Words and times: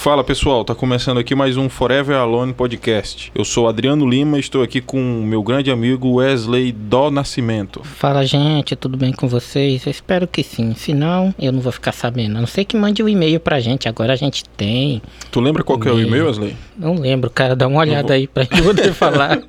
Fala 0.00 0.24
pessoal, 0.24 0.64
tá 0.64 0.74
começando 0.74 1.18
aqui 1.18 1.34
mais 1.34 1.58
um 1.58 1.68
Forever 1.68 2.16
Alone 2.16 2.54
podcast. 2.54 3.30
Eu 3.34 3.44
sou 3.44 3.68
Adriano 3.68 4.08
Lima 4.08 4.38
e 4.38 4.40
estou 4.40 4.62
aqui 4.62 4.80
com 4.80 4.98
meu 4.98 5.42
grande 5.42 5.70
amigo 5.70 6.14
Wesley 6.14 6.72
do 6.72 7.10
Nascimento. 7.10 7.82
Fala 7.84 8.24
gente, 8.24 8.74
tudo 8.74 8.96
bem 8.96 9.12
com 9.12 9.28
vocês? 9.28 9.84
Eu 9.84 9.90
espero 9.90 10.26
que 10.26 10.42
sim, 10.42 10.74
se 10.74 10.94
não, 10.94 11.34
eu 11.38 11.52
não 11.52 11.60
vou 11.60 11.70
ficar 11.70 11.92
sabendo. 11.92 12.38
A 12.38 12.40
não 12.40 12.46
sei 12.46 12.64
que 12.64 12.78
mande 12.78 13.02
o 13.02 13.04
um 13.04 13.08
e-mail 13.10 13.38
pra 13.38 13.60
gente, 13.60 13.90
agora 13.90 14.14
a 14.14 14.16
gente 14.16 14.42
tem. 14.56 15.02
Tu 15.30 15.38
lembra 15.38 15.62
qual 15.62 15.78
que 15.78 15.86
é 15.86 15.92
o 15.92 16.00
e-mail, 16.00 16.24
Wesley? 16.24 16.56
Não 16.78 16.94
lembro, 16.94 17.28
cara, 17.28 17.54
dá 17.54 17.68
uma 17.68 17.80
olhada 17.80 18.08
vou... 18.08 18.16
aí 18.16 18.26
pra 18.26 18.44
gente 18.44 18.62
poder 18.62 18.94
falar. 18.96 19.42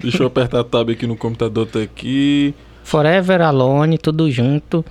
Deixa 0.00 0.22
eu 0.22 0.28
apertar 0.28 0.60
a 0.60 0.64
tab 0.64 0.88
aqui 0.88 1.06
no 1.06 1.14
computador, 1.14 1.66
tá 1.66 1.78
aqui. 1.78 2.54
Forever 2.84 3.42
Alone, 3.42 3.98
tudo 3.98 4.30
junto, 4.30 4.82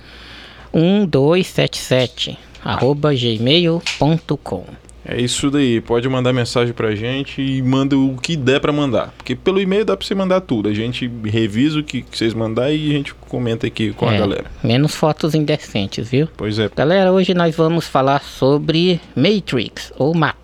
1277 0.72 2.38
arroba 2.62 3.12
gmail.com 3.12 4.89
é 5.10 5.20
isso 5.20 5.50
daí, 5.50 5.80
pode 5.80 6.08
mandar 6.08 6.32
mensagem 6.32 6.72
pra 6.72 6.94
gente 6.94 7.42
e 7.42 7.60
manda 7.60 7.98
o 7.98 8.16
que 8.16 8.36
der 8.36 8.60
para 8.60 8.72
mandar. 8.72 9.12
Porque 9.16 9.34
pelo 9.34 9.60
e-mail 9.60 9.84
dá 9.84 9.96
pra 9.96 10.06
você 10.06 10.14
mandar 10.14 10.40
tudo. 10.40 10.68
A 10.68 10.72
gente 10.72 11.10
revisa 11.24 11.80
o 11.80 11.82
que, 11.82 12.02
que 12.02 12.16
vocês 12.16 12.32
mandarem 12.32 12.76
e 12.76 12.90
a 12.90 12.92
gente 12.92 13.14
comenta 13.14 13.66
aqui 13.66 13.92
com 13.92 14.08
é, 14.08 14.16
a 14.16 14.20
galera. 14.20 14.44
Menos 14.62 14.94
fotos 14.94 15.34
indecentes, 15.34 16.08
viu? 16.08 16.28
Pois 16.36 16.60
é. 16.60 16.70
Galera, 16.74 17.12
hoje 17.12 17.34
nós 17.34 17.56
vamos 17.56 17.88
falar 17.88 18.22
sobre 18.22 19.00
Matrix 19.16 19.92
ou 19.98 20.14
Matrix. 20.14 20.39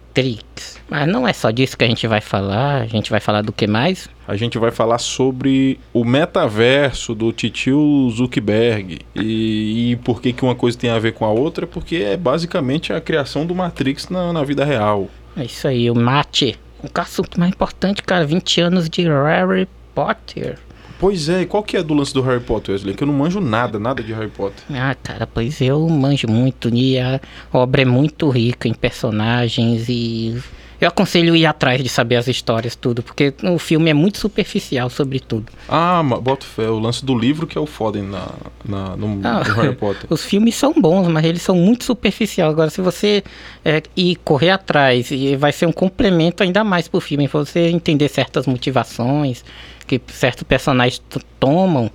Mas 0.89 1.07
não 1.09 1.27
é 1.27 1.33
só 1.33 1.51
disso 1.51 1.77
que 1.77 1.85
a 1.85 1.89
gente 1.89 2.07
vai 2.07 2.21
falar, 2.21 2.83
a 2.83 2.87
gente 2.87 3.11
vai 3.11 3.21
falar 3.21 3.43
do 3.43 3.53
que 3.53 3.67
mais? 3.67 4.09
A 4.27 4.37
gente 4.37 4.59
vai 4.59 4.71
falar 4.71 4.99
sobre 4.99 5.81
o 5.93 6.05
metaverso 6.05 7.15
do 7.15 7.33
titio 7.33 8.09
Zuckerberg 8.11 9.01
e, 9.15 9.93
e 9.93 9.97
por 9.97 10.23
que, 10.23 10.33
que 10.33 10.45
uma 10.45 10.55
coisa 10.55 10.79
tem 10.79 10.91
a 10.91 10.99
ver 10.99 11.13
com 11.13 11.25
a 11.25 11.31
outra, 11.31 11.67
porque 11.67 11.97
é 11.97 12.17
basicamente 12.17 12.93
a 12.93 13.01
criação 13.01 13.45
do 13.45 13.55
Matrix 13.55 14.09
na, 14.09 14.33
na 14.33 14.45
vida 14.45 14.65
real. 14.65 15.09
É 15.37 15.45
isso 15.45 15.69
aí, 15.69 15.91
o 15.91 15.95
mate. 15.95 16.59
O 16.83 17.01
assunto 17.01 17.39
mais 17.39 17.53
importante, 17.53 18.03
cara, 18.03 18.25
20 18.25 18.61
anos 18.61 18.89
de 18.89 19.03
Harry 19.03 19.69
Potter. 19.95 20.59
Pois 20.99 21.29
é, 21.29 21.43
e 21.43 21.47
qual 21.47 21.63
que 21.63 21.77
é 21.77 21.83
do 21.83 21.93
lance 21.93 22.15
do 22.15 22.23
Harry 22.23 22.43
Potter, 22.43 22.73
Wesley? 22.73 22.95
Que 22.95 23.03
eu 23.03 23.07
não 23.07 23.15
manjo 23.15 23.39
nada, 23.39 23.79
nada 23.79 24.03
de 24.03 24.13
Harry 24.15 24.31
Potter. 24.31 24.65
Ah, 24.71 24.95
cara, 25.03 25.27
pois 25.27 25.61
eu 25.61 25.87
manjo 25.89 26.27
muito. 26.27 26.69
E 26.75 26.99
a 26.99 27.21
obra 27.53 27.83
é 27.83 27.85
muito 27.85 28.29
rica 28.31 28.67
em 28.67 28.75
personagens 28.75 29.89
e 29.89 30.43
eu 30.81 30.89
aconselho 30.89 31.35
ir 31.35 31.47
atrás 31.47 31.83
de 31.83 31.89
saber 31.89 32.17
as 32.17 32.29
histórias, 32.29 32.75
tudo, 32.75 33.03
porque 33.03 33.33
o 33.43 33.59
filme 33.59 33.91
é 33.91 33.95
muito 33.95 34.19
superficial 34.19 34.91
sobre 34.91 35.21
tudo. 35.21 35.47
Ah, 35.69 36.03
bota 36.03 36.45
fé, 36.45 36.69
o 36.69 36.79
lance 36.79 37.05
do 37.05 37.17
livro 37.17 37.47
que 37.47 37.57
é 37.57 37.61
o 37.61 37.67
foda 37.67 38.03
na, 38.03 38.29
na 38.65 38.97
no, 38.97 39.21
ah, 39.27 39.43
no, 39.45 39.55
Harry 39.55 39.75
Potter. 39.77 40.07
Os 40.11 40.25
filmes 40.25 40.55
são 40.55 40.75
bons, 40.75 41.09
mas 41.09 41.25
eles 41.25 41.43
são 41.43 41.57
muito 41.57 41.85
superficiais. 41.85 42.51
Agora, 42.51 42.71
se 42.71 42.81
você 42.81 43.25
é, 43.65 43.83
ir 43.97 44.17
correr 44.17 44.51
atrás, 44.51 45.11
e 45.11 45.37
vai 45.37 45.53
ser 45.53 45.67
um 45.67 45.73
complemento 45.73 46.43
ainda 46.43 46.63
mais 46.63 46.89
pro 46.89 47.01
filme, 47.01 47.29
pra 47.29 47.41
você 47.41 47.69
entender 47.69 48.09
certas 48.09 48.47
motivações 48.47 49.45
que 49.87 50.01
certos 50.09 50.43
personagens 50.43 51.01
tomam, 51.39 51.91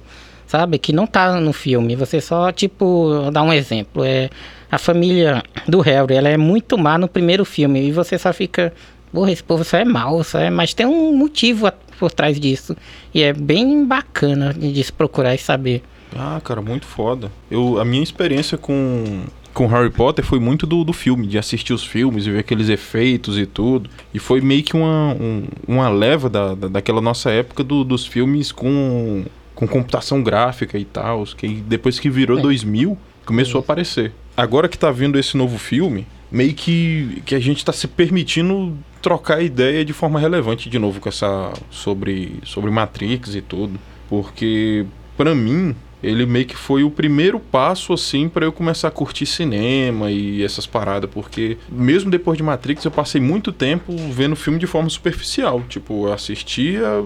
sabe? 0.51 0.77
Que 0.77 0.91
não 0.91 1.07
tá 1.07 1.39
no 1.39 1.53
filme. 1.53 1.95
Você 1.95 2.19
só, 2.19 2.51
tipo, 2.51 3.29
dá 3.31 3.41
um 3.41 3.53
exemplo. 3.53 4.03
É 4.03 4.29
a 4.69 4.77
família 4.77 5.41
do 5.67 5.79
Harry, 5.79 6.15
ela 6.15 6.29
é 6.29 6.37
muito 6.37 6.77
má 6.77 6.97
no 6.97 7.07
primeiro 7.07 7.43
filme 7.43 7.87
e 7.87 7.91
você 7.91 8.17
só 8.17 8.31
fica, 8.31 8.73
porra, 9.11 9.31
esse 9.31 9.43
povo 9.43 9.63
só 9.63 9.77
é 9.77 9.85
mal, 9.85 10.23
só 10.23 10.39
é, 10.39 10.49
mas 10.49 10.73
tem 10.73 10.85
um 10.85 11.15
motivo 11.15 11.69
por 11.99 12.11
trás 12.11 12.39
disso 12.39 12.75
e 13.13 13.21
é 13.21 13.33
bem 13.33 13.85
bacana 13.85 14.53
de 14.53 14.81
se 14.81 14.91
procurar 14.91 15.35
e 15.35 15.37
saber. 15.37 15.83
Ah, 16.15 16.39
cara, 16.43 16.61
muito 16.61 16.85
foda. 16.85 17.29
Eu, 17.49 17.79
a 17.79 17.85
minha 17.85 18.03
experiência 18.03 18.57
com 18.57 19.23
com 19.53 19.67
Harry 19.67 19.89
Potter 19.89 20.23
foi 20.23 20.39
muito 20.39 20.65
do, 20.65 20.81
do 20.85 20.93
filme, 20.93 21.27
de 21.27 21.37
assistir 21.37 21.73
os 21.73 21.83
filmes 21.83 22.25
e 22.25 22.31
ver 22.31 22.39
aqueles 22.39 22.69
efeitos 22.69 23.37
e 23.37 23.45
tudo. 23.45 23.89
E 24.13 24.19
foi 24.19 24.39
meio 24.39 24.63
que 24.63 24.75
uma, 24.75 25.13
um, 25.13 25.43
uma 25.67 25.89
leva 25.89 26.29
da, 26.29 26.55
da, 26.55 26.69
daquela 26.69 27.01
nossa 27.01 27.29
época 27.29 27.61
do, 27.61 27.83
dos 27.83 28.05
filmes 28.05 28.49
com, 28.49 29.25
com 29.61 29.67
computação 29.67 30.21
gráfica 30.21 30.77
e 30.77 30.85
tal. 30.85 31.23
Que 31.37 31.47
depois 31.47 31.99
que 31.99 32.09
virou 32.09 32.39
é. 32.39 32.41
2000, 32.41 32.97
começou 33.25 33.59
é. 33.59 33.61
a 33.61 33.63
aparecer 33.63 34.11
agora 34.35 34.67
que 34.67 34.77
tá 34.77 34.91
vindo 34.91 35.19
esse 35.19 35.37
novo 35.37 35.57
filme, 35.57 36.07
meio 36.31 36.53
que, 36.53 37.21
que 37.25 37.35
a 37.35 37.39
gente 37.39 37.63
tá 37.63 37.71
se 37.73 37.87
permitindo 37.87 38.77
trocar 39.01 39.41
ideia 39.41 39.83
de 39.83 39.93
forma 39.93 40.19
relevante 40.19 40.69
de 40.69 40.79
novo 40.79 40.99
com 40.99 41.09
essa 41.09 41.51
sobre 41.69 42.39
sobre 42.43 42.69
Matrix 42.71 43.35
e 43.35 43.41
tudo, 43.41 43.79
porque 44.07 44.85
para 45.17 45.33
mim 45.33 45.75
ele 46.03 46.25
meio 46.25 46.45
que 46.45 46.55
foi 46.55 46.83
o 46.83 46.89
primeiro 46.89 47.39
passo 47.39 47.93
assim 47.93 48.27
para 48.27 48.45
eu 48.45 48.51
começar 48.51 48.87
a 48.87 48.91
curtir 48.91 49.25
cinema 49.25 50.09
e 50.09 50.43
essas 50.43 50.65
paradas, 50.65 51.09
porque 51.11 51.57
mesmo 51.69 52.09
depois 52.09 52.37
de 52.37 52.43
Matrix 52.43 52.85
eu 52.85 52.91
passei 52.91 53.21
muito 53.21 53.51
tempo 53.51 53.95
vendo 54.11 54.35
filme 54.35 54.57
de 54.57 54.67
forma 54.67 54.89
superficial, 54.89 55.61
tipo, 55.67 56.07
eu 56.07 56.13
assistia 56.13 57.03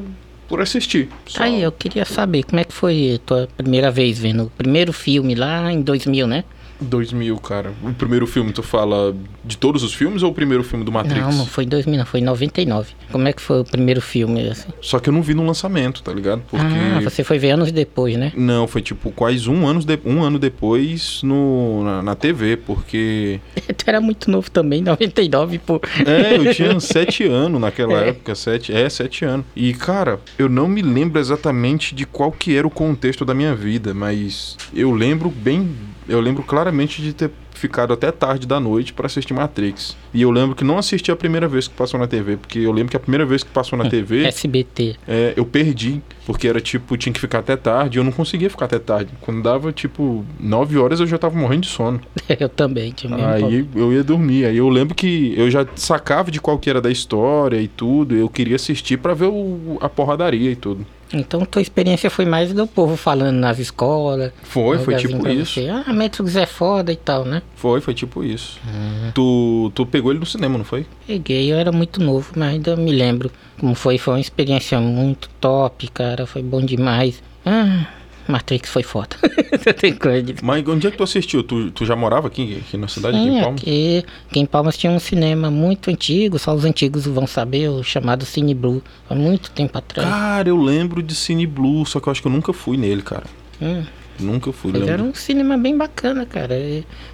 por 0.47 0.61
assistir. 0.61 1.09
Só... 1.25 1.44
Aí, 1.44 1.61
eu 1.61 1.72
queria 1.72 2.06
saber 2.06 2.44
como 2.44 2.59
é 2.59 2.63
que 2.63 2.73
foi 2.73 3.16
a 3.16 3.19
tua 3.19 3.50
primeira 3.57 3.91
vez 3.91 4.19
vendo 4.19 4.44
o 4.44 4.50
primeiro 4.50 4.94
filme 4.94 5.35
lá 5.35 5.72
em 5.72 5.81
2000, 5.81 6.28
né? 6.28 6.44
2000, 6.79 7.37
cara. 7.37 7.73
O 7.83 7.93
primeiro 7.93 8.27
filme, 8.27 8.51
tu 8.51 8.63
fala 8.63 9.15
de 9.43 9.57
todos 9.57 9.83
os 9.83 9.93
filmes 9.93 10.23
ou 10.23 10.31
o 10.31 10.33
primeiro 10.33 10.63
filme 10.63 10.83
do 10.83 10.91
Matrix? 10.91 11.21
Não, 11.21 11.31
não 11.31 11.45
foi 11.45 11.63
em 11.63 11.67
2000, 11.67 11.97
não, 11.97 12.05
foi 12.05 12.19
em 12.19 12.23
99. 12.23 12.93
Como 13.11 13.27
é 13.27 13.33
que 13.33 13.41
foi 13.41 13.61
o 13.61 13.65
primeiro 13.65 14.01
filme, 14.01 14.49
assim? 14.49 14.69
Só 14.81 14.99
que 14.99 15.09
eu 15.09 15.13
não 15.13 15.21
vi 15.21 15.33
no 15.33 15.45
lançamento, 15.45 16.01
tá 16.03 16.13
ligado? 16.13 16.41
Porque... 16.49 16.65
Ah, 16.65 17.01
você 17.01 17.23
foi 17.23 17.37
ver 17.37 17.51
anos 17.51 17.71
depois, 17.71 18.17
né? 18.17 18.31
Não, 18.35 18.67
foi 18.67 18.81
tipo 18.81 19.11
quase 19.11 19.49
um 19.49 19.67
ano, 19.67 19.83
de... 19.83 19.99
um 20.05 20.23
ano 20.23 20.37
depois 20.37 21.21
no... 21.23 21.83
na, 21.83 22.01
na 22.01 22.15
TV, 22.15 22.57
porque... 22.57 23.39
tu 23.75 23.83
era 23.87 24.01
muito 24.01 24.29
novo 24.29 24.49
também, 24.51 24.81
99, 24.81 25.59
pô. 25.59 25.81
É, 26.05 26.37
eu 26.37 26.51
tinha 26.53 26.79
sete 26.79 27.23
anos 27.23 27.59
naquela 27.59 28.03
é. 28.03 28.09
época, 28.09 28.35
sete, 28.35 28.73
é, 28.73 28.89
sete 28.89 29.25
anos. 29.25 29.45
E, 29.55 29.73
cara, 29.73 30.19
eu 30.37 30.49
não 30.49 30.67
me 30.67 30.81
lembro 30.81 31.19
exatamente 31.19 31.95
de 31.95 32.05
qual 32.05 32.31
que 32.31 32.55
era 32.55 32.67
o 32.67 32.71
contexto 32.71 33.23
da 33.23 33.33
minha 33.33 33.55
vida, 33.55 33.93
mas 33.93 34.57
eu 34.73 34.91
lembro 34.91 35.29
bem 35.29 35.69
eu 36.07 36.19
lembro 36.19 36.43
claramente 36.43 37.01
de 37.01 37.13
ter 37.13 37.31
ficado 37.55 37.93
até 37.93 38.11
tarde 38.11 38.45
da 38.45 38.59
noite 38.59 38.93
para 38.93 39.07
assistir 39.07 39.33
Matrix. 39.33 39.95
E 40.13 40.21
eu 40.21 40.29
lembro 40.29 40.55
que 40.55 40.63
não 40.63 40.77
assisti 40.77 41.11
a 41.11 41.16
primeira 41.16 41.47
vez 41.47 41.67
que 41.67 41.73
passou 41.73 41.99
na 41.99 42.07
TV, 42.07 42.38
porque 42.38 42.59
eu 42.59 42.71
lembro 42.71 42.91
que 42.91 42.97
a 42.97 42.99
primeira 42.99 43.25
vez 43.25 43.43
que 43.43 43.49
passou 43.49 43.77
na 43.77 43.88
TV. 43.89 44.25
SBT. 44.25 44.95
É, 45.07 45.33
eu 45.35 45.45
perdi, 45.45 46.01
porque 46.25 46.47
era 46.47 46.59
tipo, 46.59 46.95
tinha 46.97 47.13
que 47.13 47.19
ficar 47.19 47.39
até 47.39 47.55
tarde, 47.55 47.97
e 47.97 47.99
eu 47.99 48.03
não 48.03 48.11
conseguia 48.11 48.49
ficar 48.49 48.66
até 48.66 48.77
tarde. 48.77 49.11
Quando 49.21 49.41
dava 49.41 49.71
tipo 49.71 50.25
9 50.39 50.77
horas 50.77 50.99
eu 50.99 51.07
já 51.07 51.17
tava 51.17 51.38
morrendo 51.38 51.61
de 51.61 51.69
sono. 51.69 51.99
eu 52.39 52.49
também, 52.49 52.91
tinha 52.91 53.16
Aí 53.16 53.67
eu 53.75 53.93
ia 53.93 54.03
dormir. 54.03 54.45
Aí 54.45 54.57
eu 54.57 54.69
lembro 54.69 54.93
que 54.93 55.33
eu 55.37 55.49
já 55.49 55.66
sacava 55.75 56.29
de 56.29 56.39
qual 56.39 56.59
que 56.59 56.69
era 56.69 56.81
da 56.81 56.91
história 56.91 57.59
e 57.59 57.67
tudo, 57.67 58.16
eu 58.16 58.29
queria 58.29 58.55
assistir 58.55 58.97
para 58.97 59.13
ver 59.13 59.27
o, 59.27 59.77
a 59.81 59.89
porradaria 59.89 60.51
e 60.51 60.55
tudo. 60.55 60.85
Então 61.19 61.45
tua 61.45 61.61
experiência 61.61 62.09
foi 62.09 62.25
mais 62.25 62.53
do 62.53 62.67
povo 62.67 62.95
falando 62.95 63.35
nas 63.37 63.59
escolas. 63.59 64.31
Foi, 64.43 64.77
foi 64.79 64.95
tipo 64.95 65.27
isso. 65.27 65.53
Você. 65.61 65.69
Ah, 65.69 65.93
Matrix 65.93 66.35
é 66.35 66.45
foda 66.45 66.91
e 66.91 66.95
tal, 66.95 67.25
né? 67.25 67.41
Foi, 67.55 67.81
foi 67.81 67.93
tipo 67.93 68.23
isso. 68.23 68.59
Uhum. 68.65 69.11
Tu, 69.13 69.71
tu 69.73 69.85
pegou 69.85 70.11
ele 70.11 70.19
no 70.19 70.25
cinema, 70.25 70.57
não 70.57 70.65
foi? 70.65 70.85
Peguei, 71.07 71.51
eu 71.51 71.57
era 71.57 71.71
muito 71.71 72.01
novo, 72.01 72.31
mas 72.35 72.49
ainda 72.53 72.75
me 72.75 72.91
lembro 72.91 73.31
como 73.59 73.75
foi. 73.75 73.97
Foi 73.97 74.15
uma 74.15 74.19
experiência 74.19 74.79
muito 74.79 75.29
top, 75.39 75.87
cara. 75.89 76.25
Foi 76.25 76.43
bom 76.43 76.61
demais. 76.61 77.21
Ah, 77.45 77.87
Matrix 78.27 78.69
foi 78.69 78.83
foda. 78.83 79.15
Mas 80.41 80.67
onde 80.67 80.87
é 80.87 80.91
que 80.91 80.97
tu 80.97 81.03
assistiu? 81.03 81.43
Tu, 81.43 81.71
tu 81.71 81.85
já 81.85 81.95
morava 81.95 82.27
aqui, 82.27 82.57
aqui 82.57 82.77
na 82.77 82.87
cidade 82.87 83.17
Sim, 83.17 83.27
aqui 83.27 83.37
em 83.37 83.41
Palmas? 83.41 83.61
Aqui, 83.61 84.05
aqui 84.29 84.39
em 84.39 84.45
Palmas 84.45 84.77
tinha 84.77 84.91
um 84.91 84.99
cinema 84.99 85.51
muito 85.51 85.89
antigo, 85.89 86.39
só 86.39 86.53
os 86.53 86.65
antigos 86.65 87.05
vão 87.05 87.27
saber, 87.27 87.69
o 87.69 87.83
chamado 87.83 88.25
Cine 88.25 88.53
Blue. 88.53 88.81
Há 89.09 89.15
muito 89.15 89.51
tempo 89.51 89.77
atrás. 89.77 90.07
Cara, 90.07 90.49
eu 90.49 90.57
lembro 90.57 91.03
de 91.03 91.15
Cine 91.15 91.45
Blue, 91.45 91.85
só 91.85 91.99
que 91.99 92.07
eu 92.07 92.11
acho 92.11 92.21
que 92.21 92.27
eu 92.27 92.31
nunca 92.31 92.53
fui 92.53 92.77
nele, 92.77 93.01
cara. 93.01 93.25
Hum. 93.61 93.83
Nunca 94.19 94.51
fui. 94.51 94.71
Mas 94.71 94.87
era 94.87 95.03
um 95.03 95.13
cinema 95.13 95.57
bem 95.57 95.77
bacana, 95.77 96.25
cara. 96.25 96.55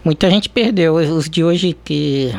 Muita 0.03 0.29
gente 0.29 0.47
perdeu. 0.47 0.95
Os 0.95 1.29
de 1.29 1.43
hoje 1.43 1.75
que 1.83 2.31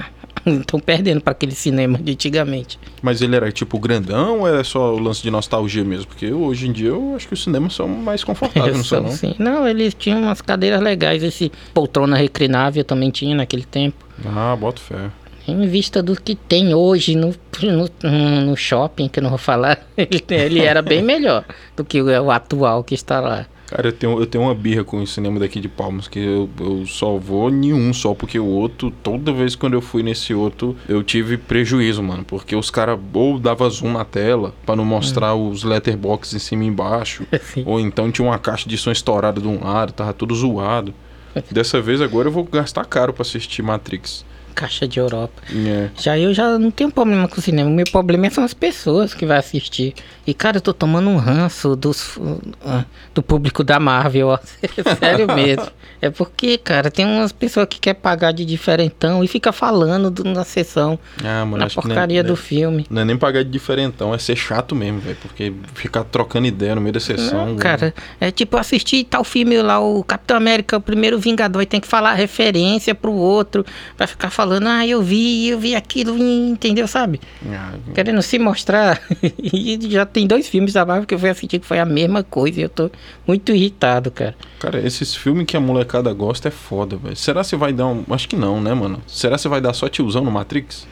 Estão 0.60 0.80
perdendo 0.80 1.20
para 1.20 1.32
aquele 1.32 1.54
cinema 1.54 1.98
de 1.98 2.12
antigamente. 2.12 2.78
Mas 3.00 3.20
ele 3.22 3.36
era 3.36 3.50
tipo 3.50 3.78
grandão 3.78 4.40
ou 4.40 4.48
é 4.48 4.62
só 4.64 4.94
o 4.94 4.98
lance 4.98 5.22
de 5.22 5.30
nostalgia 5.30 5.84
mesmo? 5.84 6.06
Porque 6.06 6.32
hoje 6.32 6.68
em 6.68 6.72
dia 6.72 6.88
eu 6.88 7.14
acho 7.16 7.26
que 7.28 7.34
os 7.34 7.42
cinemas 7.42 7.74
são 7.74 7.88
mais 7.88 8.24
confortáveis, 8.24 8.76
não 8.76 8.84
são? 8.84 9.08
Sim. 9.10 9.34
Não, 9.38 9.66
eles 9.66 9.94
tinham 9.94 10.22
umas 10.22 10.40
cadeiras 10.40 10.80
legais. 10.80 11.22
Esse 11.22 11.50
poltrona 11.72 12.16
reclinável 12.16 12.84
também 12.84 13.10
tinha 13.10 13.34
naquele 13.34 13.64
tempo. 13.64 14.04
Ah, 14.24 14.56
boto 14.56 14.80
fé. 14.80 15.10
Em 15.46 15.66
vista 15.66 16.00
do 16.02 16.14
que 16.14 16.36
tem 16.36 16.72
hoje 16.72 17.16
no, 17.16 17.34
no, 17.62 18.40
no 18.42 18.56
shopping, 18.56 19.08
que 19.08 19.18
eu 19.18 19.22
não 19.24 19.30
vou 19.30 19.38
falar, 19.38 19.84
ele, 19.96 20.22
ele 20.28 20.60
era 20.60 20.80
bem 20.80 21.02
melhor 21.02 21.44
do 21.76 21.84
que 21.84 22.00
o, 22.00 22.06
o 22.06 22.30
atual 22.30 22.84
que 22.84 22.94
está 22.94 23.18
lá. 23.18 23.46
Cara, 23.74 23.88
eu 23.88 23.92
tenho, 23.92 24.20
eu 24.20 24.26
tenho 24.26 24.44
uma 24.44 24.54
birra 24.54 24.84
com 24.84 25.00
o 25.00 25.06
cinema 25.06 25.40
daqui 25.40 25.58
de 25.58 25.66
Palmas, 25.66 26.06
que 26.06 26.18
eu, 26.18 26.50
eu 26.60 26.84
só 26.84 27.16
vou 27.16 27.48
em 27.48 27.72
um 27.72 27.90
só, 27.94 28.12
porque 28.12 28.38
o 28.38 28.44
outro, 28.44 28.92
toda 29.02 29.32
vez 29.32 29.54
quando 29.54 29.72
eu 29.72 29.80
fui 29.80 30.02
nesse 30.02 30.34
outro, 30.34 30.76
eu 30.86 31.02
tive 31.02 31.38
prejuízo, 31.38 32.02
mano. 32.02 32.22
Porque 32.22 32.54
os 32.54 32.70
caras 32.70 33.00
ou 33.14 33.38
dava 33.38 33.68
zoom 33.70 33.92
na 33.92 34.04
tela 34.04 34.54
para 34.66 34.76
não 34.76 34.84
mostrar 34.84 35.34
hum. 35.34 35.48
os 35.48 35.64
letterbox 35.64 36.34
em 36.34 36.38
cima 36.38 36.64
e 36.64 36.66
embaixo. 36.66 37.26
ou 37.64 37.80
então 37.80 38.12
tinha 38.12 38.28
uma 38.28 38.38
caixa 38.38 38.68
de 38.68 38.76
som 38.76 38.90
estourada 38.90 39.40
de 39.40 39.48
um 39.48 39.64
lado, 39.64 39.94
tava 39.94 40.12
tudo 40.12 40.34
zoado. 40.34 40.92
Dessa 41.50 41.80
vez 41.80 42.02
agora 42.02 42.28
eu 42.28 42.32
vou 42.32 42.44
gastar 42.44 42.84
caro 42.84 43.14
para 43.14 43.22
assistir 43.22 43.62
Matrix. 43.62 44.22
Caixa 44.54 44.86
de 44.86 44.98
Europa. 44.98 45.42
É. 45.50 45.88
Já 46.00 46.18
eu 46.18 46.32
já 46.32 46.58
não 46.58 46.70
tenho 46.70 46.90
problema 46.90 47.28
com 47.28 47.38
o 47.38 47.42
cinema. 47.42 47.68
O 47.68 47.72
meu 47.72 47.86
problema 47.90 48.28
são 48.30 48.44
as 48.44 48.54
pessoas 48.54 49.14
que 49.14 49.26
vai 49.26 49.38
assistir. 49.38 49.94
E, 50.26 50.32
cara, 50.32 50.58
eu 50.58 50.60
tô 50.60 50.72
tomando 50.72 51.08
um 51.08 51.16
ranço 51.16 51.74
dos, 51.74 52.16
uh, 52.16 52.84
do 53.14 53.22
público 53.22 53.64
da 53.64 53.80
Marvel, 53.80 54.28
ó. 54.28 54.38
Sério 54.98 55.26
mesmo. 55.26 55.66
É 56.00 56.10
porque, 56.10 56.58
cara, 56.58 56.90
tem 56.90 57.06
umas 57.06 57.30
pessoas 57.30 57.66
que 57.70 57.78
quer 57.78 57.94
pagar 57.94 58.32
de 58.32 58.44
diferentão 58.44 59.22
e 59.22 59.28
fica 59.28 59.52
falando 59.52 60.10
do, 60.10 60.24
na 60.24 60.44
sessão, 60.44 60.98
Ah, 61.24 61.44
mano, 61.44 61.58
na 61.58 61.70
porcaria 61.70 62.24
nem, 62.24 62.28
do 62.28 62.36
filme. 62.36 62.86
Não 62.90 63.02
é 63.02 63.04
nem 63.04 63.16
pagar 63.16 63.44
de 63.44 63.50
diferentão, 63.50 64.12
é 64.12 64.18
ser 64.18 64.34
chato 64.34 64.74
mesmo, 64.74 64.98
velho. 64.98 65.16
Porque 65.22 65.52
ficar 65.74 66.02
trocando 66.02 66.48
ideia 66.48 66.74
no 66.74 66.80
meio 66.80 66.92
da 66.92 66.98
sessão. 66.98 67.46
Não, 67.46 67.56
cara, 67.56 67.94
é 68.20 68.32
tipo 68.32 68.56
assistir 68.56 69.04
tal 69.04 69.22
filme 69.22 69.62
lá, 69.62 69.78
o 69.78 70.02
Capitão 70.02 70.36
América, 70.36 70.76
o 70.76 70.80
primeiro 70.80 71.20
Vingador, 71.20 71.62
e 71.62 71.66
tem 71.66 71.80
que 71.80 71.86
falar 71.86 72.14
referência 72.14 72.94
pro 72.96 73.12
outro, 73.12 73.64
vai 73.96 74.08
ficar 74.08 74.30
falando, 74.30 74.41
ah, 74.42 74.86
eu 74.86 75.02
vi, 75.02 75.48
eu 75.48 75.58
vi 75.58 75.74
aquilo, 75.74 76.16
entendeu, 76.18 76.86
sabe? 76.86 77.20
Ah, 77.46 77.72
Querendo 77.94 78.22
se 78.22 78.38
mostrar. 78.38 79.00
e 79.42 79.78
já 79.90 80.04
tem 80.04 80.26
dois 80.26 80.48
filmes 80.48 80.72
da 80.72 80.84
Marvel 80.84 81.06
que 81.06 81.14
eu 81.14 81.18
fui 81.18 81.30
assistir 81.30 81.58
que 81.58 81.66
foi 81.66 81.78
a 81.78 81.84
mesma 81.84 82.22
coisa 82.22 82.60
e 82.60 82.62
eu 82.62 82.68
tô 82.68 82.90
muito 83.26 83.52
irritado, 83.52 84.10
cara. 84.10 84.34
Cara, 84.58 84.80
esses 84.86 85.14
filmes 85.14 85.46
que 85.46 85.56
a 85.56 85.60
molecada 85.60 86.12
gosta 86.12 86.48
é 86.48 86.50
foda, 86.50 86.96
velho. 86.96 87.16
Será 87.16 87.44
que 87.44 87.56
vai 87.56 87.72
dar 87.72 87.86
um. 87.86 88.04
Acho 88.10 88.28
que 88.28 88.36
não, 88.36 88.60
né, 88.60 88.74
mano? 88.74 89.02
Será 89.06 89.38
que 89.38 89.48
vai 89.48 89.60
dar 89.60 89.72
só 89.74 89.88
tiozão 89.88 90.24
no 90.24 90.30
Matrix? 90.30 90.86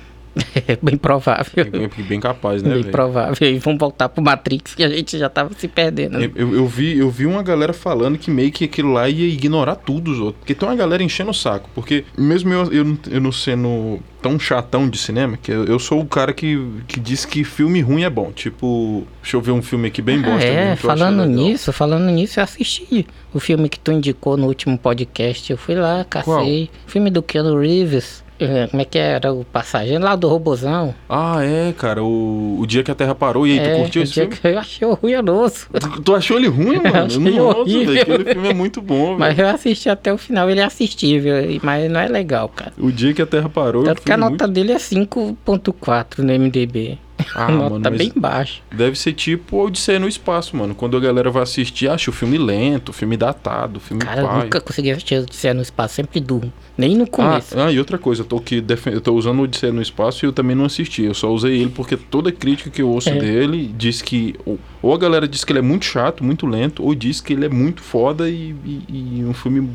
É 0.68 0.78
bem 0.80 0.96
provável. 0.96 1.44
É 1.56 1.64
bem, 1.64 1.88
bem 2.08 2.20
capaz, 2.20 2.62
né, 2.62 2.70
bem 2.70 2.80
velho? 2.82 2.92
provável. 2.92 3.48
E 3.48 3.58
vamos 3.58 3.78
voltar 3.80 4.08
pro 4.08 4.22
Matrix 4.22 4.74
que 4.74 4.84
a 4.84 4.88
gente 4.88 5.18
já 5.18 5.28
tava 5.28 5.50
se 5.56 5.66
perdendo. 5.66 6.18
né? 6.18 6.30
Eu, 6.36 6.54
eu- 6.54 6.66
vi, 6.66 6.98
eu 6.98 7.10
vi 7.10 7.26
uma 7.26 7.42
galera 7.42 7.72
falando 7.72 8.16
que 8.16 8.30
meio 8.30 8.52
que 8.52 8.64
aquilo 8.64 8.92
lá 8.92 9.08
ia 9.08 9.26
ignorar 9.26 9.74
tudo 9.74 10.10
os 10.12 10.18
outros. 10.20 10.36
Porque 10.40 10.54
tem 10.54 10.68
uma 10.68 10.76
galera 10.76 11.02
enchendo 11.02 11.30
o 11.30 11.34
saco. 11.34 11.68
Porque 11.74 12.04
mesmo 12.16 12.52
eu, 12.52 12.72
eu, 12.72 12.84
não- 12.84 12.98
eu 13.10 13.20
não 13.20 13.32
sendo 13.32 13.98
tão 14.22 14.38
chatão 14.38 14.88
de 14.88 14.98
cinema, 14.98 15.36
que 15.36 15.50
eu, 15.50 15.64
eu 15.64 15.78
sou 15.78 15.98
o 16.00 16.04
cara 16.06 16.32
que, 16.32 16.62
que 16.86 17.00
diz 17.00 17.24
que 17.24 17.42
filme 17.42 17.80
ruim 17.80 18.02
é 18.04 18.10
bom. 18.10 18.30
Tipo, 18.30 19.06
deixa 19.22 19.36
eu 19.36 19.40
ver 19.40 19.50
um 19.50 19.62
filme 19.62 19.88
aqui 19.88 20.02
bem 20.02 20.18
Ah, 20.20 20.22
bosta. 20.30 20.44
é, 20.46 20.72
achei 20.72 20.76
falando 20.76 21.24
nisso, 21.26 21.72
falando 21.72 22.04
nisso, 22.10 22.38
eu 22.38 22.44
assisti 22.44 23.06
o 23.32 23.40
filme 23.40 23.68
que 23.68 23.80
tu 23.80 23.90
indicou 23.90 24.36
no 24.36 24.46
último 24.46 24.76
podcast. 24.78 25.50
Eu 25.50 25.56
fui 25.58 25.74
lá, 25.74 26.04
cacei. 26.08 26.68
Filme 26.86 27.10
do 27.10 27.22
Keanu 27.22 27.58
Reeves. 27.58 28.19
É, 28.40 28.66
Como 28.68 28.80
é 28.80 28.84
que 28.84 28.98
era 28.98 29.32
o 29.32 29.44
passageiro 29.44 30.02
lá 30.02 30.16
do 30.16 30.28
robozão? 30.28 30.94
Ah, 31.08 31.38
é, 31.42 31.72
cara. 31.72 32.02
O, 32.02 32.58
o 32.60 32.66
dia 32.66 32.82
que 32.82 32.90
a 32.90 32.94
Terra 32.94 33.14
parou. 33.14 33.46
E 33.46 33.52
aí, 33.52 33.58
é, 33.58 33.74
tu 33.74 33.80
curtiu 33.82 34.02
esse 34.02 34.12
dia 34.14 34.22
filme? 34.24 34.36
que 34.38 34.48
eu 34.48 34.58
achei 34.58 34.88
horroroso. 34.88 35.66
Tu, 35.78 36.02
tu 36.02 36.14
achou 36.14 36.36
ele 36.38 36.48
ruim, 36.48 36.80
mano? 36.82 37.20
Nossa, 37.30 37.64
velho, 37.70 38.00
aquele 38.00 38.24
filme 38.32 38.48
é 38.48 38.54
muito 38.54 38.80
bom, 38.80 39.16
Mas 39.18 39.36
velho. 39.36 39.48
eu 39.48 39.54
assisti 39.54 39.88
até 39.88 40.12
o 40.12 40.18
final, 40.18 40.48
ele 40.50 40.60
é 40.60 40.64
assistível, 40.64 41.34
mas 41.62 41.90
não 41.90 42.00
é 42.00 42.08
legal, 42.08 42.48
cara. 42.48 42.72
O 42.78 42.90
dia 42.90 43.12
que 43.12 43.22
a 43.22 43.26
Terra 43.26 43.48
parou. 43.48 43.84
Tanto 43.84 44.02
que 44.02 44.12
a 44.12 44.16
nota 44.16 44.48
dele 44.48 44.72
é 44.72 44.76
5.4 44.76 46.18
no 46.18 46.32
MDB. 46.32 46.98
Ah, 47.34 47.50
mano, 47.50 47.80
mas- 47.82 47.96
bem 47.98 48.12
baixa. 48.14 48.60
Deve 48.72 48.98
ser 48.98 49.12
tipo 49.12 49.62
Odisseia 49.64 49.98
no 49.98 50.08
Espaço, 50.08 50.56
mano. 50.56 50.74
Quando 50.74 50.96
a 50.96 51.00
galera 51.00 51.30
vai 51.30 51.42
assistir, 51.42 51.88
acha 51.88 52.10
o 52.10 52.12
filme 52.12 52.38
lento, 52.38 52.92
filme 52.92 53.16
datado, 53.16 53.78
filme 53.80 54.02
Cara, 54.02 54.22
eu 54.22 54.26
pai. 54.28 54.42
nunca 54.44 54.60
consegui 54.60 54.90
assistir 54.90 55.16
Odisseia 55.20 55.54
no 55.54 55.62
Espaço, 55.62 55.94
sempre 55.94 56.20
durmo. 56.20 56.52
Nem 56.76 56.96
no 56.96 57.04
Ah, 57.04 57.06
começo. 57.08 57.58
ah, 57.58 57.70
e 57.70 57.78
outra 57.78 57.98
coisa, 57.98 58.22
eu 58.22 58.26
tô, 58.26 58.40
defen- 58.62 58.92
eu 58.94 59.00
tô 59.00 59.12
usando 59.14 59.38
o 59.40 59.42
Odisseia 59.42 59.72
no 59.72 59.82
Espaço 59.82 60.24
e 60.24 60.26
eu 60.26 60.32
também 60.32 60.56
não 60.56 60.64
assisti. 60.64 61.02
Eu 61.02 61.14
só 61.14 61.30
usei 61.32 61.60
ele 61.60 61.70
porque 61.70 61.96
toda 61.96 62.32
crítica 62.32 62.70
que 62.70 62.80
eu 62.82 62.88
ouço 62.88 63.10
É. 63.10 63.18
dele 63.18 63.74
diz 63.76 64.00
que. 64.02 64.34
Ou, 64.46 64.58
ou 64.82 64.94
a 64.94 64.98
galera 64.98 65.28
diz 65.28 65.44
que 65.44 65.52
ele 65.52 65.58
é 65.58 65.62
muito 65.62 65.84
chato, 65.84 66.24
muito 66.24 66.46
lento, 66.46 66.82
ou 66.82 66.94
diz 66.94 67.20
que 67.20 67.32
ele 67.32 67.44
é 67.46 67.48
muito 67.50 67.82
foda 67.82 68.28
e, 68.30 68.54
e- 68.64 68.84
e 69.18 69.24
um 69.24 69.34
filme 69.34 69.68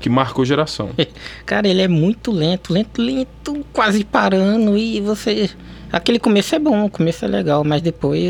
que 0.00 0.10
marcou 0.10 0.44
geração. 0.44 0.90
Cara, 1.46 1.66
ele 1.66 1.80
é 1.80 1.88
muito 1.88 2.30
lento, 2.30 2.72
lento, 2.74 3.00
lento, 3.00 3.64
quase 3.72 4.04
parando 4.04 4.76
e 4.76 5.00
você. 5.00 5.48
Aquele 5.96 6.18
começo 6.18 6.54
é 6.54 6.58
bom, 6.58 6.84
o 6.86 6.90
começo 6.90 7.24
é 7.24 7.28
legal, 7.28 7.62
mas 7.64 7.80
depois 7.80 8.20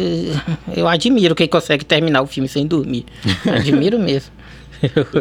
eu 0.76 0.87
admiro 0.87 1.34
quem 1.34 1.49
consegue 1.49 1.84
terminar 1.84 2.22
o 2.22 2.26
filme 2.26 2.49
sem 2.49 2.66
dormir. 2.66 3.05
admiro 3.50 3.99
mesmo. 3.99 4.32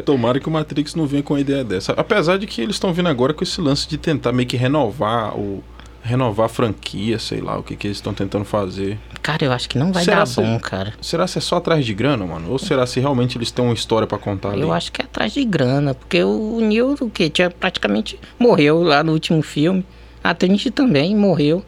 Tomara 0.06 0.40
que 0.40 0.48
o 0.48 0.52
Matrix 0.52 0.94
não 0.96 1.06
venha 1.08 1.24
com 1.24 1.36
a 1.36 1.40
ideia 1.40 1.64
dessa. 1.64 1.94
Apesar 1.94 2.38
de 2.38 2.46
que 2.46 2.62
eles 2.62 2.76
estão 2.76 2.92
vindo 2.94 3.08
agora 3.08 3.34
com 3.34 3.44
esse 3.44 3.62
lance 3.62 3.88
de 3.88 3.98
tentar 3.98 4.32
meio 4.34 4.48
que 4.48 4.58
renovar 4.58 5.38
o. 5.38 5.64
Renovar 6.06 6.48
a 6.48 6.50
franquia, 6.50 7.18
sei 7.18 7.40
lá, 7.40 7.58
o 7.58 7.64
que, 7.64 7.78
que 7.78 7.88
eles 7.88 7.96
estão 7.96 8.14
tentando 8.14 8.44
fazer. 8.44 9.00
Cara, 9.22 9.46
eu 9.46 9.54
acho 9.54 9.70
que 9.70 9.78
não 9.78 9.94
vai 9.94 10.04
Será 10.04 10.18
dar 10.18 10.26
se- 10.26 10.42
bom, 10.42 10.60
cara. 10.60 10.94
Será 11.02 11.26
se 11.28 11.38
é 11.38 11.42
só 11.42 11.56
atrás 11.56 11.86
de 11.86 11.94
grana, 11.94 12.26
mano? 12.26 12.52
Ou 12.52 12.60
será 12.60 12.86
se 12.86 13.00
realmente 13.00 13.38
eles 13.38 13.52
têm 13.52 13.64
uma 13.64 13.74
história 13.74 14.06
pra 14.06 14.18
contar 14.18 14.50
ali? 14.50 14.64
Eu 14.64 14.74
acho 14.74 14.92
que 14.92 15.02
é 15.02 15.06
atrás 15.06 15.32
de 15.32 15.46
grana, 15.46 15.94
porque 15.94 16.22
o 16.22 16.60
Neil, 16.60 16.98
o 17.00 17.10
que? 17.10 17.30
Tinha 17.30 17.50
praticamente 17.50 18.20
morreu 18.38 18.84
lá 18.84 19.02
no 19.02 19.14
último 19.14 19.42
filme. 19.42 19.86
A 20.22 20.34
Trinity 20.34 20.72
também 20.72 21.16
morreu. 21.16 21.64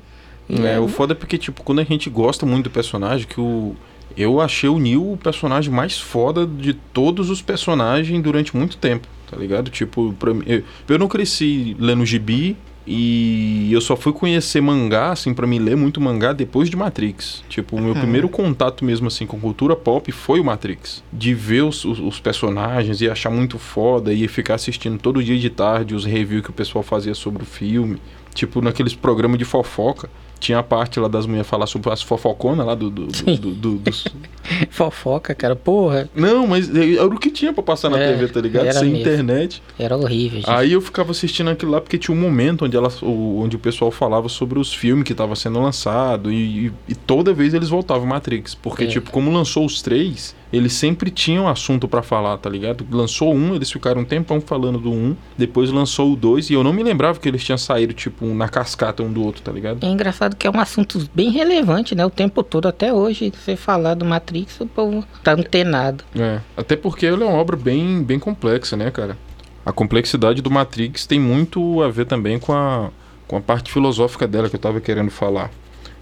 É, 0.50 0.80
o 0.80 0.88
foda 0.88 1.14
é 1.14 1.16
porque, 1.16 1.38
tipo, 1.38 1.64
quando 1.64 1.80
a 1.80 1.84
gente 1.84 2.10
gosta 2.10 2.46
muito 2.46 2.66
do 2.66 2.70
personagem, 2.70 3.28
que 3.28 3.40
o. 3.40 3.76
Eu 4.16 4.40
achei 4.40 4.70
o 4.70 4.80
Neil 4.80 5.12
o 5.12 5.18
personagem 5.18 5.74
mais 5.74 6.00
foda 6.00 6.46
de 6.46 6.74
todos 6.74 7.30
os 7.30 7.42
personagens 7.42 8.22
durante 8.22 8.56
muito 8.56 8.78
tempo, 8.78 9.08
tá 9.30 9.36
ligado? 9.36 9.70
Tipo, 9.70 10.14
pra 10.18 10.34
mim, 10.34 10.44
eu, 10.46 10.64
eu 10.88 11.00
não 11.00 11.08
cresci 11.08 11.76
lendo 11.78 12.06
gibi 12.06 12.56
e 12.88 13.70
eu 13.74 13.82
só 13.82 13.96
fui 13.96 14.14
conhecer 14.14 14.62
mangá, 14.62 15.12
assim, 15.12 15.34
pra 15.34 15.48
mim 15.48 15.58
ler 15.58 15.76
muito 15.76 16.00
mangá 16.00 16.34
depois 16.34 16.70
de 16.70 16.78
Matrix. 16.78 17.44
Tipo, 17.50 17.78
o 17.78 17.82
meu 17.82 17.96
primeiro 17.96 18.30
contato 18.30 18.86
mesmo, 18.86 19.08
assim, 19.08 19.26
com 19.26 19.40
cultura 19.40 19.76
pop 19.76 20.10
foi 20.12 20.40
o 20.40 20.46
Matrix. 20.46 21.04
De 21.12 21.34
ver 21.34 21.64
os, 21.64 21.84
os, 21.84 22.00
os 22.00 22.20
personagens 22.20 23.02
e 23.02 23.10
achar 23.10 23.32
muito 23.32 23.58
foda 23.58 24.14
e 24.14 24.28
ficar 24.28 24.54
assistindo 24.54 25.00
todo 25.00 25.24
dia 25.24 25.38
de 25.38 25.50
tarde 25.50 25.96
os 25.96 26.06
reviews 26.06 26.44
que 26.44 26.52
o 26.52 26.54
pessoal 26.54 26.84
fazia 26.84 27.16
sobre 27.16 27.42
o 27.42 27.46
filme. 27.46 27.98
Tipo, 28.36 28.62
naqueles 28.62 28.94
programas 28.94 29.40
de 29.40 29.46
fofoca. 29.46 30.08
Tinha 30.38 30.60
a 30.60 30.64
parte 30.64 31.00
lá 31.00 31.08
das 31.08 31.26
mulheres 31.26 31.48
falar 31.48 31.66
sobre 31.66 31.90
as 31.92 32.02
fofoconas 32.02 32.68
lá 32.68 32.76
do, 32.76 32.90
do, 32.90 33.08
do- 33.08 33.38
do- 33.38 33.52
do- 33.56 33.76
dos, 33.78 34.04
Fofoca, 34.70 35.34
cara, 35.34 35.56
porra, 35.56 36.10
Não, 36.14 36.46
mas 36.46 36.70
era 36.76 37.06
o 37.08 37.18
que 37.18 37.32
tinha 37.32 37.54
pra 37.54 37.64
passar 37.64 37.90
na 37.90 37.98
É, 37.98 38.12
TV, 38.12 38.28
tá 38.28 38.42
ligado? 38.42 38.72
Sem 38.74 38.90
mesmo. 38.90 38.98
internet. 39.00 39.64
era 39.80 39.96
horrível, 39.98 40.40
gente. 40.42 40.50
Aí 40.50 40.74
eu 40.74 40.82
ficava 40.82 41.12
assistindo 41.12 41.50
aquilo 41.50 41.72
lá 41.72 41.80
porque 41.82 41.98
tinha 41.98 42.16
um 42.16 42.20
momento 42.20 42.66
onde, 42.66 42.76
ela, 42.76 42.92
o- 43.02 43.40
onde 43.42 43.56
o 43.56 43.60
pessoal 43.60 43.90
falava 43.92 44.28
sobre 44.30 44.60
os 44.60 44.74
filmes 44.74 45.06
que 45.06 45.14
estavam 45.14 45.36
sendo 45.36 45.60
lançados 45.62 46.32
e, 46.32 46.36
e- 46.36 46.72
e 46.90 46.96
toda 46.96 47.34
vez 47.34 47.54
eles 47.54 47.70
voltavam 47.70 48.06
Matrix. 48.06 48.54
Porque, 48.56 48.84
É. 48.84 48.88
tipo, 48.88 49.12
como 49.12 49.32
lançou 49.32 49.66
os 49.66 49.82
três, 49.82 50.36
eles 50.58 50.74
sempre 50.74 51.10
tinham 51.10 51.48
assunto 51.48 51.88
pra 51.88 52.02
falar, 52.02 52.38
tá 52.38 52.50
ligado? 52.50 52.86
Lançou 52.92 53.34
um, 53.34 53.56
eles 53.56 53.72
ficaram 53.72 54.02
um 54.02 54.06
tempão 54.06 54.40
falando 54.40 54.80
do 54.80 54.92
um, 54.92 55.16
depois 55.38 55.72
lançou 55.72 56.14
o 56.14 56.16
dois 56.16 56.50
e 56.50 56.54
eu 56.54 56.64
não 56.64 56.74
me 56.74 56.84
lembrava 56.84 57.20
que 57.20 57.28
eles 57.28 57.44
tinham 57.44 57.58
saído, 57.58 57.94
tipo, 57.94 58.26
na 58.34 58.48
cascata 58.48 59.04
um 59.04 59.12
do 59.12 59.24
outro, 59.24 59.42
tá 59.42 59.52
ligado? 59.52 59.84
É 59.84 59.90
engraçado 59.90 60.36
que 60.36 60.48
é 60.48 60.50
um 60.50 60.60
assunto 60.60 61.10
bem 61.14 61.30
relevante, 61.30 61.96
né? 61.96 62.06
O 62.06 62.10
tempo 62.10 62.44
todo, 62.44 62.68
até 62.68 62.94
hoje, 62.94 63.32
você 63.32 63.56
falar 63.56 63.96
do 63.96 64.06
Matrix, 64.06 64.60
o 64.60 64.68
povo 64.68 65.04
tá 65.24 65.34
antenado. 65.34 66.04
É, 66.18 66.40
até 66.56 66.76
porque 66.76 67.06
ele 67.06 67.24
é 67.24 67.26
uma 67.26 67.38
obra 67.38 67.56
bem, 67.56 68.04
bem 68.04 68.20
complexa, 68.20 68.78
né, 68.78 68.92
cara? 68.92 69.18
A 69.66 69.72
complexidade 69.72 70.42
do 70.42 70.52
Matrix 70.52 71.08
tem 71.08 71.20
muito 71.20 71.82
a 71.82 71.90
ver 71.90 72.06
também 72.06 72.38
com 72.38 72.54
a, 72.54 72.92
com 73.28 73.36
a 73.36 73.42
parte 73.42 73.72
filosófica 73.72 74.28
dela 74.28 74.48
que 74.48 74.56
eu 74.56 74.60
tava 74.60 74.80
querendo 74.80 75.10
falar. 75.10 75.50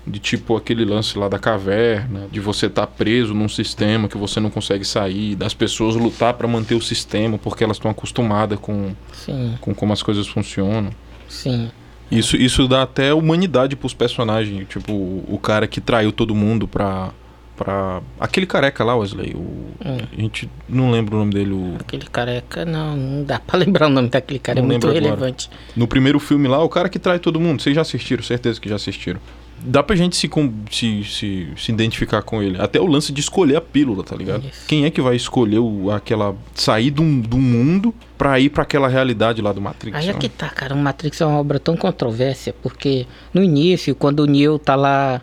De 0.06 0.20
tipo 0.20 0.58
aquele 0.58 0.84
lance 0.84 1.18
lá 1.18 1.30
da 1.30 1.40
caverna, 1.40 2.28
de 2.30 2.40
você 2.42 2.66
estar 2.66 2.86
preso 2.88 3.34
num 3.34 3.48
sistema 3.48 4.10
que 4.10 4.18
você 4.18 4.40
não 4.40 4.50
consegue 4.50 4.84
sair, 4.84 5.34
das 5.36 5.54
pessoas 5.54 5.96
lutar 5.96 6.34
pra 6.34 6.46
manter 6.48 6.76
o 6.76 6.82
sistema 6.82 7.38
porque 7.38 7.64
elas 7.64 7.78
estão 7.78 7.90
acostumadas 7.90 8.60
com, 8.60 8.92
Sim, 9.14 9.56
com 9.62 9.74
como 9.74 9.94
as 9.94 10.04
coisas 10.04 10.28
funcionam. 10.28 10.92
sim. 11.30 11.70
Isso, 12.12 12.36
isso 12.38 12.68
dá 12.68 12.84
até 12.84 13.12
humanidade 13.14 13.76
pros 13.76 13.94
personagens. 13.94 14.68
Tipo, 14.68 14.92
o, 14.94 15.40
cara 15.42 15.66
que 15.66 15.82
traiu 15.82 16.12
todo 16.12 16.36
mundo 16.36 16.68
pra. 16.68 17.10
pra. 17.58 18.02
Aquele 18.20 18.46
careca 18.46 18.84
lá, 18.84 18.96
Wesley. 18.96 19.34
O, 19.34 19.64
Hum. 19.84 19.98
A 20.18 20.22
gente 20.22 20.48
não 20.70 20.92
lembra 20.92 21.16
o 21.16 21.20
nome 21.20 21.34
dele. 21.34 21.52
O, 21.54 21.76
Aquele 21.80 22.06
careca, 22.06 22.64
não, 22.66 22.96
não 22.96 23.24
dá 23.24 23.40
pra 23.40 23.58
lembrar 23.60 23.88
o 23.88 23.90
nome 23.90 24.10
daquele 24.10 24.38
cara, 24.40 24.60
Não 24.62 24.66
é 24.68 24.72
muito 24.74 24.86
lembro 24.86 25.00
agora. 25.00 25.16
relevante. 25.16 25.50
no 25.76 25.88
primeiro 25.88 26.20
filme 26.20 26.48
lá, 26.48 26.62
o 26.64 26.70
cara 26.70 26.88
que 26.88 27.00
trai 27.00 27.18
todo 27.20 27.40
mundo. 27.40 27.62
Vocês 27.62 27.74
já 27.76 27.82
assistiram, 27.82 28.22
certeza 28.22 28.62
que 28.62 28.70
já 28.70 28.76
assistiram. 28.76 29.20
Dá 29.66 29.82
pra 29.82 29.96
gente 29.96 30.16
se, 30.16 30.28
com- 30.28 30.52
se, 30.70 31.04
se, 31.06 31.48
se 31.56 31.72
identificar 31.72 32.22
com 32.22 32.42
ele. 32.42 32.62
Até 32.62 32.80
o 32.82 32.86
lance 32.86 33.14
de 33.14 33.22
escolher 33.22 33.56
a 33.56 33.62
pílula, 33.62 34.04
tá 34.04 34.16
ligado? 34.16 34.46
Isso. 34.46 34.66
Quem 34.68 34.86
é 34.86 34.90
que 34.90 35.02
vai 35.02 35.16
escolher 35.16 35.60
o, 35.60 35.90
aquela. 35.92 36.36
sair 36.54 36.92
do, 36.92 37.04
do 37.22 37.38
mundo 37.38 37.94
pra 38.18 38.40
ir 38.40 38.50
pra 38.50 38.64
aquela 38.64 38.88
realidade 38.88 39.42
lá 39.42 39.54
do 39.54 39.62
Matrix? 39.62 39.98
Aí 39.98 40.10
é 40.10 40.14
né? 40.14 40.20
que 40.20 40.28
tá, 40.28 40.50
cara, 40.50 40.74
o 40.74 40.78
Matrix 40.78 41.22
é 41.22 41.26
uma 41.26 41.40
obra 41.40 41.60
tão 41.60 41.78
controversa, 41.78 42.54
porque 42.62 43.08
no 43.34 43.42
início, 43.42 43.96
quando 43.96 44.22
o 44.22 44.26
Neo 44.26 44.60
tá 44.60 44.76
lá. 44.76 45.22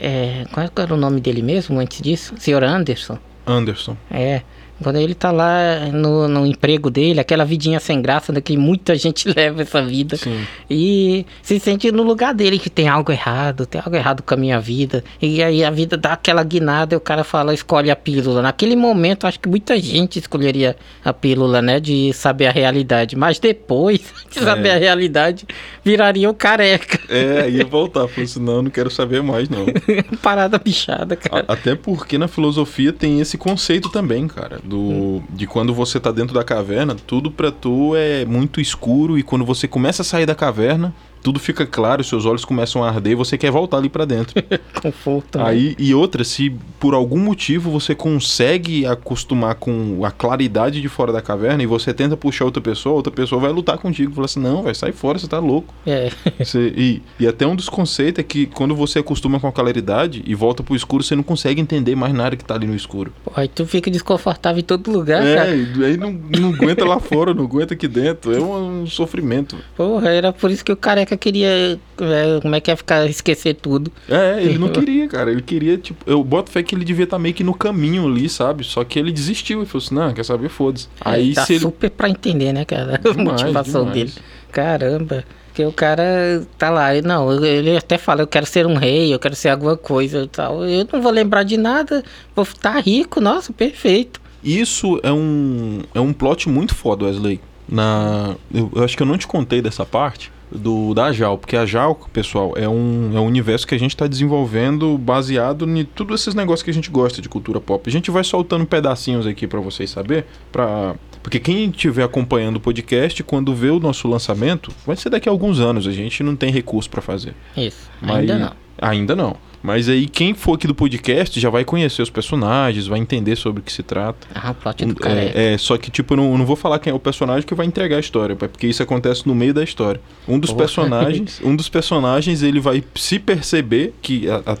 É, 0.00 0.44
qual 0.52 0.66
era 0.76 0.94
o 0.94 0.96
nome 0.96 1.20
dele 1.20 1.42
mesmo 1.42 1.78
antes 1.78 2.00
disso? 2.00 2.34
Sr. 2.38 2.64
Anderson. 2.64 3.18
Anderson. 3.46 3.96
É. 4.10 4.42
Quando 4.82 4.96
ele 4.96 5.14
tá 5.14 5.30
lá 5.30 5.86
no, 5.92 6.28
no 6.28 6.46
emprego 6.46 6.88
dele, 6.90 7.20
aquela 7.20 7.44
vidinha 7.44 7.80
sem 7.80 8.00
graça, 8.00 8.32
né, 8.32 8.40
que 8.40 8.56
muita 8.56 8.94
gente 8.98 9.28
leva 9.28 9.62
essa 9.62 9.82
vida. 9.82 10.16
Sim. 10.16 10.40
E 10.70 11.26
se 11.42 11.58
sente 11.58 11.90
no 11.90 12.02
lugar 12.02 12.32
dele 12.34 12.58
que 12.58 12.70
tem 12.70 12.88
algo 12.88 13.10
errado, 13.12 13.66
tem 13.66 13.80
algo 13.84 13.96
errado 13.96 14.22
com 14.22 14.34
a 14.34 14.36
minha 14.36 14.60
vida. 14.60 15.02
E 15.20 15.42
aí 15.42 15.64
a 15.64 15.70
vida 15.70 15.96
dá 15.96 16.12
aquela 16.12 16.42
guinada 16.44 16.94
e 16.94 16.96
o 16.96 17.00
cara 17.00 17.24
fala, 17.24 17.52
escolhe 17.54 17.90
a 17.90 17.96
pílula. 17.96 18.42
Naquele 18.42 18.76
momento, 18.76 19.26
acho 19.26 19.40
que 19.40 19.48
muita 19.48 19.78
gente 19.80 20.18
escolheria 20.18 20.76
a 21.04 21.12
pílula, 21.12 21.60
né? 21.62 21.80
De 21.80 22.12
saber 22.12 22.46
a 22.46 22.50
realidade. 22.52 23.16
Mas 23.16 23.38
depois 23.38 24.00
de 24.30 24.40
saber 24.40 24.68
É. 24.68 24.74
a 24.74 24.78
realidade, 24.78 25.46
viraria 25.84 26.28
o 26.30 26.34
careca. 26.34 26.98
É, 27.08 27.48
ia 27.50 27.64
voltar, 27.64 28.06
falou 28.08 28.24
assim, 28.24 28.40
não, 28.40 28.62
não 28.62 28.70
quero 28.70 28.90
saber 28.90 29.22
mais, 29.22 29.48
não. 29.48 29.66
Parada 30.22 30.58
bichada, 30.58 31.16
cara. 31.16 31.44
A- 31.48 31.52
Até 31.54 31.74
porque 31.74 32.18
na 32.18 32.28
filosofia 32.28 32.92
tem 32.92 33.20
esse 33.20 33.36
conceito 33.38 33.88
também, 33.88 34.28
cara, 34.28 34.60
do 34.68 35.22
de 35.30 35.46
quando 35.46 35.72
você 35.72 35.98
tá 35.98 36.12
dentro 36.12 36.34
da 36.34 36.44
caverna, 36.44 36.94
tudo 36.94 37.30
pra 37.30 37.50
tu 37.50 37.96
é 37.96 38.24
muito 38.24 38.60
escuro 38.60 39.18
e 39.18 39.22
quando 39.22 39.44
você 39.44 39.66
começa 39.66 40.02
a 40.02 40.04
sair 40.04 40.26
da 40.26 40.34
caverna, 40.34 40.94
tudo 41.22 41.38
fica 41.38 41.66
claro, 41.66 42.02
seus 42.04 42.24
olhos 42.26 42.44
começam 42.44 42.82
a 42.82 42.88
arder 42.88 43.12
e 43.12 43.16
você 43.16 43.36
quer 43.38 43.50
voltar 43.50 43.78
ali 43.78 43.88
pra 43.88 44.04
dentro. 44.04 44.34
Conforto. 44.82 45.38
né? 45.38 45.44
Aí 45.44 45.76
e 45.78 45.94
outra, 45.94 46.24
se 46.24 46.50
por 46.80 46.94
algum 46.94 47.18
motivo 47.18 47.70
você 47.70 47.94
consegue 47.94 48.86
acostumar 48.86 49.54
com 49.56 50.04
a 50.04 50.10
claridade 50.10 50.80
de 50.80 50.88
fora 50.88 51.12
da 51.12 51.20
caverna 51.20 51.62
e 51.62 51.66
você 51.66 51.92
tenta 51.94 52.16
puxar 52.16 52.44
outra 52.44 52.60
pessoa, 52.62 52.94
outra 52.94 53.12
pessoa 53.12 53.40
vai 53.40 53.52
lutar 53.52 53.78
contigo, 53.78 54.12
fala 54.14 54.24
assim: 54.26 54.40
"Não, 54.40 54.62
vai 54.62 54.74
sair 54.74 54.92
fora, 54.92 55.18
você 55.18 55.26
tá 55.26 55.38
louco". 55.38 55.72
É. 55.86 56.10
Você- 56.38 56.72
e, 56.76 57.02
e 57.18 57.26
até 57.26 57.46
um 57.46 57.54
dos 57.56 57.68
conceitos 57.68 58.20
é 58.20 58.22
que 58.22 58.46
quando 58.46 58.74
você 58.74 59.00
acostuma 59.00 59.40
com 59.40 59.46
a 59.48 59.52
claridade 59.52 60.22
e 60.26 60.34
volta 60.34 60.62
pro 60.62 60.74
escuro, 60.76 61.02
você 61.02 61.14
não 61.16 61.22
consegue 61.22 61.60
entender 61.60 61.94
mais 61.96 62.14
nada 62.14 62.36
que 62.36 62.44
tá 62.44 62.54
ali 62.54 62.66
no 62.66 62.74
escuro. 62.76 63.12
Pô, 63.24 63.32
Aí 63.36 63.48
tu 63.48 63.66
fica 63.66 63.90
desconfortável 63.90 64.60
em 64.60 64.62
todo 64.64 64.90
lugar, 64.90 65.24
É, 65.26 65.34
cara. 65.36 65.54
e 65.56 65.84
aí 65.84 65.96
não, 65.96 66.12
não 66.12 66.50
aguenta 66.50 66.84
lá 66.84 66.98
fora, 67.00 67.34
não 67.34 67.44
aguenta 67.44 67.74
aqui 67.74 67.88
dentro. 67.88 68.34
É 68.34 68.40
um, 68.40 68.86
sofrimento. 68.86 69.56
Porra, 69.76 70.10
era 70.10 70.32
por 70.32 70.50
isso 70.50 70.64
que 70.64 70.72
o 70.72 70.76
careca 71.08 71.16
queria. 71.16 71.80
é, 72.00 72.40
como 72.40 72.54
é 72.54 72.60
que 72.60 72.70
é 72.70 72.76
ficar 72.76 73.06
esquecer 73.06 73.54
tudo? 73.54 73.90
É, 74.08 74.42
ele 74.42 74.58
não 74.58 74.68
queria, 74.72 75.08
cara. 75.08 75.30
Ele 75.30 75.42
queria, 75.42 75.78
tipo, 75.78 75.98
eu 76.06 76.22
boto 76.22 76.50
fé 76.50 76.62
que 76.62 76.74
ele 76.74 76.84
devia 76.84 77.04
estar 77.04 77.18
meio 77.18 77.34
que 77.34 77.42
no 77.44 77.54
caminho 77.54 78.06
ali, 78.06 78.28
sabe? 78.28 78.64
Só 78.64 78.84
que 78.84 78.98
ele 78.98 79.10
desistiu 79.12 79.62
e 79.62 79.66
falou 79.66 79.84
assim: 79.84 79.94
não, 79.94 80.12
quer 80.12 80.24
saber, 80.24 80.48
foda-se. 80.48 80.88
Aí 81.00 81.32
tá 81.34 81.46
se 81.46 81.54
ele. 81.54 81.60
super 81.60 81.90
pra 81.90 82.08
entender, 82.08 82.52
né, 82.52 82.64
cara? 82.64 83.00
A 83.04 83.10
Demais, 83.10 83.42
motivação 83.42 83.86
demais. 83.86 84.14
dele. 84.14 84.26
Caramba. 84.52 85.24
Porque 85.48 85.64
o 85.64 85.72
cara 85.72 86.46
tá 86.56 86.70
lá, 86.70 86.94
e 86.94 87.02
não, 87.02 87.44
ele 87.44 87.76
até 87.76 87.98
fala, 87.98 88.22
eu 88.22 88.28
quero 88.28 88.46
ser 88.46 88.64
um 88.64 88.74
rei, 88.74 89.12
eu 89.12 89.18
quero 89.18 89.34
ser 89.34 89.48
alguma 89.48 89.76
coisa 89.76 90.22
e 90.22 90.28
tal. 90.28 90.64
Eu 90.64 90.86
não 90.92 91.02
vou 91.02 91.10
lembrar 91.10 91.42
de 91.42 91.56
nada, 91.56 92.04
vou 92.32 92.44
estar 92.44 92.78
rico, 92.78 93.20
nossa, 93.20 93.52
perfeito. 93.52 94.20
Isso 94.44 95.00
é 95.02 95.10
um, 95.10 95.80
é 95.92 95.98
um 95.98 96.12
plot 96.12 96.48
muito 96.48 96.76
foda, 96.76 97.06
Wesley. 97.06 97.40
Na, 97.68 98.36
eu, 98.54 98.70
eu 98.72 98.84
acho 98.84 98.96
que 98.96 99.02
eu 99.02 99.06
não 99.06 99.18
te 99.18 99.26
contei 99.26 99.60
dessa 99.60 99.84
parte 99.84 100.30
do 100.50 100.94
da 100.94 101.12
JAL, 101.12 101.36
porque 101.38 101.56
a 101.56 101.66
JAL, 101.66 101.94
pessoal, 102.12 102.54
é 102.56 102.68
um, 102.68 103.12
é 103.14 103.20
um 103.20 103.26
universo 103.26 103.66
que 103.66 103.74
a 103.74 103.78
gente 103.78 103.90
está 103.94 104.06
desenvolvendo 104.06 104.96
baseado 104.98 105.68
em 105.68 105.84
todos 105.84 106.20
esses 106.20 106.34
negócios 106.34 106.62
que 106.62 106.70
a 106.70 106.74
gente 106.74 106.90
gosta 106.90 107.20
de 107.20 107.28
cultura 107.28 107.60
pop. 107.60 107.88
A 107.88 107.92
gente 107.92 108.10
vai 108.10 108.24
soltando 108.24 108.64
pedacinhos 108.66 109.26
aqui 109.26 109.46
para 109.46 109.60
vocês 109.60 109.90
saber, 109.90 110.26
para 110.50 110.94
porque 111.22 111.38
quem 111.40 111.68
estiver 111.68 112.04
acompanhando 112.04 112.56
o 112.56 112.60
podcast, 112.60 113.22
quando 113.22 113.54
vê 113.54 113.68
o 113.70 113.80
nosso 113.80 114.08
lançamento, 114.08 114.72
vai 114.86 114.96
ser 114.96 115.10
daqui 115.10 115.28
a 115.28 115.32
alguns 115.32 115.60
anos. 115.60 115.86
A 115.86 115.92
gente 115.92 116.22
não 116.22 116.34
tem 116.34 116.50
recurso 116.50 116.88
para 116.88 117.02
fazer. 117.02 117.34
Isso, 117.56 117.90
Mas- 118.00 118.18
ainda 118.18 118.38
não. 118.38 118.52
Ainda 118.80 119.16
não. 119.16 119.36
Mas 119.62 119.88
aí 119.88 120.06
quem 120.08 120.34
for 120.34 120.54
aqui 120.54 120.66
do 120.66 120.74
podcast 120.74 121.38
já 121.40 121.50
vai 121.50 121.64
conhecer 121.64 122.00
os 122.00 122.10
personagens, 122.10 122.86
vai 122.86 122.98
entender 123.00 123.34
sobre 123.36 123.60
o 123.60 123.62
que 123.64 123.72
se 123.72 123.82
trata. 123.82 124.26
Ah, 124.34 124.52
o 124.52 124.54
plot 124.54 124.84
do 124.86 124.94
careca. 124.94 125.36
é, 125.38 125.54
é, 125.54 125.58
só 125.58 125.76
que, 125.76 125.90
tipo, 125.90 126.12
eu 126.14 126.16
não, 126.18 126.38
não 126.38 126.46
vou 126.46 126.54
falar 126.56 126.78
quem 126.78 126.90
é 126.92 126.94
o 126.94 126.98
personagem 127.00 127.46
que 127.46 127.54
vai 127.54 127.66
entregar 127.66 127.96
a 127.96 128.00
história, 128.00 128.34
é 128.34 128.36
porque 128.36 128.66
isso 128.68 128.82
acontece 128.82 129.26
no 129.26 129.34
meio 129.34 129.52
da 129.52 129.64
história. 129.64 130.00
Um 130.28 130.38
dos 130.38 130.50
Porra. 130.50 130.58
personagens, 130.60 131.40
um 131.44 131.56
dos 131.56 131.68
personagens, 131.68 132.42
ele 132.42 132.60
vai 132.60 132.84
se 132.94 133.18
perceber 133.18 133.94
que 134.00 134.30
a, 134.30 134.42
a, 134.52 134.56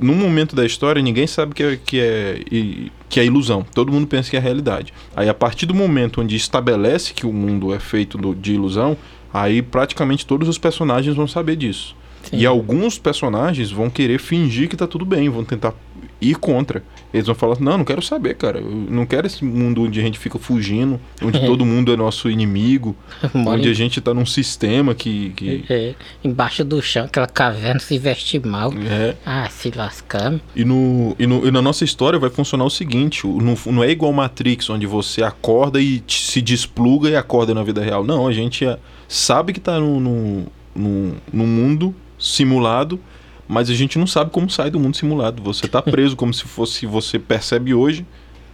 num 0.00 0.14
momento 0.14 0.54
da 0.56 0.66
história 0.66 1.00
ninguém 1.00 1.26
sabe 1.26 1.54
que 1.54 1.62
é, 1.62 1.78
que 1.84 2.00
é 2.00 2.40
que 3.08 3.20
é 3.20 3.24
ilusão. 3.24 3.64
Todo 3.74 3.92
mundo 3.92 4.06
pensa 4.06 4.30
que 4.30 4.36
é 4.36 4.40
realidade. 4.40 4.92
Aí 5.14 5.28
a 5.28 5.34
partir 5.34 5.66
do 5.66 5.74
momento 5.74 6.20
onde 6.20 6.34
estabelece 6.34 7.12
que 7.12 7.26
o 7.26 7.32
mundo 7.32 7.72
é 7.74 7.78
feito 7.78 8.16
do- 8.16 8.34
de 8.34 8.54
ilusão, 8.54 8.96
aí 9.32 9.60
praticamente 9.60 10.24
todos 10.26 10.48
os 10.48 10.56
personagens 10.58 11.14
vão 11.14 11.26
saber 11.28 11.56
disso. 11.56 11.94
Sim. 12.24 12.36
E 12.38 12.46
alguns 12.46 12.98
personagens 12.98 13.70
vão 13.70 13.90
querer 13.90 14.18
fingir 14.18 14.68
que 14.68 14.76
tá 14.76 14.86
tudo 14.86 15.04
bem, 15.04 15.28
vão 15.28 15.44
tentar 15.44 15.74
ir 16.20 16.36
contra. 16.36 16.82
Eles 17.12 17.26
vão 17.26 17.34
falar: 17.34 17.56
Não, 17.60 17.78
não 17.78 17.84
quero 17.84 18.00
saber, 18.00 18.34
cara. 18.36 18.58
Eu 18.60 18.70
não 18.70 19.04
quero 19.04 19.26
esse 19.26 19.44
mundo 19.44 19.82
onde 19.82 19.98
a 20.00 20.02
gente 20.02 20.18
fica 20.18 20.38
fugindo, 20.38 20.98
onde 21.20 21.38
todo 21.44 21.64
mundo 21.66 21.92
é 21.92 21.96
nosso 21.96 22.30
inimigo, 22.30 22.96
onde 23.34 23.68
em- 23.68 23.70
a 23.70 23.74
gente 23.74 24.00
tá 24.00 24.14
num 24.14 24.24
sistema 24.24 24.94
que. 24.94 25.30
que 25.36 25.64
é, 25.68 25.94
embaixo 26.24 26.64
do 26.64 26.80
chão, 26.80 27.04
aquela 27.04 27.26
caverna 27.26 27.80
se 27.80 27.98
veste 27.98 28.38
mal. 28.38 28.72
é. 28.88 29.16
Ah, 29.26 29.48
se 29.50 29.70
lascar. 29.74 30.40
E, 30.56 30.64
no, 30.64 31.14
e, 31.18 31.26
no- 31.26 31.46
e 31.46 31.50
na 31.50 31.60
nossa 31.60 31.84
história 31.84 32.18
vai 32.18 32.30
funcionar 32.30 32.64
o 32.64 32.70
seguinte: 32.70 33.26
não, 33.26 33.56
não 33.66 33.84
é 33.84 33.90
igual 33.90 34.12
Matrix, 34.12 34.70
onde 34.70 34.86
você 34.86 35.22
acorda 35.22 35.80
e 35.80 35.98
te- 36.00 36.22
se 36.22 36.40
despluga 36.40 37.10
e 37.10 37.16
acorda 37.16 37.52
na 37.52 37.62
vida 37.64 37.82
real. 37.82 38.04
Não, 38.04 38.26
a 38.26 38.32
gente 38.32 38.64
é- 38.64 38.78
sabe 39.08 39.52
que 39.52 39.60
tá 39.60 39.78
num 39.78 40.00
no, 40.00 40.46
no, 40.74 41.14
no 41.32 41.46
mundo 41.46 41.94
simulado, 42.22 43.00
mas 43.48 43.68
a 43.68 43.74
gente 43.74 43.98
não 43.98 44.06
sabe 44.06 44.30
como 44.30 44.48
sai 44.48 44.70
do 44.70 44.78
mundo 44.78 44.96
simulado. 44.96 45.42
Você 45.42 45.66
tá 45.66 45.82
preso 45.82 46.16
como 46.16 46.32
se 46.32 46.44
fosse 46.44 46.86
você 46.86 47.18
percebe 47.18 47.74
hoje. 47.74 48.06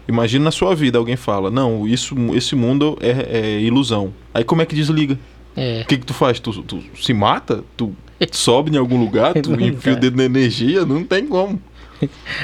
Imagina 0.08 0.46
na 0.46 0.50
sua 0.50 0.74
vida 0.74 0.98
alguém 0.98 1.16
fala: 1.16 1.50
Não, 1.50 1.86
isso, 1.86 2.16
esse 2.34 2.56
mundo 2.56 2.98
é, 3.00 3.38
é 3.38 3.60
ilusão. 3.60 4.12
Aí 4.32 4.42
como 4.42 4.62
é 4.62 4.66
que 4.66 4.74
desliga? 4.74 5.18
É. 5.54 5.82
O 5.82 5.86
que, 5.86 5.98
que 5.98 6.06
tu 6.06 6.14
faz? 6.14 6.40
Tu, 6.40 6.62
tu 6.62 6.82
se 6.98 7.12
mata? 7.12 7.62
Tu 7.76 7.94
sobe 8.32 8.70
em 8.74 8.78
algum 8.78 8.98
lugar? 8.98 9.34
Tu 9.42 9.52
enfia 9.60 9.92
o 9.92 9.94
dá. 9.96 10.00
dedo 10.00 10.16
na 10.16 10.24
energia? 10.24 10.86
Não 10.86 11.04
tem 11.04 11.26
como. 11.26 11.60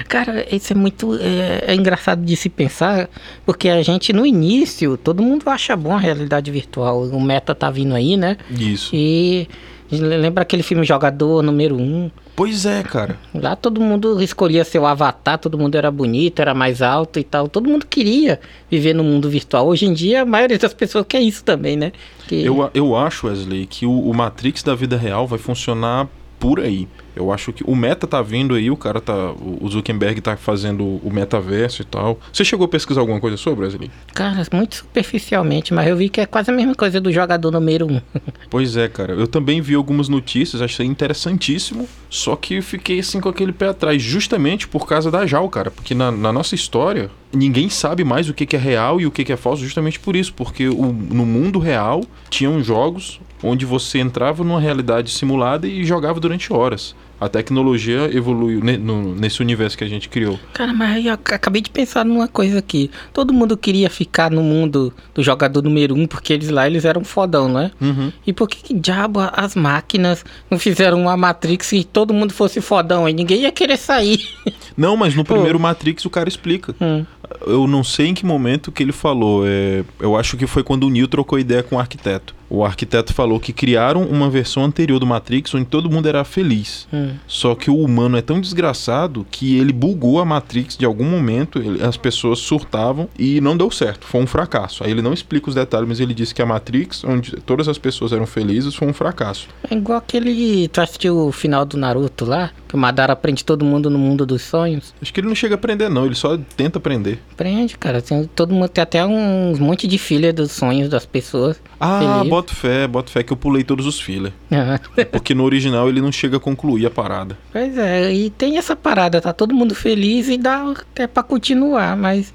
Cara, 0.08 0.44
isso 0.54 0.72
é 0.72 0.76
muito 0.76 1.16
é, 1.16 1.64
é 1.68 1.74
engraçado 1.74 2.24
de 2.24 2.36
se 2.36 2.48
pensar, 2.48 3.08
porque 3.46 3.68
a 3.68 3.82
gente 3.82 4.12
no 4.12 4.26
início, 4.26 4.96
todo 4.96 5.22
mundo 5.22 5.48
acha 5.48 5.76
bom 5.76 5.92
a 5.92 5.98
realidade 5.98 6.50
virtual. 6.50 7.04
O 7.04 7.20
meta 7.20 7.54
tá 7.54 7.70
vindo 7.70 7.94
aí, 7.94 8.16
né? 8.16 8.36
Isso. 8.50 8.90
E 8.92 9.48
lembra 9.90 10.42
aquele 10.42 10.62
filme 10.62 10.84
Jogador 10.84 11.42
número 11.42 11.76
1? 11.76 11.80
Um? 11.80 12.10
Pois 12.36 12.66
é, 12.66 12.82
cara. 12.82 13.16
Lá 13.32 13.54
todo 13.54 13.80
mundo 13.80 14.20
escolhia 14.20 14.64
seu 14.64 14.84
avatar, 14.84 15.38
todo 15.38 15.56
mundo 15.56 15.76
era 15.76 15.90
bonito, 15.90 16.40
era 16.40 16.52
mais 16.52 16.82
alto 16.82 17.18
e 17.20 17.24
tal. 17.24 17.48
Todo 17.48 17.68
mundo 17.68 17.86
queria 17.86 18.40
viver 18.68 18.92
no 18.92 19.04
mundo 19.04 19.28
virtual. 19.28 19.68
Hoje 19.68 19.86
em 19.86 19.92
dia, 19.92 20.22
a 20.22 20.24
maioria 20.24 20.58
das 20.58 20.74
pessoas 20.74 21.04
quer 21.08 21.20
isso 21.20 21.44
também, 21.44 21.76
né? 21.76 21.92
Que... 22.26 22.44
Eu, 22.44 22.70
eu 22.74 22.96
acho, 22.96 23.28
Wesley, 23.28 23.66
que 23.66 23.86
o, 23.86 23.92
o 23.92 24.12
Matrix 24.12 24.62
da 24.62 24.74
vida 24.74 24.96
real 24.96 25.26
vai 25.26 25.38
funcionar 25.38 26.08
por 26.40 26.58
aí. 26.58 26.88
Eu 27.16 27.32
acho 27.32 27.52
que 27.52 27.62
o 27.64 27.76
meta 27.76 28.06
tá 28.06 28.20
vindo 28.22 28.54
aí, 28.54 28.70
o 28.70 28.76
cara 28.76 29.00
tá. 29.00 29.32
O 29.32 29.68
Zuckerberg 29.68 30.20
tá 30.20 30.36
fazendo 30.36 30.84
o 30.84 31.10
metaverso 31.12 31.82
e 31.82 31.84
tal. 31.84 32.18
Você 32.32 32.44
chegou 32.44 32.64
a 32.64 32.68
pesquisar 32.68 33.00
alguma 33.00 33.20
coisa 33.20 33.36
sobre, 33.36 33.64
Wesley? 33.64 33.90
Cara, 34.14 34.42
muito 34.52 34.76
superficialmente, 34.76 35.72
mas 35.72 35.88
eu 35.88 35.96
vi 35.96 36.08
que 36.08 36.20
é 36.20 36.26
quase 36.26 36.50
a 36.50 36.54
mesma 36.54 36.74
coisa 36.74 37.00
do 37.00 37.12
jogador 37.12 37.50
número 37.50 37.86
1. 37.86 37.92
Um. 37.92 38.00
Pois 38.50 38.76
é, 38.76 38.88
cara. 38.88 39.14
Eu 39.14 39.26
também 39.26 39.60
vi 39.60 39.74
algumas 39.74 40.08
notícias, 40.08 40.62
achei 40.62 40.86
interessantíssimo. 40.86 41.88
Só 42.08 42.36
que 42.36 42.62
fiquei 42.62 43.00
assim 43.00 43.20
com 43.20 43.28
aquele 43.28 43.52
pé 43.52 43.68
atrás, 43.68 44.00
justamente 44.00 44.68
por 44.68 44.86
causa 44.86 45.10
da 45.10 45.26
JAL, 45.26 45.48
cara. 45.48 45.70
Porque 45.70 45.94
na, 45.94 46.12
na 46.12 46.32
nossa 46.32 46.54
história, 46.54 47.10
ninguém 47.32 47.68
sabe 47.68 48.04
mais 48.04 48.28
o 48.28 48.34
que, 48.34 48.46
que 48.46 48.54
é 48.54 48.58
real 48.58 49.00
e 49.00 49.06
o 49.06 49.10
que, 49.10 49.24
que 49.24 49.32
é 49.32 49.36
falso, 49.36 49.64
justamente 49.64 49.98
por 49.98 50.14
isso. 50.14 50.32
Porque 50.34 50.68
o, 50.68 50.92
no 50.92 51.26
mundo 51.26 51.58
real 51.58 52.04
tinham 52.30 52.62
jogos 52.62 53.20
onde 53.42 53.66
você 53.66 53.98
entrava 53.98 54.42
numa 54.42 54.60
realidade 54.60 55.10
simulada 55.10 55.66
e 55.66 55.84
jogava 55.84 56.18
durante 56.18 56.52
horas. 56.52 56.94
A 57.24 57.28
tecnologia 57.28 58.08
evoluiu 58.12 58.60
ne- 58.62 58.76
no- 58.76 59.14
nesse 59.14 59.40
universo 59.40 59.76
que 59.78 59.84
a 59.84 59.88
gente 59.88 60.08
criou. 60.08 60.38
Cara, 60.52 60.72
mas 60.72 61.04
eu 61.04 61.12
ac- 61.14 61.32
acabei 61.34 61.62
de 61.62 61.70
pensar 61.70 62.04
numa 62.04 62.28
coisa 62.28 62.58
aqui. 62.58 62.90
Todo 63.12 63.32
mundo 63.32 63.56
queria 63.56 63.88
ficar 63.88 64.30
no 64.30 64.42
mundo 64.42 64.92
do 65.14 65.22
jogador 65.22 65.62
número 65.62 65.94
1, 65.94 66.00
um, 66.02 66.06
porque 66.06 66.32
eles 66.32 66.50
lá 66.50 66.66
eles 66.66 66.84
eram 66.84 67.02
fodão, 67.04 67.48
né? 67.48 67.70
Uhum. 67.80 68.12
E 68.26 68.32
por 68.32 68.48
que, 68.48 68.62
que 68.62 68.74
diabo 68.74 69.20
as 69.32 69.54
máquinas 69.54 70.24
não 70.50 70.58
fizeram 70.58 71.00
uma 71.00 71.16
Matrix 71.16 71.72
e 71.72 71.82
todo 71.84 72.12
mundo 72.12 72.32
fosse 72.32 72.60
fodão? 72.60 73.06
Aí 73.06 73.12
ninguém 73.14 73.40
ia 73.42 73.52
querer 73.52 73.76
sair. 73.76 74.20
Não, 74.76 74.96
mas 74.96 75.14
no 75.14 75.24
primeiro 75.24 75.58
Matrix 75.60 76.04
o 76.04 76.10
cara 76.10 76.28
explica. 76.28 76.74
Hum. 76.80 77.04
Eu 77.46 77.66
não 77.66 77.84
sei 77.84 78.08
em 78.08 78.14
que 78.14 78.26
momento 78.26 78.72
que 78.72 78.82
ele 78.82 78.90
falou. 78.92 79.44
é, 79.46 79.84
eu 80.00 80.16
acho 80.16 80.36
que 80.36 80.46
foi 80.48 80.62
quando 80.64 80.84
o 80.84 80.90
Neo 80.90 81.06
trocou 81.06 81.38
ideia 81.38 81.62
com 81.62 81.76
o 81.76 81.78
arquiteto. 81.78 82.34
O 82.48 82.64
arquiteto 82.64 83.12
falou 83.12 83.40
que 83.40 83.52
criaram 83.52 84.02
uma 84.02 84.28
versão 84.30 84.64
anterior 84.64 84.98
do 84.98 85.06
Matrix 85.06 85.54
onde 85.54 85.64
todo 85.64 85.90
mundo 85.90 86.06
era 86.08 86.24
feliz. 86.24 86.86
Hum. 86.92 87.10
Só 87.26 87.54
que 87.54 87.70
o 87.70 87.78
humano 87.78 88.16
é 88.16 88.22
tão 88.22 88.40
desgraçado 88.40 89.26
que 89.30 89.56
ele 89.58 89.72
bugou 89.72 90.18
a 90.20 90.24
Matrix 90.24 90.76
de 90.76 90.84
algum 90.84 91.04
momento, 91.04 91.58
ele- 91.58 91.82
as 91.82 91.96
pessoas 91.96 92.38
surtavam 92.38 93.08
e 93.18 93.40
não 93.40 93.56
deu 93.56 93.70
certo, 93.70 94.06
foi 94.06 94.22
um 94.22 94.26
fracasso. 94.26 94.84
Aí 94.84 94.90
ele 94.90 95.02
não 95.02 95.12
explica 95.12 95.48
os 95.48 95.54
detalhes, 95.54 95.88
mas 95.88 96.00
ele 96.00 96.14
disse 96.14 96.34
que 96.34 96.42
a 96.42 96.46
Matrix, 96.46 97.02
onde 97.04 97.32
todas 97.40 97.68
as 97.68 97.78
pessoas 97.78 98.12
eram 98.12 98.26
felizes, 98.26 98.74
foi 98.74 98.88
um 98.88 98.92
fracasso. 98.92 99.48
É 99.70 99.74
igual 99.74 99.98
aquele. 99.98 100.68
Tu 100.68 100.80
assistiu 100.80 101.16
o 101.26 101.32
final 101.32 101.64
do 101.64 101.76
Naruto 101.76 102.24
lá? 102.24 102.50
Que 102.68 102.74
o 102.74 102.78
Madara 102.78 103.14
prende 103.14 103.44
todo 103.44 103.64
mundo 103.64 103.88
no 103.88 103.98
mundo 103.98 104.26
dos 104.26 104.42
sonhos. 104.42 104.94
Acho 105.00 105.12
que 105.12 105.20
ele 105.20 105.28
não 105.28 105.34
chega 105.34 105.54
a 105.54 105.56
aprender, 105.56 105.88
não. 105.88 106.06
Ele 106.06 106.14
só 106.14 106.36
tenta 106.56 106.78
aprender. 106.78 107.20
Prende, 107.36 107.76
cara. 107.78 108.02
Tem, 108.02 108.24
todo 108.34 108.52
mundo 108.52 108.68
tem 108.68 108.82
até 108.82 109.04
um 109.04 109.56
monte 109.58 109.86
de 109.86 109.96
filha 109.98 110.32
dos 110.32 110.50
sonhos 110.52 110.88
das 110.88 111.06
pessoas. 111.06 111.60
Ah, 111.78 112.18
Feliz. 112.18 112.30
Boto 112.34 112.54
fé, 112.54 112.86
boto 112.88 113.10
fé 113.10 113.22
que 113.22 113.32
eu 113.32 113.36
pulei 113.36 113.62
todos 113.62 113.86
os 113.86 114.00
filler. 114.00 114.32
Ah, 114.50 114.80
Porque 115.12 115.34
no 115.34 115.44
original 115.44 115.88
ele 115.88 116.00
não 116.00 116.10
chega 116.10 116.36
a 116.36 116.40
concluir 116.40 116.86
a 116.86 116.90
parada. 116.90 117.38
pois 117.52 117.78
é, 117.78 118.12
e 118.12 118.30
tem 118.30 118.58
essa 118.58 118.74
parada, 118.74 119.20
tá 119.20 119.32
todo 119.32 119.54
mundo 119.54 119.74
feliz 119.74 120.28
e 120.28 120.36
dá 120.36 120.72
até 120.72 121.06
pra 121.06 121.22
continuar, 121.22 121.96
mas 121.96 122.32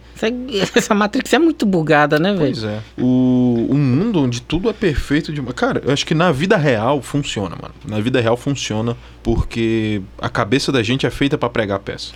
essa, 0.75 0.93
Matrix 0.93 1.31
é 1.33 1.39
muito 1.39 1.65
bugada, 1.65 2.19
né, 2.19 2.33
velho? 2.33 2.51
Pois 2.53 2.63
é. 2.63 2.79
O, 2.97 3.67
um 3.69 3.77
mundo 3.77 4.21
onde 4.21 4.41
tudo 4.41 4.69
é 4.69 4.73
perfeito 4.73 5.31
de 5.31 5.39
uma. 5.39 5.53
Cara, 5.53 5.81
eu 5.85 5.93
acho 5.93 6.05
que 6.05 6.13
na 6.13 6.31
vida 6.31 6.57
real 6.57 7.01
funciona, 7.01 7.55
mano. 7.61 7.73
Na 7.87 7.99
vida 8.01 8.19
real 8.19 8.35
funciona 8.35 8.97
porque 9.23 10.01
a 10.17 10.29
cabeça 10.29 10.71
da 10.71 10.83
gente 10.83 11.05
é 11.05 11.09
feita 11.09 11.37
pra 11.37 11.49
pregar 11.49 11.79
peça. 11.79 12.11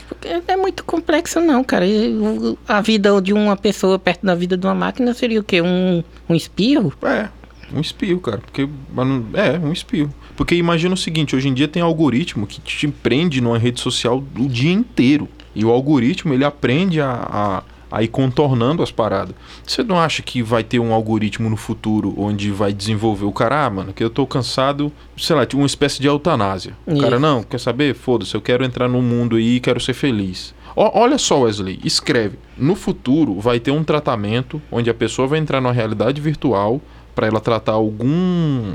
É 0.47 0.57
muito 0.57 0.83
complexo, 0.83 1.39
não, 1.39 1.63
cara. 1.63 1.85
A 2.67 2.81
vida 2.81 3.21
de 3.21 3.31
uma 3.33 3.55
pessoa 3.55 3.97
perto 3.97 4.25
da 4.25 4.35
vida 4.35 4.57
de 4.57 4.65
uma 4.65 4.75
máquina 4.75 5.13
seria 5.13 5.39
o 5.39 5.43
quê? 5.43 5.61
Um, 5.61 6.03
um 6.27 6.35
espirro? 6.35 6.93
É, 7.03 7.29
um 7.73 7.81
espio, 7.81 8.19
cara. 8.19 8.37
Porque. 8.39 8.67
É, 9.33 9.57
um 9.57 9.71
espio. 9.71 10.09
Porque 10.35 10.55
imagina 10.55 10.93
o 10.93 10.97
seguinte, 10.97 11.35
hoje 11.35 11.47
em 11.47 11.53
dia 11.53 11.67
tem 11.67 11.81
algoritmo 11.81 12.47
que 12.47 12.61
te 12.61 12.87
prende 12.87 13.41
numa 13.41 13.57
rede 13.57 13.79
social 13.79 14.23
o 14.37 14.47
dia 14.47 14.71
inteiro. 14.71 15.27
E 15.55 15.63
o 15.63 15.69
algoritmo, 15.69 16.33
ele 16.33 16.43
aprende 16.43 16.99
a, 16.99 17.11
a, 17.11 17.63
a 17.91 18.01
ir 18.01 18.07
contornando 18.07 18.81
as 18.81 18.91
paradas. 18.91 19.35
Você 19.65 19.83
não 19.83 19.99
acha 19.99 20.23
que 20.23 20.41
vai 20.41 20.63
ter 20.63 20.79
um 20.79 20.93
algoritmo 20.93 21.49
no 21.49 21.55
futuro 21.55 22.13
onde 22.17 22.49
vai 22.49 22.73
desenvolver 22.73 23.25
o 23.25 23.31
cara, 23.31 23.65
ah, 23.65 23.69
mano, 23.69 23.93
que 23.93 24.03
eu 24.03 24.09
tô 24.09 24.25
cansado, 24.25 24.91
sei 25.15 25.35
lá, 25.35 25.45
uma 25.53 25.65
espécie 25.67 26.01
de 26.01 26.07
eutanásia. 26.07 26.75
O 26.87 26.97
cara, 26.97 27.17
Isso. 27.17 27.21
não, 27.21 27.43
quer 27.43 27.59
saber? 27.59 27.93
Foda-se, 27.93 28.33
eu 28.33 28.41
quero 28.41 28.65
entrar 28.65 28.87
no 28.87 29.01
mundo 29.01 29.35
aí 29.35 29.57
e 29.57 29.59
quero 29.59 29.79
ser 29.79 29.93
feliz. 29.93 30.55
Ó, 30.75 30.99
olha 30.99 31.19
só, 31.19 31.41
Wesley, 31.41 31.79
escreve. 31.83 32.39
No 32.57 32.73
futuro 32.73 33.39
vai 33.39 33.59
ter 33.59 33.69
um 33.69 33.83
tratamento 33.83 34.59
onde 34.71 34.89
a 34.89 34.93
pessoa 34.93 35.27
vai 35.27 35.37
entrar 35.37 35.61
numa 35.61 35.71
realidade 35.71 36.19
virtual 36.19 36.81
para 37.15 37.27
ela 37.27 37.39
tratar 37.39 37.73
algum 37.73 38.73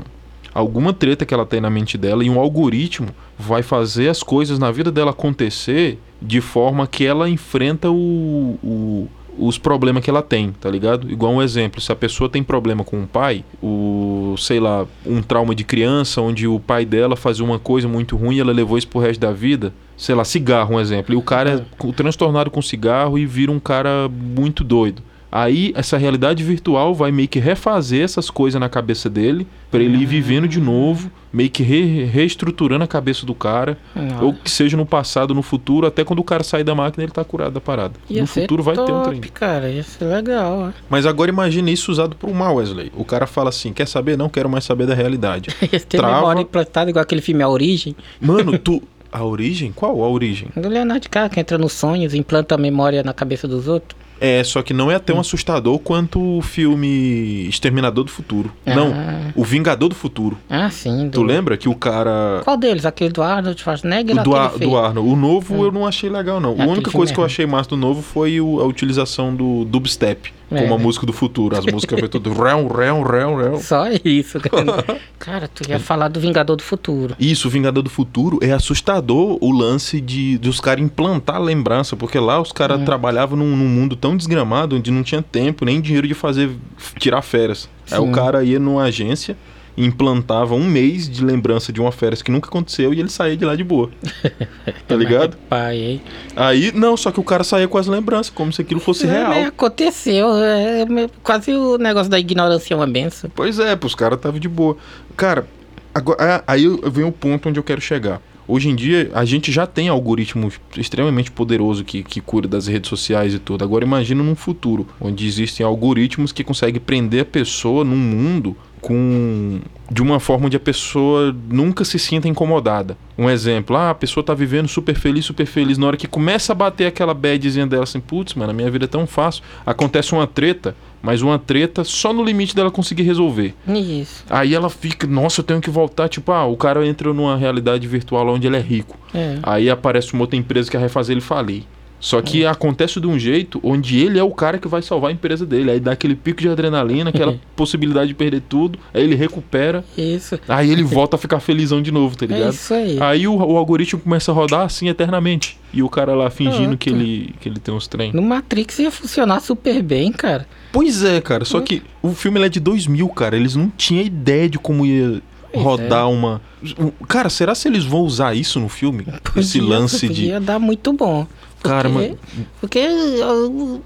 alguma 0.53 0.91
treta 0.93 1.25
que 1.25 1.33
ela 1.33 1.45
tem 1.45 1.61
na 1.61 1.69
mente 1.69 1.97
dela 1.97 2.23
e 2.23 2.29
um 2.29 2.39
algoritmo 2.39 3.09
vai 3.37 3.61
fazer 3.61 4.09
as 4.09 4.23
coisas 4.23 4.57
na 4.57 4.71
vida 4.71 4.91
dela 4.91 5.11
acontecer 5.11 5.99
de 6.21 6.41
forma 6.41 6.87
que 6.87 7.05
ela 7.05 7.29
enfrenta 7.29 7.89
o, 7.91 8.57
o- 8.63 9.07
os 9.37 9.57
problemas 9.57 10.03
que 10.03 10.09
ela 10.09 10.21
tem, 10.21 10.51
tá 10.59 10.69
ligado? 10.69 11.09
Igual 11.09 11.31
um 11.31 11.41
exemplo, 11.41 11.79
se 11.79 11.89
a 11.93 11.95
pessoa 11.95 12.27
tem 12.27 12.43
problema 12.43 12.83
com 12.83 13.01
o 13.03 13.07
pai, 13.07 13.45
o, 13.63 14.35
sei 14.37 14.59
lá, 14.59 14.85
um 15.05 15.21
trauma 15.21 15.55
de 15.55 15.63
criança 15.63 16.19
onde 16.19 16.45
o 16.45 16.59
pai 16.59 16.83
dela 16.83 17.15
fazia 17.15 17.45
uma 17.45 17.57
coisa 17.57 17.87
muito 17.87 18.17
ruim 18.17 18.35
e 18.35 18.39
ela 18.41 18.51
levou 18.51 18.77
isso 18.77 18.87
pro 18.89 18.99
resto 18.99 19.21
da 19.21 19.31
vida, 19.31 19.71
sei 19.95 20.13
lá, 20.13 20.25
cigarro, 20.25 20.75
um 20.75 20.79
exemplo, 20.79 21.13
e 21.13 21.17
o 21.17 21.21
cara 21.21 21.51
é 21.51 21.65
co- 21.77 21.93
transtornado 21.93 22.51
com 22.51 22.61
cigarro 22.61 23.17
e 23.17 23.25
vira 23.25 23.49
um 23.51 23.59
cara 23.61 24.09
muito 24.09 24.61
doido. 24.61 25.01
Aí 25.31 25.71
essa 25.75 25.97
realidade 25.97 26.43
virtual 26.43 26.93
vai 26.95 27.11
meio 27.11 27.27
que 27.27 27.39
refazer 27.39 28.03
essas 28.03 28.29
coisas 28.29 28.59
na 28.59 28.67
cabeça 28.67 29.09
dele, 29.09 29.45
pra 29.69 29.79
ele 29.81 29.97
ir 29.97 30.05
vivendo 30.05 30.47
de 30.47 30.59
novo, 30.59 31.11
meio 31.31 31.49
que 31.51 31.61
re- 31.61 32.05
reestruturando 32.05 32.83
a 32.83 32.87
cabeça 32.87 33.25
do 33.25 33.35
cara, 33.35 33.77
Nossa. 33.95 34.23
ou 34.25 34.33
que 34.33 34.49
seja 34.49 34.75
no 34.75 34.85
passado, 34.87 35.35
no 35.35 35.43
futuro, 35.43 35.85
até 35.85 36.03
quando 36.03 36.19
o 36.19 36.23
cara 36.23 36.43
sair 36.43 36.63
da 36.63 36.73
máquina 36.73 37.03
ele 37.03 37.11
tá 37.11 37.23
curado 37.23 37.51
da 37.51 37.61
parada. 37.61 37.93
Ia 38.09 38.21
no 38.21 38.27
futuro 38.27 38.63
vai 38.63 38.73
ter 38.75 38.81
um 38.81 38.85
top, 39.03 39.19
trem. 39.19 39.31
cara. 39.31 39.69
Ia 39.69 39.83
ser 39.83 40.05
legal, 40.05 40.69
ó. 40.69 40.71
Mas 40.89 41.05
agora 41.05 41.29
imagine 41.29 41.71
isso 41.71 41.91
usado 41.91 42.15
pro 42.15 42.33
mal, 42.33 42.55
Wesley. 42.55 42.91
O 42.95 43.05
cara 43.05 43.27
fala 43.27 43.49
assim: 43.49 43.71
quer 43.71 43.87
saber? 43.87 44.17
Não 44.17 44.29
quero 44.29 44.49
mais 44.49 44.63
saber 44.63 44.87
da 44.87 44.95
realidade. 44.95 45.49
Ter 45.61 45.97
Trava. 45.97 46.15
memória 46.15 46.41
implantada 46.41 46.89
igual 46.89 47.03
aquele 47.03 47.21
filme 47.21 47.43
A 47.43 47.49
Origem. 47.49 47.95
Mano, 48.19 48.57
tu. 48.57 48.81
A 49.11 49.23
origem? 49.23 49.71
Qual 49.71 50.03
a 50.03 50.07
origem? 50.07 50.49
Do 50.55 50.69
Leonardo 50.69 51.01
DiCaprio 51.01 51.33
que 51.33 51.39
entra 51.39 51.57
nos 51.57 51.73
sonhos, 51.73 52.13
implanta 52.13 52.53
a 52.53 52.57
memória 52.59 53.01
na 53.01 53.11
cabeça 53.11 53.47
dos 53.47 53.67
outros. 53.67 53.99
É, 54.21 54.43
só 54.43 54.61
que 54.61 54.73
não 54.73 54.91
é 54.91 54.99
tão 54.99 55.19
assustador 55.19 55.79
quanto 55.79 56.19
o 56.37 56.41
filme 56.41 57.47
Exterminador 57.47 58.03
do 58.03 58.11
Futuro. 58.11 58.51
Não, 58.65 58.93
Ah. 58.93 59.31
o 59.35 59.43
Vingador 59.43 59.89
do 59.89 59.95
Futuro. 59.95 60.37
Ah, 60.49 60.69
sim. 60.69 61.05
do- 61.07 61.11
Tu 61.19 61.23
lembra 61.23 61.55
que 61.57 61.69
o 61.69 61.75
cara. 61.75 62.41
Qual 62.43 62.57
deles? 62.57 62.85
Aquele 62.85 63.11
do 63.11 63.21
Arnold 63.21 63.59
Schwarzenegger 63.61 64.17
O 64.19 64.23
do, 64.23 64.35
Ar- 64.35 64.57
do 64.57 64.77
Arnold. 64.77 65.09
O 65.09 65.15
novo 65.15 65.63
eu 65.65 65.71
não 65.71 65.85
achei 65.87 66.09
legal, 66.09 66.39
não. 66.39 66.51
Aquele 66.53 66.67
a 66.69 66.71
única 66.71 66.91
coisa 66.91 67.11
é 67.11 67.13
que 67.13 67.19
eu 67.19 67.25
achei 67.25 67.45
massa 67.45 67.69
do 67.69 67.77
novo 67.77 68.01
foi 68.01 68.39
o- 68.41 68.59
a 68.59 68.65
utilização 68.65 69.33
do 69.35 69.65
dubstep 69.65 70.33
É. 70.51 70.61
como 70.61 70.73
a 70.73 70.77
música 70.77 71.05
do 71.05 71.13
futuro. 71.13 71.55
As 71.57 71.65
músicas 71.65 71.99
foi 71.99 72.09
tudo. 72.09 72.31
Réu, 72.33 72.67
réu, 72.67 73.01
réu, 73.03 73.35
réu. 73.37 73.59
Só 73.61 73.85
isso, 74.03 74.39
cara. 74.39 74.83
cara, 75.19 75.47
tu 75.47 75.69
ia 75.69 75.79
falar 75.79 76.07
do 76.09 76.19
Vingador 76.19 76.55
do 76.55 76.63
Futuro. 76.63 77.15
Isso, 77.19 77.47
o 77.47 77.51
Vingador 77.51 77.83
do 77.83 77.89
Futuro 77.89 78.39
é 78.41 78.51
assustador 78.51 79.37
o 79.41 79.51
lance 79.51 80.01
de, 80.01 80.37
de 80.37 80.49
os 80.49 80.59
caras 80.59 80.83
implantar 80.83 81.35
a 81.37 81.39
lembrança, 81.39 81.95
porque 81.95 82.19
lá 82.19 82.41
os 82.41 82.49
Hum. 82.49 82.53
caras 82.55 82.83
trabalhavam 82.83 83.37
num, 83.37 83.55
num 83.55 83.67
mundo 83.67 83.95
tão 83.95 84.08
desgramado 84.17 84.75
onde 84.75 84.91
não 84.91 85.03
tinha 85.03 85.21
tempo 85.21 85.65
nem 85.65 85.79
dinheiro 85.81 86.07
de 86.07 86.13
fazer 86.13 86.51
tirar 86.97 87.21
férias. 87.21 87.69
Aí 87.91 87.99
o 87.99 88.05
Sim. 88.05 88.11
cara 88.11 88.43
ia 88.43 88.59
numa 88.59 88.83
agência 88.83 89.35
implantava 89.79 90.55
um 90.55 90.63
mês 90.65 91.09
de 91.09 91.23
lembrança 91.23 91.71
de 91.71 91.79
uma 91.79 91.91
férias 91.91 92.21
que 92.21 92.29
nunca 92.29 92.49
aconteceu 92.49 92.93
e 92.93 92.99
ele 92.99 93.09
saía 93.09 93.37
de 93.37 93.45
lá 93.45 93.55
de 93.55 93.63
boa. 93.63 93.89
tá 94.85 94.95
ligado? 94.95 95.37
Pai, 95.47 95.77
hein? 95.77 96.01
Aí, 96.35 96.71
não, 96.73 96.97
só 96.97 97.11
que 97.11 97.19
o 97.19 97.23
cara 97.23 97.45
saía 97.45 97.67
com 97.67 97.77
as 97.77 97.87
lembranças, 97.87 98.29
como 98.29 98.51
se 98.51 98.61
aquilo 98.61 98.81
fosse 98.81 99.07
É, 99.07 99.09
real. 99.09 99.47
aconteceu. 99.47 100.35
É, 100.35 100.81
é 100.81 101.09
quase 101.23 101.53
o 101.53 101.77
negócio 101.77 102.11
da 102.11 102.19
ignorância 102.19 102.73
é 102.73 102.77
uma 102.77 102.87
benção. 102.87 103.31
Pois 103.33 103.57
é, 103.57 103.73
pros 103.75 103.95
caras 103.95 104.17
estavam 104.17 104.39
de 104.39 104.49
boa. 104.49 104.75
Cara, 105.15 105.47
agora, 105.93 106.43
aí 106.45 106.65
vem 106.91 107.05
o 107.05 107.11
ponto 107.11 107.47
onde 107.47 107.57
eu 107.57 107.63
quero 107.63 107.79
chegar. 107.79 108.21
Hoje 108.51 108.67
em 108.67 108.75
dia, 108.75 109.11
a 109.13 109.23
gente 109.25 109.51
já 109.51 109.67
tem 109.67 109.89
algoritmo 109.89 110.51
extremamente 110.75 111.29
poderoso 111.29 111.83
que, 111.83 112.01
que 112.01 112.19
cura 112.19 112.47
das 112.47 112.65
redes 112.65 112.89
sociais 112.89 113.31
e 113.31 113.37
tudo. 113.37 113.63
Agora 113.63 113.85
imagina 113.85 114.23
num 114.23 114.35
futuro, 114.35 114.87
onde 114.99 115.27
existem 115.27 115.63
algoritmos 115.63 116.31
que 116.31 116.43
conseguem 116.43 116.81
prender 116.81 117.21
a 117.21 117.25
pessoa 117.25 117.85
num 117.85 117.95
mundo 117.95 118.57
com 118.81 119.59
de 119.91 120.01
uma 120.01 120.19
forma 120.19 120.47
onde 120.47 120.57
a 120.57 120.59
pessoa 120.59 121.35
nunca 121.47 121.85
se 121.85 121.99
sinta 121.99 122.27
incomodada. 122.27 122.97
Um 123.17 123.29
exemplo, 123.29 123.75
ah, 123.75 123.91
a 123.91 123.95
pessoa 123.95 124.23
tá 124.23 124.33
vivendo 124.33 124.67
super 124.67 124.95
feliz, 124.95 125.25
super 125.25 125.45
feliz. 125.45 125.77
Na 125.77 125.85
hora 125.85 125.97
que 125.97 126.07
começa 126.07 126.51
a 126.51 126.55
bater 126.55 126.87
aquela 126.87 127.13
badzinha 127.13 127.67
dela 127.67 127.83
assim, 127.83 127.99
putz, 127.99 128.33
mano, 128.33 128.51
a 128.51 128.53
minha 128.53 128.71
vida 128.71 128.85
é 128.85 128.87
tão 128.87 129.05
fácil. 129.05 129.43
Acontece 129.65 130.13
uma 130.13 130.25
treta, 130.25 130.75
mas 131.01 131.21
uma 131.21 131.39
treta 131.39 131.83
só 131.83 132.11
no 132.13 132.23
limite 132.23 132.55
dela 132.55 132.69
conseguir 132.71 133.03
resolver. 133.03 133.55
Isso. 133.67 134.23
Aí 134.29 134.53
ela 134.53 134.69
fica, 134.69 135.07
nossa, 135.07 135.41
eu 135.41 135.45
tenho 135.45 135.61
que 135.61 135.69
voltar. 135.69 136.09
Tipo, 136.09 136.31
ah, 136.31 136.45
o 136.45 136.57
cara 136.57 136.85
entra 136.85 137.13
numa 137.13 137.37
realidade 137.37 137.87
virtual 137.87 138.27
onde 138.27 138.47
ele 138.47 138.57
é 138.57 138.61
rico. 138.61 138.97
É. 139.13 139.37
Aí 139.43 139.69
aparece 139.69 140.13
uma 140.13 140.23
outra 140.23 140.37
empresa 140.37 140.69
que 140.69 140.77
vai 140.77 140.89
fazer 140.89 141.13
ele 141.13 141.21
falir. 141.21 141.63
Só 141.99 142.21
que 142.21 142.45
acontece 142.45 142.99
de 142.99 143.07
um 143.07 143.19
jeito 143.19 143.59
onde 143.61 143.99
ele 143.99 144.17
é 144.17 144.23
o 144.23 144.31
cara 144.31 144.57
que 144.57 144.67
vai 144.69 144.81
salvar 144.81 145.09
a 145.09 145.13
empresa 145.13 145.45
dele. 145.45 145.69
Aí 145.71 145.79
dá 145.81 145.91
aquele 145.91 146.15
pico 146.15 146.39
de 146.41 146.47
adrenalina, 146.47 147.09
aquela 147.09 147.37
possibilidade 147.57 148.07
de 148.07 148.13
perder 148.13 148.41
tudo. 148.47 148.79
Aí 148.93 149.03
ele 149.03 149.15
recupera. 149.15 149.83
Isso. 149.97 150.39
Aí 150.47 150.71
ele 150.71 150.81
volta 150.83 151.17
a 151.17 151.19
ficar 151.19 151.39
felizão 151.41 151.81
de 151.81 151.91
novo, 151.91 152.15
tá 152.15 152.23
É 152.25 152.27
ligado? 152.29 152.53
isso 152.53 152.73
aí. 152.73 152.97
Aí 153.01 153.27
o, 153.27 153.35
o 153.35 153.57
algoritmo 153.57 153.99
começa 153.99 154.31
a 154.31 154.33
rodar 154.33 154.61
assim 154.61 154.87
eternamente. 154.87 155.57
E 155.73 155.83
o 155.83 155.89
cara 155.89 156.15
lá 156.15 156.29
fingindo 156.29 156.77
que 156.77 156.89
ele, 156.89 157.35
que 157.41 157.49
ele 157.49 157.59
tem 157.59 157.73
uns 157.73 157.87
trem. 157.87 158.13
No 158.13 158.21
Matrix 158.21 158.79
ia 158.79 158.89
funcionar 158.91 159.39
super 159.41 159.83
bem, 159.83 160.11
cara. 160.11 160.47
Pois 160.71 161.03
é, 161.03 161.19
cara. 161.19 161.43
Só 161.43 161.59
que 161.59 161.83
o 162.01 162.13
filme 162.13 162.39
é 162.41 162.47
de 162.49 162.59
2000, 162.61 163.07
cara. 163.09 163.35
Eles 163.35 163.55
não 163.55 163.69
tinham 163.75 164.03
ideia 164.05 164.47
de 164.49 164.57
como 164.57 164.85
ia 164.85 165.21
rodar 165.53 166.09
uma. 166.09 166.41
um- 166.79 166.91
Cara, 167.07 167.29
será 167.29 167.53
se 167.55 167.67
eles 167.67 167.83
vão 167.83 168.01
usar 168.01 168.35
isso 168.35 168.59
no 168.59 168.69
filme? 168.69 169.05
Esse 169.35 169.59
Podia- 169.59 169.63
lance 169.77 170.07
de. 170.07 170.13
Podia 170.21 170.39
dar 170.39 170.59
muito 170.59 170.93
bom. 170.93 171.27
Cara, 171.61 171.89
Porque-. 171.89 172.17
Porque 172.61 172.87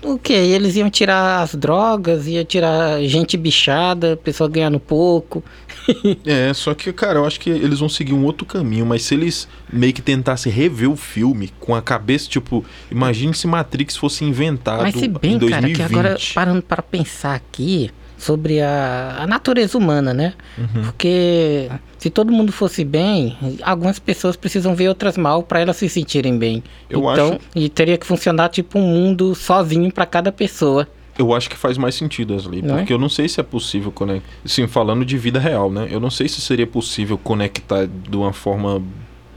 o, 0.03 0.17
que? 0.17 0.33
Eles 0.33 0.75
iam 0.75 0.89
tirar 0.89 1.41
as 1.41 1.55
drogas, 1.55 2.27
ia 2.27 2.45
tirar 2.45 3.01
gente 3.03 3.35
bichada, 3.35 4.15
pessoa 4.17 4.49
ganhando 4.49 4.79
pouco. 4.79 5.43
É, 6.25 6.53
só 6.53 6.73
que, 6.73 6.93
cara, 6.93 7.19
eu 7.19 7.25
acho 7.25 7.37
que 7.39 7.49
eles 7.49 7.79
vão 7.79 7.89
seguir 7.89 8.13
um 8.13 8.23
outro 8.23 8.45
caminho. 8.45 8.85
Mas 8.85 9.03
se 9.03 9.15
eles 9.15 9.49
meio 9.71 9.91
que 9.91 10.01
tentassem 10.01 10.49
rever 10.49 10.89
o 10.89 10.95
filme 10.95 11.51
com 11.59 11.75
a 11.75 11.81
cabeça, 11.81 12.29
tipo, 12.29 12.63
imagine 12.89 13.33
se 13.33 13.45
Matrix 13.47 13.97
fosse 13.97 14.23
inventado 14.23 14.81
Mas 14.81 14.95
se 14.95 15.09
bem, 15.09 15.33
em 15.33 15.39
cara, 15.39 15.61
2020. 15.61 15.75
que 15.75 15.81
agora 15.81 16.17
parando 16.33 16.61
para 16.61 16.81
pensar 16.81 17.35
aqui 17.35 17.91
sobre 18.23 18.61
a, 18.61 19.17
a 19.19 19.27
natureza 19.27 19.77
humana, 19.77 20.13
né? 20.13 20.33
Uhum. 20.57 20.83
Porque 20.83 21.69
se 21.97 22.09
todo 22.09 22.31
mundo 22.31 22.51
fosse 22.51 22.83
bem, 22.83 23.37
algumas 23.61 23.99
pessoas 23.99 24.35
precisam 24.35 24.73
ver 24.75 24.87
outras 24.89 25.17
mal 25.17 25.43
para 25.43 25.59
elas 25.59 25.75
se 25.77 25.87
sentirem 25.89 26.37
bem. 26.37 26.63
Eu 26.89 26.99
então, 27.11 27.29
acho- 27.33 27.39
e 27.55 27.69
teria 27.69 27.97
que 27.97 28.05
funcionar 28.05 28.49
tipo 28.49 28.79
um 28.79 28.81
mundo 28.87 29.35
sozinho 29.35 29.91
para 29.91 30.05
cada 30.05 30.31
pessoa. 30.31 30.87
Eu 31.17 31.31
acho 31.33 31.47
que 31.49 31.55
faz 31.55 31.77
mais 31.77 31.93
sentido, 31.93 32.33
Ashley. 32.33 32.61
Não 32.63 32.75
é? 32.75 32.77
Porque 32.79 32.91
eu 32.93 32.97
não 32.97 33.09
sei 33.09 33.27
se 33.29 33.39
é 33.39 33.43
possível 33.43 33.91
conectar. 33.91 34.27
Sim, 34.45 34.65
falando 34.67 35.05
de 35.05 35.15
vida 35.17 35.39
real, 35.39 35.71
né? 35.71 35.87
Eu 35.91 35.99
não 35.99 36.09
sei 36.09 36.27
se 36.27 36.41
seria 36.41 36.65
possível 36.65 37.17
conectar 37.17 37.85
de 37.85 38.17
uma 38.17 38.33
forma 38.33 38.81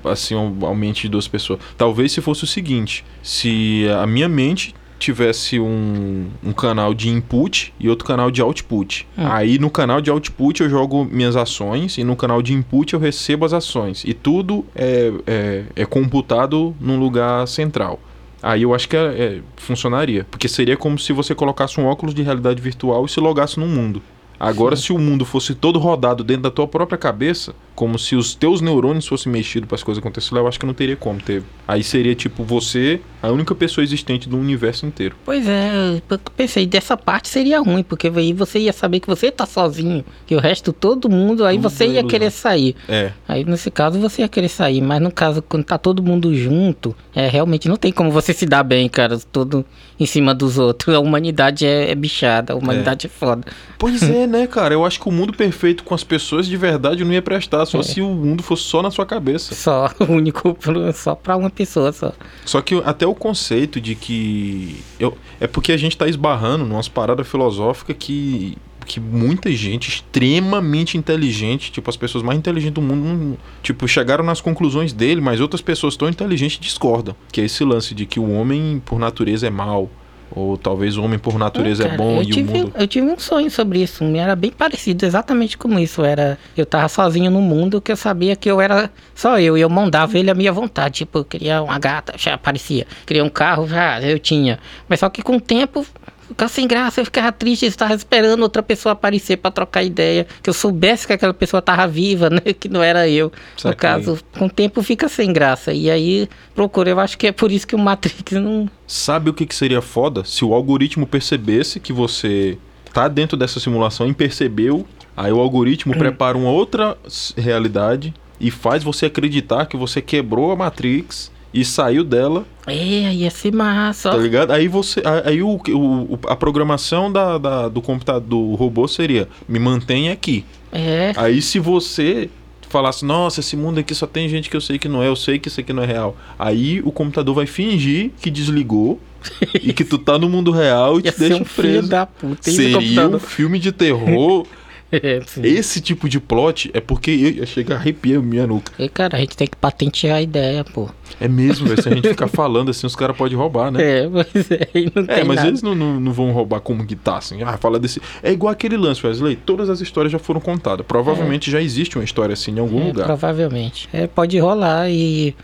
assim, 0.02 0.34
ao 0.34 0.74
mente 0.74 1.02
de 1.02 1.08
duas 1.10 1.28
pessoas. 1.28 1.58
Talvez 1.76 2.12
se 2.12 2.20
fosse 2.22 2.44
o 2.44 2.46
seguinte: 2.46 3.04
se 3.22 3.86
a 4.00 4.06
minha 4.06 4.28
mente 4.28 4.74
tivesse 4.98 5.58
um, 5.60 6.26
um 6.42 6.52
canal 6.52 6.94
de 6.94 7.08
input 7.08 7.72
e 7.78 7.88
outro 7.88 8.06
canal 8.06 8.30
de 8.30 8.40
output. 8.40 9.06
Hum. 9.16 9.26
Aí 9.26 9.58
no 9.58 9.70
canal 9.70 10.00
de 10.00 10.10
output 10.10 10.62
eu 10.62 10.70
jogo 10.70 11.04
minhas 11.04 11.36
ações 11.36 11.98
e 11.98 12.04
no 12.04 12.16
canal 12.16 12.42
de 12.42 12.52
input 12.52 12.94
eu 12.94 13.00
recebo 13.00 13.44
as 13.44 13.52
ações. 13.52 14.04
E 14.04 14.14
tudo 14.14 14.64
é, 14.74 15.12
é, 15.26 15.64
é 15.76 15.84
computado 15.84 16.74
num 16.80 16.98
lugar 16.98 17.46
central. 17.46 18.00
Aí 18.42 18.62
eu 18.62 18.74
acho 18.74 18.88
que 18.88 18.96
é- 18.96 19.00
é, 19.00 19.40
funcionaria. 19.56 20.26
Porque 20.30 20.48
seria 20.48 20.76
como 20.76 20.98
se 20.98 21.12
você 21.12 21.34
colocasse 21.34 21.80
um 21.80 21.86
óculos 21.86 22.14
de 22.14 22.22
realidade 22.22 22.60
virtual 22.60 23.04
e 23.04 23.08
se 23.08 23.18
logasse 23.20 23.58
no 23.58 23.66
mundo. 23.66 24.02
Agora, 24.38 24.76
se 24.76 24.92
o 24.92 24.98
mundo 24.98 25.24
fosse 25.24 25.54
todo 25.54 25.78
rodado 25.78 26.22
dentro 26.22 26.42
da 26.42 26.50
tua 26.50 26.66
própria 26.66 26.98
cabeça, 26.98 27.54
como 27.74 27.98
se 27.98 28.16
os 28.16 28.34
teus 28.34 28.60
neurônios 28.60 29.06
fossem 29.06 29.30
mexidos 29.30 29.68
para 29.68 29.76
as 29.76 29.82
coisas 29.82 30.02
acontecerem, 30.02 30.40
eu 30.42 30.48
acho 30.48 30.58
que 30.58 30.66
não 30.66 30.74
teria 30.74 30.96
como 30.96 31.20
ter. 31.20 31.42
Aí 31.68 31.82
seria 31.82 32.14
tipo 32.14 32.42
você, 32.42 33.00
a 33.22 33.30
única 33.30 33.54
pessoa 33.54 33.84
existente 33.84 34.28
do 34.28 34.38
universo 34.38 34.86
inteiro. 34.86 35.14
Pois 35.24 35.46
é, 35.46 36.00
eu 36.08 36.18
pensei, 36.34 36.66
dessa 36.66 36.96
parte 36.96 37.28
seria 37.28 37.60
ruim, 37.60 37.82
porque 37.82 38.10
aí 38.14 38.32
você 38.32 38.60
ia 38.60 38.72
saber 38.72 39.00
que 39.00 39.06
você 39.06 39.30
tá 39.30 39.44
sozinho, 39.44 40.04
que 40.26 40.34
o 40.34 40.40
resto, 40.40 40.72
todo 40.72 41.08
mundo, 41.08 41.44
aí 41.44 41.56
Tudo 41.56 41.68
você 41.68 41.86
ia 41.86 42.04
querer 42.04 42.30
sair. 42.30 42.74
É. 42.88 43.12
Aí 43.28 43.44
nesse 43.44 43.70
caso 43.70 44.00
você 44.00 44.22
ia 44.22 44.28
querer 44.28 44.48
sair, 44.48 44.80
mas 44.80 45.00
no 45.00 45.12
caso, 45.12 45.42
quando 45.42 45.64
tá 45.64 45.76
todo 45.76 46.02
mundo 46.02 46.34
junto, 46.34 46.96
é 47.14 47.28
realmente 47.28 47.68
não 47.68 47.76
tem 47.76 47.92
como 47.92 48.10
você 48.10 48.32
se 48.32 48.46
dar 48.46 48.62
bem, 48.62 48.88
cara, 48.88 49.18
todo 49.18 49.64
em 49.98 50.06
cima 50.06 50.34
dos 50.34 50.58
outros. 50.58 50.94
A 50.94 51.00
humanidade 51.00 51.64
é, 51.66 51.90
é 51.90 51.94
bichada, 51.94 52.52
a 52.52 52.56
humanidade 52.56 53.06
é, 53.06 53.10
foda. 53.10 53.44
Pois 53.78 54.02
é, 54.02 54.26
né, 54.28 54.46
cara? 54.46 54.74
Eu 54.74 54.84
acho 54.84 55.00
que 55.00 55.08
o 55.08 55.12
mundo 55.12 55.32
perfeito 55.32 55.84
com 55.84 55.94
as 55.94 56.04
pessoas 56.04 56.46
de 56.46 56.56
verdade 56.56 57.04
não 57.04 57.12
ia 57.12 57.22
prestar, 57.22 57.64
só 57.66 57.80
É. 57.80 57.82
se 57.82 58.00
o 58.00 58.08
mundo 58.08 58.42
fosse 58.42 58.62
só 58.64 58.82
na 58.82 58.90
sua 58.90 59.06
cabeça. 59.06 59.54
Só, 59.54 59.90
único, 60.08 60.56
só 60.94 61.14
pra 61.14 61.36
uma 61.36 61.50
pessoa 61.50 61.92
só. 61.92 62.12
Só 62.44 62.60
que 62.60 62.80
até 62.84 63.06
o 63.06 63.14
conceito 63.14 63.80
de 63.80 63.94
que. 63.94 64.82
Eu, 64.98 65.16
é 65.40 65.46
porque 65.46 65.72
a 65.72 65.76
gente 65.76 65.96
tá 65.96 66.06
esbarrando 66.08 66.64
numas 66.64 66.88
paradas 66.88 67.26
filosóficas 67.26 67.96
que. 67.98 68.56
Que 68.86 69.00
muita 69.00 69.52
gente 69.52 69.88
extremamente 69.88 70.96
inteligente, 70.96 71.70
tipo, 71.72 71.90
as 71.90 71.96
pessoas 71.96 72.22
mais 72.24 72.38
inteligentes 72.38 72.74
do 72.74 72.80
mundo, 72.80 73.36
tipo, 73.62 73.86
chegaram 73.86 74.24
nas 74.24 74.40
conclusões 74.40 74.92
dele, 74.92 75.20
mas 75.20 75.40
outras 75.40 75.60
pessoas 75.60 75.96
tão 75.96 76.08
inteligentes 76.08 76.58
discordam. 76.58 77.14
Que 77.30 77.40
é 77.40 77.44
esse 77.44 77.64
lance 77.64 77.94
de 77.94 78.06
que 78.06 78.20
o 78.20 78.30
homem, 78.30 78.80
por 78.84 78.98
natureza, 78.98 79.46
é 79.46 79.50
mal. 79.50 79.90
Ou 80.30 80.56
talvez 80.56 80.96
o 80.96 81.02
homem, 81.04 81.18
por 81.18 81.38
natureza, 81.38 81.84
é, 81.84 81.86
cara, 81.86 81.98
bom 81.98 82.16
eu 82.16 82.22
e 82.22 82.26
tive, 82.26 82.52
o 82.52 82.56
mundo. 82.58 82.72
Eu 82.76 82.86
tive 82.86 83.06
um 83.06 83.18
sonho 83.18 83.50
sobre 83.50 83.82
isso, 83.82 84.04
era 84.04 84.34
bem 84.34 84.50
parecido, 84.50 85.06
exatamente 85.06 85.56
como 85.56 85.78
isso. 85.78 86.04
Era, 86.04 86.38
eu 86.56 86.66
tava 86.66 86.88
sozinho 86.88 87.30
no 87.30 87.40
mundo, 87.40 87.80
que 87.80 87.92
eu 87.92 87.96
sabia 87.96 88.34
que 88.34 88.50
eu 88.50 88.60
era 88.60 88.90
só 89.14 89.38
eu, 89.38 89.56
e 89.56 89.60
eu 89.60 89.68
mandava 89.70 90.18
ele 90.18 90.30
à 90.30 90.34
minha 90.34 90.52
vontade. 90.52 90.98
Tipo, 90.98 91.18
eu 91.18 91.24
queria 91.24 91.62
uma 91.62 91.78
gata, 91.78 92.14
já 92.18 92.34
aparecia. 92.34 92.86
Queria 93.06 93.24
um 93.24 93.30
carro, 93.30 93.68
já 93.68 94.00
eu 94.02 94.18
tinha. 94.18 94.58
Mas 94.88 95.00
só 95.00 95.08
que 95.08 95.22
com 95.22 95.36
o 95.36 95.40
tempo. 95.40 95.86
Ficava 96.28 96.48
sem 96.50 96.66
graça, 96.66 97.00
eu 97.00 97.04
ficava 97.04 97.30
triste, 97.32 97.64
eu 97.64 97.68
estava 97.68 97.94
esperando 97.94 98.42
outra 98.42 98.62
pessoa 98.62 98.92
aparecer 98.92 99.36
pra 99.36 99.50
trocar 99.50 99.82
ideia, 99.82 100.26
que 100.42 100.50
eu 100.50 100.54
soubesse 100.54 101.06
que 101.06 101.12
aquela 101.12 101.34
pessoa 101.34 101.62
tava 101.62 101.86
viva, 101.86 102.28
né, 102.30 102.40
que 102.40 102.68
não 102.68 102.82
era 102.82 103.08
eu. 103.08 103.32
Saquei. 103.56 103.70
No 103.70 103.76
caso, 103.76 104.18
com 104.36 104.46
o 104.46 104.50
tempo 104.50 104.82
fica 104.82 105.08
sem 105.08 105.32
graça. 105.32 105.72
E 105.72 105.90
aí, 105.90 106.28
procura, 106.54 106.90
eu 106.90 107.00
acho 107.00 107.16
que 107.16 107.26
é 107.26 107.32
por 107.32 107.50
isso 107.52 107.66
que 107.66 107.74
o 107.74 107.78
Matrix 107.78 108.32
não, 108.32 108.68
Sabe 108.86 109.30
o 109.30 109.34
que, 109.34 109.44
que 109.44 109.54
seria 109.54 109.82
foda? 109.82 110.24
Se 110.24 110.44
o 110.44 110.54
algoritmo 110.54 111.06
percebesse 111.06 111.80
que 111.80 111.92
você 111.92 112.56
tá 112.92 113.08
dentro 113.08 113.36
dessa 113.36 113.58
simulação 113.58 114.08
e 114.08 114.14
percebeu, 114.14 114.86
aí 115.16 115.32
o 115.32 115.40
algoritmo 115.40 115.96
prepara 115.96 116.38
uma 116.38 116.50
outra 116.50 116.96
realidade 117.36 118.14
e 118.40 118.50
faz 118.50 118.84
você 118.84 119.06
acreditar 119.06 119.66
que 119.66 119.76
você 119.76 120.00
quebrou 120.00 120.52
a 120.52 120.56
Matrix 120.56 121.32
e 121.56 121.64
saiu 121.64 122.04
dela, 122.04 122.44
É, 122.66 122.74
ia 123.14 123.30
ser 123.30 123.52
massa. 123.52 124.10
tá 124.10 124.16
ligado? 124.16 124.50
Aí 124.52 124.68
você. 124.68 125.02
Aí 125.24 125.42
o, 125.42 125.54
o- 125.70 126.18
a 126.28 126.36
programação 126.36 127.10
da, 127.10 127.38
da- 127.38 127.68
do 127.68 127.80
computador 127.80 128.20
do 128.28 128.54
robô 128.54 128.86
seria 128.86 129.28
me 129.48 129.58
mantenha 129.58 130.12
aqui. 130.12 130.44
É, 130.72 131.12
Aí 131.16 131.40
se 131.40 131.58
você 131.58 132.28
falasse, 132.68 133.04
nossa, 133.04 133.40
esse 133.40 133.56
mundo 133.56 133.78
aqui 133.80 133.94
só 133.94 134.06
tem 134.06 134.28
gente 134.28 134.50
que 134.50 134.56
eu 134.56 134.60
sei 134.60 134.78
que 134.78 134.88
não 134.88 135.02
é, 135.02 135.08
eu 135.08 135.16
sei 135.16 135.38
que 135.38 135.48
isso 135.48 135.60
aqui 135.60 135.72
não 135.72 135.82
é 135.82 135.86
real. 135.86 136.16
Aí 136.38 136.80
o 136.84 136.90
computador 136.92 137.34
vai 137.34 137.46
fingir 137.46 138.10
que 138.20 138.30
desligou 138.30 139.00
e 139.62 139.72
que 139.72 139.84
tu 139.84 139.96
tá 139.98 140.18
no 140.18 140.28
mundo 140.28 140.50
real 140.50 141.00
e 141.00 141.04
ia 141.04 141.12
te 141.12 141.18
deixa 141.18 141.36
um 141.42 141.44
filho 141.44 141.72
preso. 141.74 141.88
da 141.88 142.04
puta. 142.06 142.50
Seria 142.50 143.08
um 143.08 143.18
filme 143.18 143.58
de 143.58 143.72
terror. 143.72 144.46
É. 145.02 145.20
Esse 145.42 145.80
tipo 145.80 146.08
de 146.08 146.20
plot 146.20 146.70
é 146.72 146.80
porque 146.80 147.36
eu, 147.38 147.46
chego 147.46 147.72
a 147.72 147.76
arrepiar 147.76 148.22
minha 148.22 148.46
nuca. 148.46 148.72
E, 148.78 148.88
cara, 148.88 149.16
a 149.16 149.20
gente 149.20 149.36
tem 149.36 149.46
que 149.46 149.56
patentear 149.56 150.18
a 150.18 150.22
ideia, 150.22 150.62
pô. 150.62 150.88
É 151.20 151.26
mesmo, 151.26 151.66
velho. 151.66 151.82
Se 151.82 151.88
a 151.88 151.94
gente 151.94 152.08
ficar 152.08 152.28
falando 152.28 152.70
assim, 152.70 152.86
os 152.86 152.94
caras 152.94 153.16
podem 153.16 153.36
roubar, 153.36 153.70
né? 153.72 153.80
É, 153.86 154.08
pois 154.08 154.50
é, 154.50 154.68
e 154.74 154.92
não 154.94 155.04
É, 155.08 155.24
mas 155.24 155.36
nada. 155.36 155.48
eles 155.48 155.62
não, 155.62 155.74
não, 155.74 155.98
não 156.00 156.12
vão 156.12 156.30
roubar 156.30 156.60
como 156.60 156.86
que 156.86 156.94
tá, 156.94 157.18
assim. 157.18 157.42
Ah, 157.42 157.56
fala 157.56 157.78
desse. 157.80 158.00
É 158.22 158.30
igual 158.30 158.52
aquele 158.52 158.76
lance, 158.76 159.04
Wesley. 159.04 159.36
Todas 159.36 159.68
as 159.68 159.80
histórias 159.80 160.12
já 160.12 160.18
foram 160.18 160.40
contadas. 160.40 160.86
Provavelmente 160.86 161.50
já 161.50 161.60
existe 161.60 161.96
uma 161.98 162.04
história 162.04 162.32
assim 162.32 162.52
em 162.52 162.58
algum 162.60 162.80
É, 162.80 162.84
lugar. 162.86 163.06
Provavelmente. 163.06 163.88
É, 163.92 164.06
pode 164.06 164.38
rolar 164.38 164.88
e 164.88 165.34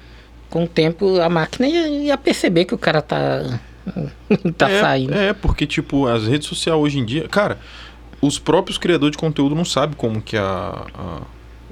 com 0.50 0.64
o 0.64 0.68
tempo 0.68 1.20
a 1.20 1.28
máquina 1.28 1.66
ia, 1.66 1.88
ia 1.88 2.18
perceber 2.18 2.64
que 2.64 2.74
o 2.74 2.78
cara 2.78 3.02
tá, 3.02 3.60
tá 4.56 4.70
é, 4.70 4.80
saindo. 4.80 5.14
É, 5.14 5.32
porque, 5.32 5.66
tipo, 5.66 6.06
as 6.06 6.26
redes 6.26 6.46
sociais 6.46 6.78
hoje 6.78 6.98
em 6.98 7.04
dia. 7.04 7.28
Cara, 7.28 7.58
os 8.22 8.38
próprios 8.38 8.78
criadores 8.78 9.12
de 9.12 9.18
conteúdo 9.18 9.54
não 9.54 9.64
sabem 9.64 9.94
como 9.96 10.22
que 10.22 10.36
a. 10.36 10.86
a- 10.94 11.20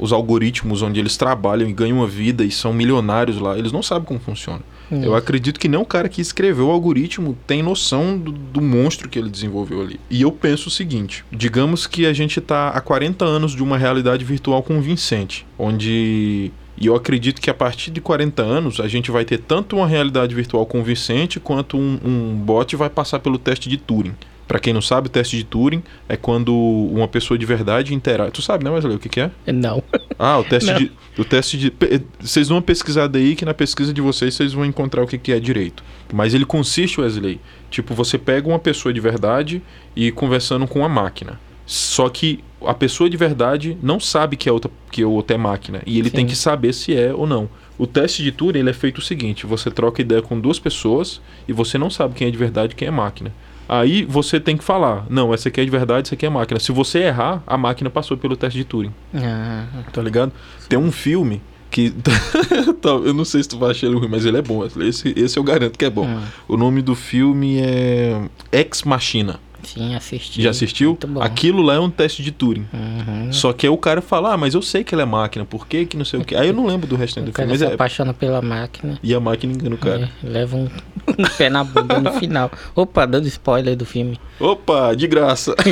os 0.03 0.15
algoritmos 0.15 0.81
onde 0.81 0.99
eles 0.99 1.19
trabalham 1.19 1.69
e 1.69 1.75
ganham 1.75 1.99
uma 1.99 2.07
vida 2.07 2.43
e 2.43 2.51
são 2.51 2.73
milionários 2.73 3.39
lá, 3.39 3.59
eles 3.59 3.71
não 3.71 3.83
sabem 3.83 4.05
como 4.07 4.19
funciona. 4.19 4.61
Hum. 4.91 5.03
Eu 5.05 5.15
acredito 5.15 5.61
que 5.61 5.69
nem 5.69 5.79
o 5.79 5.85
cara 5.85 6.09
que 6.09 6.23
escreveu 6.23 6.69
o 6.69 6.71
algoritmo 6.71 7.37
tem 7.47 7.63
noção 7.63 8.17
do, 8.17 8.33
do 8.33 8.63
monstro 8.63 9.11
que 9.11 9.19
ele 9.19 9.29
desenvolveu 9.29 9.83
ali. 9.83 10.01
E 10.09 10.23
eu 10.23 10.33
penso 10.33 10.69
o 10.69 10.71
seguinte: 10.71 11.23
digamos 11.31 11.87
que 11.87 12.07
a 12.07 12.15
gente 12.15 12.41
tá 12.41 12.71
há 12.71 12.81
40 12.81 13.27
anos 13.27 13.53
de 13.55 13.63
uma 13.63 13.77
realidade 13.77 14.25
virtual 14.25 14.63
convincente, 14.63 15.47
onde. 15.59 16.51
E 16.79 16.87
eu 16.87 16.95
acredito 16.97 17.39
que 17.39 17.51
a 17.51 17.55
partir 17.55 17.91
de 17.91 18.01
40 18.01 18.41
anos 18.43 18.81
a 18.81 18.89
gente 18.89 19.11
vai 19.11 19.27
ter 19.27 19.37
tanto 19.37 19.77
uma 19.77 19.87
realidade 19.87 20.35
virtual 20.35 20.65
convincente 20.65 21.39
quanto 21.39 21.77
um, 21.77 21.99
um 22.03 22.35
bot 22.37 22.75
vai 22.75 22.89
passar 22.89 23.19
pelo 23.21 23.37
teste 23.39 23.69
de 23.69 23.77
Turing. 23.77 24.15
Pra 24.51 24.59
quem 24.59 24.73
não 24.73 24.83
sabe, 24.83 25.07
o 25.07 25.09
teste 25.09 25.37
de 25.37 25.45
Turing 25.45 25.81
é 26.09 26.17
quando 26.17 26.53
uma 26.53 27.07
pessoa 27.07 27.39
de 27.39 27.47
verdade 27.47 27.95
interage. 27.95 28.33
Tu 28.33 28.43
sabe, 28.43 28.65
né, 28.65 28.71
Wesley, 28.71 28.97
o 28.97 28.99
que, 28.99 29.09
que 29.09 29.21
é? 29.21 29.31
Não. 29.47 29.81
Ah, 30.23 30.39
o 30.39 30.45
teste 30.45 30.71
Não. 30.71 30.79
de. 30.79 30.93
O 31.17 31.25
teste 31.25 31.57
de. 31.57 31.73
Vocês 32.21 32.49
vão 32.49 32.61
pesquisar 32.61 33.07
daí 33.07 33.35
que 33.35 33.43
na 33.43 33.55
pesquisa 33.55 33.91
de 33.91 34.03
vocês 34.03 34.35
vocês 34.35 34.53
vão 34.53 34.67
encontrar 34.67 35.03
o 35.03 35.07
que, 35.07 35.17
que 35.17 35.33
é 35.33 35.41
direito. 35.41 35.83
Mas 36.13 36.35
ele 36.35 36.45
consiste, 36.45 37.01
Wesley. 37.01 37.41
Tipo, 37.71 37.95
você 37.95 38.19
pega 38.19 38.47
uma 38.47 38.59
pessoa 38.59 38.93
de 38.93 39.01
verdade 39.01 39.63
e 39.97 40.13
conversando 40.13 40.67
com 40.67 40.85
a 40.85 40.91
máquina. 40.91 41.41
Só 41.65 42.11
que 42.11 42.45
a 42.67 42.75
pessoa 42.75 43.09
de 43.09 43.17
verdade 43.17 43.79
não 43.83 43.99
sabe 43.99 44.37
que 44.37 44.47
a 44.47 44.53
outra, 44.53 44.71
que 44.91 45.03
a 45.03 45.09
outra 45.09 45.37
é 45.37 45.39
máquina. 45.39 45.81
E 45.87 45.99
ele 45.99 46.11
Sim. 46.11 46.17
tem 46.17 46.27
que 46.27 46.37
saber 46.37 46.75
se 46.75 46.95
é 46.95 47.15
ou 47.15 47.27
não. 47.27 47.49
O 47.79 47.87
teste 47.87 48.23
de 48.23 48.31
Turing 48.31 48.59
ele 48.59 48.69
é 48.69 48.75
feito 48.75 48.99
o 48.99 49.03
seguinte: 49.03 49.47
você 49.47 49.71
troca 49.71 50.03
ideia 50.03 50.21
com 50.21 50.39
duas 50.39 50.59
pessoas 50.59 51.19
e 51.49 51.53
você 51.55 51.79
não 51.79 51.89
sabe 51.89 52.15
quem 52.15 52.29
é 52.29 52.31
de 52.31 52.37
verdade 52.37 52.75
e 52.75 52.77
quem 52.77 52.89
é 52.89 52.91
máquina. 52.91 53.33
Aí 53.73 54.05
você 54.05 54.41
tem 54.41 54.57
que 54.57 54.65
falar: 54.65 55.07
não, 55.09 55.33
essa 55.33 55.49
aqui 55.49 55.61
é 55.61 55.65
de 55.65 55.71
verdade, 55.71 56.09
essa 56.09 56.15
aqui 56.17 56.27
é 56.27 56.29
máquina. 56.29 56.59
Se 56.59 56.73
você 56.73 56.99
errar, 57.05 57.41
a 57.47 57.57
máquina 57.57 57.89
passou 57.89 58.17
pelo 58.17 58.37
teste 58.37 58.59
de 58.59 58.65
Turing. 58.65 58.93
Ah, 59.15 59.65
Tá 59.93 60.03
ligado? 60.03 60.33
Tem 60.69 60.77
um 60.77 60.91
filme 60.91 61.41
que. 61.71 61.91
tá, 62.83 62.89
eu 62.91 63.15
não 63.15 63.25
sei 63.25 63.43
se 63.45 63.49
tu 63.49 63.59
vai 63.59 63.71
achar 63.71 63.87
ele 63.87 63.97
ruim, 63.97 64.09
mas 64.09 64.25
ele 64.27 64.39
é 64.39 64.43
bom. 64.43 64.67
Esse, 64.81 65.15
esse 65.17 65.39
eu 65.39 65.45
garanto 65.45 65.79
que 65.79 65.85
é 65.85 65.91
bom. 65.91 66.05
hum, 66.05 66.21
O 66.49 66.57
nome 66.57 66.83
do 66.83 66.97
filme 66.97 67.61
é. 67.61 68.21
Ex 68.51 68.83
Machina. 68.83 69.39
Sim, 69.63 69.95
assisti. 69.95 70.43
Já 70.43 70.51
assistiu? 70.51 70.99
Aquilo 71.21 71.63
lá 71.63 71.75
é 71.75 71.79
um 71.81 71.91
teste 71.91 72.23
de 72.23 72.31
Turing. 72.33 72.67
Uhum. 72.73 73.33
Só 73.33 73.53
que 73.53 73.67
aí 73.67 73.71
o 73.71 73.77
cara 73.77 74.01
fala, 74.03 74.35
ah, 74.35 74.37
mas 74.37 74.55
eu 74.55 74.63
sei 74.63 74.83
que 74.85 74.95
ele 74.95 75.03
é 75.03 75.05
máquina, 75.05 75.45
por 75.45 75.67
que 75.67 75.85
que 75.87 75.97
não 75.97 76.05
sei 76.05 76.21
o 76.21 76.25
que. 76.25 76.35
Aí 76.35 76.49
eu 76.49 76.55
não 76.55 76.67
lembro 76.67 76.87
do 76.87 76.97
restante 76.97 77.29
O 77.29 77.33
do 77.33 77.37
filme, 77.37 77.51
mas 77.51 77.61
se 77.61 77.67
é. 77.67 77.75
apaixona 77.75 78.13
pela 78.15 78.41
máquina. 78.43 78.99
E 79.03 79.15
a 79.15 79.21
máquina 79.21 79.53
engana 79.53 79.75
o 79.75 79.79
cara. 79.79 80.11
É, 80.23 80.27
leva 80.29 80.57
um, 80.57 80.65
um 80.65 81.29
pé 81.39 81.49
na 81.51 81.65
bunda 81.65 82.01
no 82.01 82.13
final. 82.15 82.51
Opa, 82.75 83.07
dando 83.07 83.27
spoiler 83.29 83.77
do 83.77 83.85
filme. 83.87 84.19
Opa, 84.39 84.95
de 84.95 85.07
graça. 85.07 85.55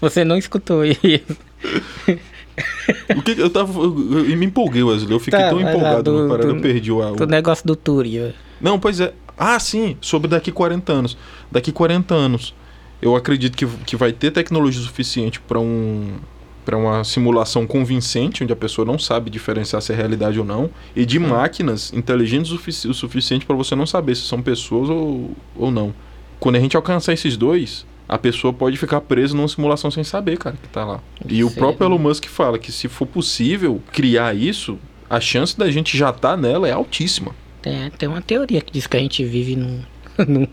Você 0.00 0.24
não 0.24 0.36
escutou 0.36 0.84
isso. 0.84 1.00
o 3.16 3.22
que 3.22 3.32
eu 3.40 3.50
tava. 3.50 3.72
Eu, 3.80 4.28
eu 4.30 4.36
me 4.36 4.46
empolguei, 4.46 4.82
Wesley. 4.82 5.12
Eu 5.12 5.20
fiquei 5.20 5.40
Tá, 5.40 5.50
tão 5.50 5.60
empolgado 5.60 6.02
do- 6.04 6.22
no 6.22 6.28
parada, 6.28 6.48
do- 6.48 6.56
eu 6.56 6.60
perdi 6.60 6.92
o. 6.92 6.98
o- 7.00 7.16
Do 7.16 7.26
negócio 7.26 7.66
do 7.66 7.74
Túrio. 7.74 8.32
Não, 8.64 8.80
pois 8.80 8.98
é. 8.98 9.12
Ah, 9.36 9.58
sim, 9.60 9.96
sobre 10.00 10.26
daqui 10.26 10.50
40 10.50 10.90
anos. 10.90 11.18
Daqui 11.52 11.70
40 11.70 12.14
anos, 12.14 12.54
eu 13.02 13.14
acredito 13.14 13.56
que, 13.58 13.66
que 13.84 13.94
vai 13.94 14.10
ter 14.10 14.30
tecnologia 14.30 14.80
suficiente 14.80 15.38
para 15.38 15.60
um 15.60 16.14
para 16.64 16.78
uma 16.78 17.04
simulação 17.04 17.66
convincente, 17.66 18.42
onde 18.42 18.50
a 18.50 18.56
pessoa 18.56 18.86
não 18.86 18.98
sabe 18.98 19.28
diferenciar 19.28 19.82
se 19.82 19.92
é 19.92 19.94
realidade 19.94 20.38
ou 20.38 20.46
não, 20.46 20.70
e 20.96 21.04
de 21.04 21.18
máquinas 21.18 21.92
inteligentes 21.92 22.50
o, 22.52 22.54
sufici- 22.56 22.88
o 22.88 22.94
suficiente 22.94 23.44
para 23.44 23.54
você 23.54 23.74
não 23.76 23.84
saber 23.84 24.14
se 24.14 24.22
são 24.22 24.40
pessoas 24.40 24.88
ou, 24.88 25.32
ou 25.54 25.70
não. 25.70 25.92
Quando 26.40 26.56
a 26.56 26.60
gente 26.60 26.74
alcançar 26.74 27.12
esses 27.12 27.36
dois, 27.36 27.84
a 28.08 28.16
pessoa 28.16 28.50
pode 28.50 28.78
ficar 28.78 29.02
presa 29.02 29.36
numa 29.36 29.46
simulação 29.46 29.90
sem 29.90 30.02
saber, 30.02 30.38
cara, 30.38 30.56
que 30.56 30.68
tá 30.70 30.86
lá. 30.86 31.00
E 31.28 31.44
o 31.44 31.50
próprio? 31.50 31.84
Elon 31.86 31.98
Musk 31.98 32.24
fala 32.28 32.58
que 32.58 32.72
se 32.72 32.88
for 32.88 33.04
possível 33.04 33.82
criar 33.92 34.34
isso, 34.34 34.78
a 35.10 35.20
chance 35.20 35.58
da 35.58 35.70
gente 35.70 35.98
já 35.98 36.12
tá 36.14 36.34
nela 36.34 36.66
é 36.66 36.72
altíssima. 36.72 37.34
Tem, 37.64 37.90
tem 37.92 38.06
uma 38.06 38.20
teoria 38.20 38.60
que 38.60 38.70
diz 38.70 38.86
que 38.86 38.94
a 38.94 39.00
gente 39.00 39.24
vive 39.24 39.56
num, 39.56 39.82
no, 40.28 40.46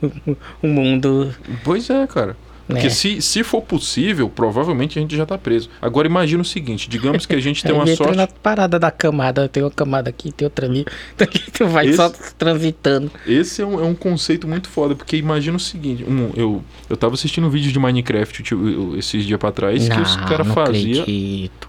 no 0.63 0.69
mundo. 0.69 1.35
Pois 1.61 1.89
é, 1.89 2.07
cara. 2.07 2.37
Porque 2.67 2.87
É. 2.87 2.89
se, 2.89 3.21
se 3.21 3.43
for 3.43 3.61
possível, 3.61 4.29
provavelmente 4.29 4.97
a 4.97 5.01
gente 5.01 5.15
já 5.15 5.25
tá 5.25 5.37
preso. 5.37 5.69
Agora 5.81 6.07
imagina 6.07 6.41
o 6.41 6.45
seguinte, 6.45 6.89
digamos 6.89 7.25
que 7.25 7.35
a 7.35 7.39
gente 7.39 7.61
tem 7.63 7.73
uma 7.73 7.85
sorte. 7.95 8.15
na 8.15 8.27
parada 8.27 8.79
da 8.79 8.89
camada, 8.91 9.47
tem 9.49 9.61
uma 9.63 9.71
camada 9.71 10.09
aqui, 10.09 10.31
tem 10.31 10.45
outra 10.45 10.65
ali. 10.65 10.85
Tu 11.53 11.67
vai 11.67 11.87
Esse- 11.87 11.97
só 11.97 12.09
transitando. 12.37 13.11
Esse 13.27 13.61
é 13.61 13.65
um, 13.65 13.79
é 13.79 13.83
um 13.83 13.93
conceito 13.95 14.47
muito 14.47 14.67
foda, 14.69 14.95
porque 14.95 15.15
imagina 15.17 15.57
o 15.57 15.59
seguinte, 15.59 16.03
um, 16.07 16.31
eu, 16.35 16.63
eu 16.89 16.97
tava 16.97 17.13
assistindo 17.13 17.45
um 17.47 17.49
vídeo 17.49 17.71
de 17.71 17.79
Minecraft 17.79 18.41
tipo, 18.43 18.67
eu- 18.67 18.97
esses 18.97 19.25
dias 19.25 19.39
pra 19.39 19.51
trás 19.51 19.87
que 19.87 19.99
os 20.01 20.15
Não, 20.17 20.25
caras 20.27 20.47
não 20.47 20.53
faziam. 20.55 21.05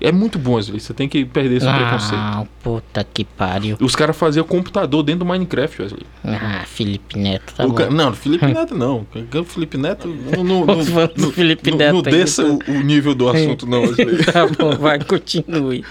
É 0.00 0.12
muito 0.12 0.38
bom, 0.38 0.60
você 0.60 0.94
tem 0.94 1.08
que 1.08 1.24
perder 1.24 1.56
esse 1.56 1.66
preconceito. 1.66 2.12
Não, 2.20 2.48
puta 2.62 3.04
que 3.04 3.24
pariu. 3.24 3.76
Os 3.80 3.94
caras 3.96 4.16
faziam 4.16 4.44
computador 4.46 5.02
dentro 5.02 5.20
do 5.20 5.26
Minecraft, 5.26 5.82
Wesley. 5.82 6.02
Ah, 6.24 6.64
Felipe 6.66 7.18
Neto, 7.18 7.54
tá 7.54 7.66
O 7.66 7.72
ca- 7.72 7.90
Não, 7.90 8.12
Felipe 8.12 8.46
Neto 8.52 8.74
não. 8.76 9.06
O 9.34 9.44
Felipe 9.44 9.76
Neto 9.78 10.08
não, 10.08 10.44
não, 10.44 10.66
não, 10.66 10.81
Os 10.82 10.88
fãs 10.88 11.08
do 11.14 11.22
não- 11.22 11.32
Felipe 11.32 11.70
não- 11.70 11.78
Neto 11.78 11.94
não 11.94 12.02
desça 12.02 12.44
o, 12.44 12.58
o 12.68 12.80
nível 12.82 13.14
do 13.14 13.28
assunto, 13.28 13.66
não, 13.66 13.82
tá 14.32 14.46
bom, 14.46 14.76
vai, 14.76 14.98
continue. 15.02 15.84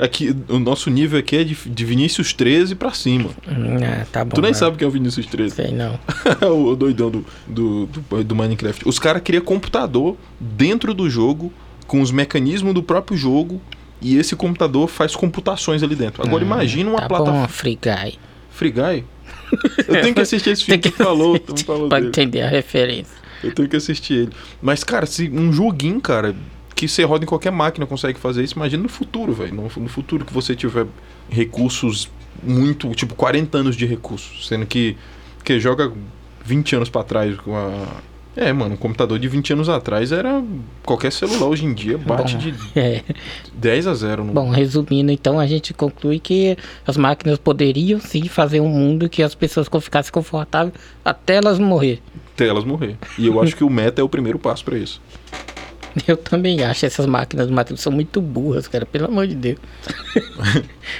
Aqui, 0.00 0.34
o 0.48 0.58
nosso 0.58 0.90
nível 0.90 1.18
aqui 1.18 1.36
é 1.36 1.44
de, 1.44 1.54
de 1.54 1.84
Vinícius 1.84 2.32
13 2.32 2.74
pra 2.74 2.92
cima. 2.92 3.30
Ah, 3.46 4.06
tá 4.10 4.24
bom. 4.24 4.30
Tu 4.34 4.40
nem 4.40 4.52
vai. 4.52 4.58
sabe 4.58 4.76
quem 4.76 4.84
é 4.84 4.88
o 4.88 4.90
Vinícius 4.90 5.26
13. 5.26 5.54
Sei 5.54 5.70
não. 5.72 5.98
o 6.70 6.74
doidão 6.76 7.10
do, 7.10 7.24
do, 7.46 7.86
do, 7.86 8.24
do 8.24 8.34
Minecraft. 8.34 8.88
Os 8.88 8.98
caras 8.98 9.22
criam 9.24 9.42
computador 9.44 10.16
dentro 10.38 10.92
do 10.94 11.08
jogo, 11.08 11.52
com 11.86 12.00
os 12.00 12.10
mecanismos 12.10 12.72
do 12.74 12.82
próprio 12.82 13.16
jogo, 13.16 13.60
e 14.00 14.16
esse 14.16 14.34
computador 14.34 14.88
faz 14.88 15.14
computações 15.14 15.82
ali 15.82 15.94
dentro. 15.94 16.22
Agora 16.26 16.42
imagina 16.42 16.90
uma 16.90 17.00
tá 17.02 17.08
plataforma. 17.08 17.42
bom, 17.42 17.48
Free 17.48 17.78
Guy. 17.80 18.18
Free 18.50 18.70
Guy? 18.72 19.04
Eu 19.86 20.00
tenho 20.00 20.14
que 20.14 20.20
assistir 20.20 20.50
esse 20.50 20.64
filme 20.64 20.80
que 20.80 20.90
tu 20.90 20.96
falou, 20.96 21.38
falou 21.66 21.88
Pra 21.88 21.98
dele. 21.98 22.08
entender 22.08 22.40
a 22.42 22.48
referência. 22.48 23.21
Eu 23.42 23.52
tenho 23.52 23.68
que 23.68 23.76
assistir 23.76 24.14
ele. 24.14 24.32
Mas, 24.60 24.84
cara, 24.84 25.06
se 25.06 25.28
um 25.28 25.52
joguinho, 25.52 26.00
cara, 26.00 26.34
que 26.74 26.88
você 26.88 27.04
roda 27.04 27.24
em 27.24 27.28
qualquer 27.28 27.52
máquina 27.52 27.86
consegue 27.86 28.18
fazer 28.18 28.42
isso, 28.42 28.54
imagina 28.54 28.82
no 28.82 28.88
futuro, 28.88 29.32
velho. 29.32 29.54
No, 29.54 29.62
no 29.62 29.88
futuro 29.88 30.24
que 30.24 30.32
você 30.32 30.54
tiver 30.56 30.86
recursos 31.28 32.10
muito, 32.42 32.90
tipo, 32.94 33.14
40 33.14 33.58
anos 33.58 33.76
de 33.76 33.86
recursos. 33.86 34.48
Sendo 34.48 34.66
que, 34.66 34.96
que 35.44 35.60
joga 35.60 35.92
20 36.44 36.76
anos 36.76 36.90
pra 36.90 37.02
trás 37.02 37.36
com 37.36 37.56
a. 37.56 37.86
É, 38.34 38.50
mano, 38.50 38.74
um 38.74 38.78
computador 38.78 39.18
de 39.18 39.28
20 39.28 39.52
anos 39.52 39.68
atrás 39.68 40.10
era. 40.10 40.42
Qualquer 40.84 41.12
celular 41.12 41.46
hoje 41.46 41.66
em 41.66 41.74
dia 41.74 41.98
bate 41.98 42.34
Bom, 42.34 42.40
de 42.40 42.54
É. 42.74 43.02
10 43.54 43.86
a 43.86 43.94
0 43.94 44.24
no. 44.24 44.32
Bom, 44.32 44.50
resumindo, 44.50 45.12
então, 45.12 45.38
a 45.38 45.46
gente 45.46 45.74
conclui 45.74 46.18
que 46.18 46.56
as 46.86 46.96
máquinas 46.96 47.38
poderiam 47.38 48.00
sim 48.00 48.26
fazer 48.28 48.60
um 48.60 48.68
mundo 48.68 49.08
que 49.08 49.22
as 49.22 49.34
pessoas 49.34 49.68
ficassem 49.80 50.10
confortáveis 50.10 50.74
até 51.04 51.36
elas 51.36 51.58
morrer. 51.58 52.00
Até 52.34 52.46
elas 52.46 52.64
morrer. 52.64 52.96
E 53.18 53.26
eu 53.26 53.40
acho 53.42 53.54
que 53.56 53.64
o 53.64 53.70
meta 53.70 54.00
é 54.00 54.04
o 54.04 54.08
primeiro 54.08 54.38
passo 54.38 54.64
pra 54.64 54.76
isso. 54.78 55.00
Eu 56.08 56.16
também 56.16 56.64
acho 56.64 56.86
essas 56.86 57.04
máquinas 57.04 57.48
do 57.48 57.52
Matrix 57.52 57.82
são 57.82 57.92
muito 57.92 58.18
burras, 58.18 58.66
cara, 58.66 58.86
pelo 58.86 59.04
amor 59.08 59.26
de 59.26 59.34
Deus. 59.34 59.58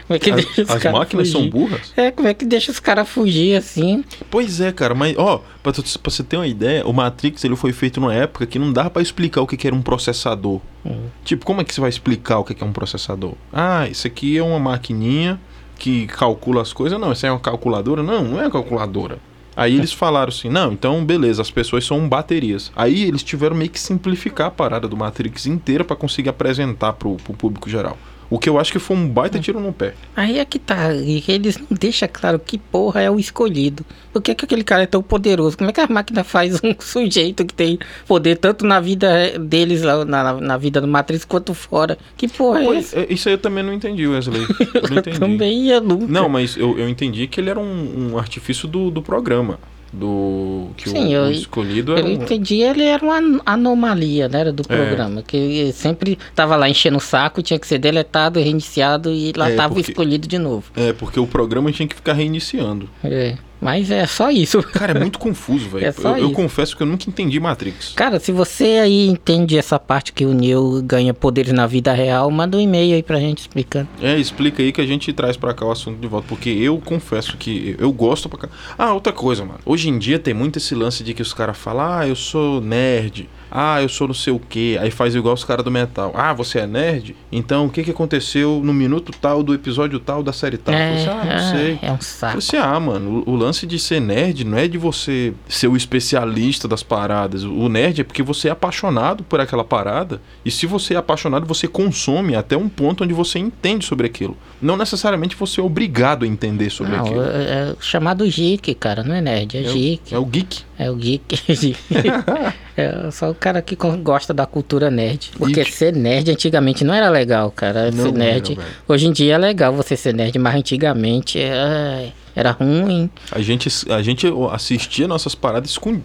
como 0.07 0.17
é 0.17 0.19
que 0.19 0.31
deixa 0.31 0.51
As, 0.63 0.69
os 0.69 0.71
as 0.87 0.93
máquinas 0.93 1.29
são 1.31 1.41
fugir? 1.41 1.51
burras? 1.51 1.93
É, 1.97 2.11
como 2.11 2.29
é 2.29 2.35
que 2.35 2.45
deixa 2.45 2.71
os 2.71 2.79
caras 2.79 3.09
fugir 3.09 3.57
assim? 3.57 4.05
Pois 4.31 4.61
é, 4.61 4.71
cara, 4.71 4.95
mas 4.95 5.17
ó, 5.17 5.43
pra, 5.63 5.73
tu- 5.73 5.83
pra 5.99 6.11
você 6.11 6.23
ter 6.23 6.37
uma 6.37 6.47
ideia, 6.47 6.87
o 6.87 6.93
Matrix 6.93 7.43
ele 7.43 7.57
foi 7.57 7.73
feito 7.73 8.01
numa 8.01 8.13
época 8.15 8.45
que 8.47 8.59
não 8.59 8.71
dava 8.71 8.91
pra 8.91 9.01
explicar 9.01 9.41
o 9.41 9.47
que, 9.47 9.57
que 9.57 9.67
era 9.67 9.75
um 9.75 9.81
processador. 9.81 10.61
Hum. 10.85 11.07
Tipo, 11.25 11.47
como 11.47 11.63
é 11.63 11.65
que 11.65 11.73
você 11.75 11.81
vai 11.81 11.89
explicar 11.89 12.41
o 12.41 12.45
que, 12.45 12.55
que 12.55 12.63
é 12.63 12.67
um 12.67 12.73
processador? 12.73 13.33
Ah, 13.51 13.89
isso 13.89 14.07
aqui 14.07 14.37
é 14.37 14.43
uma 14.43 14.59
maquininha 14.59 15.41
que 15.79 16.07
calcula 16.07 16.61
as 16.61 16.71
coisas. 16.75 17.01
Não, 17.01 17.13
isso 17.13 17.25
é 17.25 17.31
uma 17.31 17.41
calculadora? 17.41 18.03
Não, 18.03 18.23
não 18.25 18.39
é 18.39 18.43
uma 18.43 18.51
calculadora. 18.51 19.17
Aí 19.55 19.77
eles 19.77 19.93
falaram 19.93 20.31
assim, 20.31 20.49
não, 20.49 20.73
então 20.73 21.05
beleza, 21.05 21.43
as 21.43 21.51
pessoas 21.51 21.85
são 21.85 22.09
baterias. 22.09 22.73
Aí 22.75 23.05
eles 23.05 23.23
tiveram 23.23 23.57
meio 23.57 23.71
que 23.71 23.81
simplificar 23.81 24.49
a 24.49 24.51
parada 24.51 24.89
do 24.89 24.97
Matrix 24.97 25.47
inteira 25.47 25.85
pra 25.85 25.97
conseguir 25.97 26.31
apresentar 26.31 26.95
pro, 26.95 27.17
pro 27.17 27.35
público 27.35 27.69
geral. 27.69 27.97
O 28.33 28.39
que 28.39 28.49
eu 28.49 28.59
acho 28.59 28.73
que 28.73 28.79
foi 28.79 28.97
um 28.97 29.07
baita 29.07 29.39
tiro 29.39 29.61
no 29.61 29.75
pé. 29.75 29.93
Aí 30.17 30.39
é 30.39 30.45
que 30.47 30.59
tá, 30.59 30.91
e 30.95 31.23
eles 31.29 31.59
não 31.59 31.67
deixam 31.79 32.09
claro 32.11 32.39
que 32.39 32.57
porra 32.57 33.03
é 33.03 33.11
o 33.11 33.21
escolhido. 33.21 33.85
Por 34.11 34.23
que, 34.23 34.35
que 34.35 34.47
aquele 34.47 34.65
cara 34.65 34.85
é 34.85 34.87
tão 34.87 35.03
poderoso? 35.03 35.59
Como 35.59 35.69
é 35.69 35.73
que 35.75 35.81
a 35.83 35.87
máquina 35.87 36.25
faz 36.25 36.59
um 36.65 36.75
sujeito 36.79 37.45
que 37.45 37.53
tem 37.53 37.79
poder 38.09 38.37
tanto 38.37 38.65
na 38.65 38.81
vida 38.81 39.39
deles, 39.39 39.83
lá, 39.83 40.03
na, 40.07 40.41
na 40.41 40.57
vida 40.57 40.81
do 40.81 40.89
Matrix, 40.89 41.27
quanto 41.27 41.53
fora? 41.53 41.99
Que 42.17 42.27
porra 42.27 42.61
é 42.63 42.77
essa? 42.79 43.01
é, 43.01 43.07
isso 43.13 43.29
aí 43.29 43.35
eu 43.35 43.39
também 43.39 43.63
não 43.63 43.75
entendi, 43.75 44.07
Wesley. 44.07 44.47
Eu 44.75 44.89
não 44.89 44.97
entendi. 44.97 45.21
Também 45.21 45.67
ia 45.67 45.79
nunca. 45.79 46.07
Não, 46.07 46.27
mas 46.27 46.57
eu, 46.57 46.79
eu 46.79 46.89
entendi 46.89 47.27
que 47.27 47.39
ele 47.39 47.51
era 47.51 47.61
um, 47.61 48.13
um 48.13 48.19
artifício 48.19 48.67
do, 48.67 48.91
do 48.91 49.03
programa. 49.03 49.59
Do. 49.93 50.69
Que 50.77 50.89
Sim, 50.89 51.09
o, 51.09 51.13
eu- 51.27 51.31
escolhido 51.33 51.93
era. 51.93 52.01
Eu 52.01 52.07
um- 52.19 52.23
entendi, 52.23 52.63
ele 52.63 52.83
era 52.83 53.05
uma 53.05 53.19
an- 53.19 53.41
anomalia, 53.45 54.29
né, 54.29 54.41
era 54.41 54.53
do 54.53 54.63
É. 54.69 54.75
programa, 54.77 55.23
que 55.23 55.37
ele 55.37 55.73
sempre 55.73 56.19
tava 56.35 56.57
lá 56.57 56.69
enchendo 56.69 56.97
o 56.97 57.01
saco, 57.01 57.43
tinha 57.43 57.59
que 57.59 57.67
ser 57.67 57.79
deletado, 57.79 58.41
reiniciado 58.41 59.13
e 59.13 59.33
lá 59.37 59.51
É, 59.51 59.55
tava 59.55 59.75
o 59.75 59.81
escolhido 59.81 60.27
de 60.27 60.39
novo. 60.39 60.65
É, 60.75 60.93
porque 60.95 61.21
o 61.21 61.27
programa 61.27 61.71
tinha 61.73 61.87
que 61.87 61.95
ficar 61.95 62.15
reiniciando. 62.15 62.89
É, 63.05 63.37
mas 63.63 63.93
é 63.93 64.05
só 64.07 64.29
isso. 64.29 64.61
Cara, 64.75 64.99
é 64.99 65.01
muito 65.01 65.21
confuso, 65.21 65.69
velho. 65.69 65.87
É 65.87 65.95
eu, 65.97 66.17
eu 66.17 66.31
confesso 66.33 66.77
que 66.77 66.83
eu 66.83 66.87
nunca 66.87 67.09
entendi 67.09 67.39
Matrix. 67.39 67.93
Cara, 67.95 68.19
se 68.19 68.33
você 68.33 68.81
aí 68.83 69.07
entende 69.07 69.57
essa 69.57 69.79
parte 69.79 70.13
que 70.13 70.27
o 70.27 70.35
Neo 70.35 70.83
ganha 70.83 71.15
poderes 71.15 71.53
na 71.53 71.65
vida 71.65 71.93
real, 71.93 72.29
manda 72.29 72.57
um 72.57 72.61
e-mail 72.61 72.97
aí 72.97 73.03
pra 73.05 73.21
gente 73.21 73.39
explicando. 73.39 73.89
É, 74.01 74.19
explica 74.19 74.61
aí 74.61 74.73
que 74.73 74.81
a 74.81 74.87
gente 74.87 75.13
traz 75.13 75.37
pra 75.37 75.55
cá 75.55 75.65
o 75.65 75.71
assunto 75.71 76.01
de 76.01 76.09
volta. 76.09 76.27
Porque 76.27 76.51
eu 76.51 76.79
confesso 76.85 77.37
que 77.37 77.77
eu 77.79 77.93
gosto 77.93 78.29
pra 78.29 78.41
cá. 78.41 78.49
Ah, 78.77 78.93
outra 78.93 79.13
coisa, 79.13 79.45
mano. 79.45 79.61
Hoje 79.65 79.89
em 79.89 79.97
dia 79.97 80.19
tem 80.19 80.35
muito 80.35 80.59
esse 80.59 80.75
lance 80.75 81.05
de 81.05 81.15
que 81.15 81.23
os 81.23 81.33
caras 81.33 81.57
falam, 81.57 82.01
ah, 82.01 82.09
eu 82.09 82.17
sou 82.17 82.61
nerd. 82.61 83.29
Ah, 83.55 83.83
eu 83.83 83.89
sou 83.89 84.07
não 84.07 84.15
sei 84.15 84.33
o 84.33 84.39
que. 84.39 84.79
Aí 84.79 84.91
faz 84.91 85.15
igual 85.15 85.35
os 85.35 85.45
caras 85.45 85.63
do 85.65 85.71
metal. 85.71 86.11
Ah, 86.17 86.33
você 86.33 86.61
é 86.61 86.67
nerd? 86.67 87.15
Então 87.31 87.67
o 87.67 87.71
que, 87.71 87.83
que 87.83 87.91
aconteceu 87.91 88.61
no 88.65 88.73
minuto 88.73 89.13
tal 89.21 89.43
do 89.43 89.53
episódio 89.53 90.01
tal 90.01 90.23
da 90.23 90.33
série 90.33 90.57
tal? 90.57 90.75
Eu 90.75 90.81
falei 90.81 90.95
é, 90.95 90.97
assim, 90.97 91.09
ah, 91.11 91.25
não 91.35 91.51
sei. 91.51 91.79
é 91.83 91.91
um 91.91 91.95
Eu 91.97 92.01
saco. 92.01 92.33
falei 92.33 92.39
assim, 92.39 92.57
ah, 92.57 92.81
mano, 92.81 93.23
o, 93.27 93.33
o 93.33 93.37
lance 93.37 93.67
de 93.67 93.79
ser 93.79 94.01
nerd 94.01 94.43
não 94.45 94.57
é 94.57 94.67
de 94.67 94.79
você 94.79 95.35
ser 95.47 95.69
o 95.69 95.77
especialista 95.77 96.67
das 96.67 96.83
paradas. 96.83 97.45
O 97.45 97.69
nerd 97.69 98.01
é 98.01 98.05
porque 98.05 98.23
você 98.23 98.49
é 98.49 98.51
apaixonado 98.51 99.23
por 99.23 99.39
aquela 99.39 99.65
parada. 99.65 100.21
E 100.45 100.51
se 100.51 100.67
você 100.67 100.95
é 100.95 100.97
apaixonado, 100.97 101.45
você 101.47 101.69
consome 101.69 102.35
até 102.35 102.57
um 102.57 102.69
ponto 102.71 103.05
onde 103.05 103.13
você 103.13 103.39
entende 103.39 103.85
sobre 103.85 104.07
aquilo. 104.07 104.37
Não 104.63 104.77
necessariamente 104.79 105.37
você 105.37 105.61
é 105.61 105.63
obrigado 105.63 106.25
a 106.25 106.27
entender 106.29 106.71
sobre 106.71 106.97
Não, 106.97 107.05
aquilo. 107.05 107.23
é, 107.23 107.27
é 107.27 107.75
chamado 107.81 108.25
geek, 108.27 108.75
cara, 108.77 109.03
não 109.03 109.15
é 109.15 109.21
nerd, 109.21 109.57
é, 109.59 109.63
É 109.65 109.69
o- 109.71 109.75
geek. 109.75 110.15
É 110.15 110.19
o 110.19 110.25
geek. 110.25 110.63
É 110.79 110.91
o 110.91 110.97
geek. 110.97 111.37
é 112.77 113.11
só 113.11 113.31
o 113.31 113.35
cara 113.43 113.61
que 113.61 113.77
gosta 113.77 114.33
da 114.33 114.47
cultura 114.47 114.91
nerd. 114.91 115.31
Porque 115.37 115.65
ser 115.65 115.93
nerd 115.95 116.31
antigamente 116.31 116.85
não 116.85 116.95
era 116.95 117.11
legal, 117.11 117.51
cara. 117.51 117.91
Não 117.91 118.05
ser 118.05 118.13
nerd. 118.13 118.53
era, 118.53 118.63
hoje 118.89 119.07
em 119.09 119.13
dia 119.13 119.35
é 119.35 119.39
legal 119.39 119.73
você 119.73 119.97
ser 119.97 120.15
nerd, 120.15 120.39
mas 120.39 120.55
antigamente 120.55 121.39
é, 121.41 122.13
era 122.37 122.53
ruim. 122.53 123.11
A 123.33 123.41
gente, 123.43 123.69
a 123.91 124.01
gente 124.03 124.27
assistia 124.53 125.09
nossas 125.09 125.35
paradas 125.35 125.71
escon- 125.71 126.01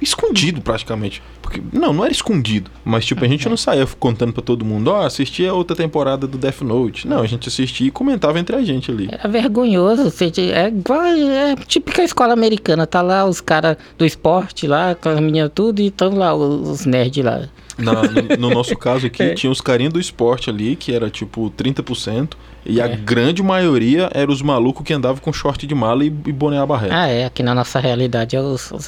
escondido 0.00 0.60
praticamente. 0.60 1.22
Porque, 1.52 1.76
não, 1.76 1.92
não 1.92 2.04
era 2.04 2.12
escondido. 2.12 2.70
Mas, 2.84 3.04
tipo, 3.04 3.24
a 3.24 3.28
gente 3.28 3.48
não 3.48 3.56
saía 3.56 3.86
contando 3.98 4.32
pra 4.32 4.42
todo 4.42 4.64
mundo, 4.64 4.88
ó, 4.90 5.04
assistia 5.04 5.52
outra 5.52 5.76
temporada 5.76 6.26
do 6.26 6.38
Death 6.38 6.62
Note. 6.62 7.06
Não, 7.06 7.20
a 7.20 7.26
gente 7.26 7.48
assistia 7.48 7.86
e 7.88 7.90
comentava 7.90 8.38
entre 8.40 8.56
a 8.56 8.62
gente 8.62 8.90
ali. 8.90 9.08
Era 9.10 9.28
vergonhoso. 9.28 10.12
É 10.52 10.68
igual. 10.68 11.02
É 11.04 11.54
típica 11.66 12.02
escola 12.02 12.32
americana. 12.32 12.86
Tá 12.86 13.02
lá 13.02 13.24
os 13.26 13.40
caras 13.40 13.76
do 13.98 14.04
esporte 14.06 14.66
lá, 14.66 14.94
com 14.94 15.08
as 15.08 15.20
meninas 15.20 15.50
tudo, 15.54 15.80
e 15.80 15.86
estão 15.88 16.14
lá 16.16 16.34
os, 16.34 16.86
nerds 16.86 17.24
lá. 17.24 17.42
Na- 17.78 18.02
no, 18.02 18.36
no 18.48 18.50
nosso 18.54 18.76
caso 18.76 19.06
aqui, 19.06 19.22
É. 19.32 19.34
tinha 19.34 19.50
os 19.50 19.60
carinhos 19.60 19.92
do 19.94 20.00
esporte 20.00 20.50
ali, 20.50 20.76
que 20.76 20.92
era 20.94 21.08
tipo 21.08 21.50
30%, 21.56 22.34
e 22.66 22.80
a 22.80 22.84
É. 22.86 22.96
grande 22.96 23.42
maioria 23.42 24.10
era 24.12 24.30
os 24.30 24.42
malucos 24.42 24.84
que 24.84 24.92
andavam 24.92 25.20
com 25.22 25.32
short 25.32 25.66
de 25.66 25.74
mala 25.74 26.04
e, 26.04 26.08
e 26.08 26.32
boné 26.32 26.58
abarreta. 26.58 26.94
Ah, 26.94 27.08
é. 27.08 27.24
Aqui 27.24 27.42
na 27.42 27.54
nossa 27.54 27.80
realidade 27.80 28.36
é 28.36 28.40
os, 28.40 28.70
os. 28.72 28.86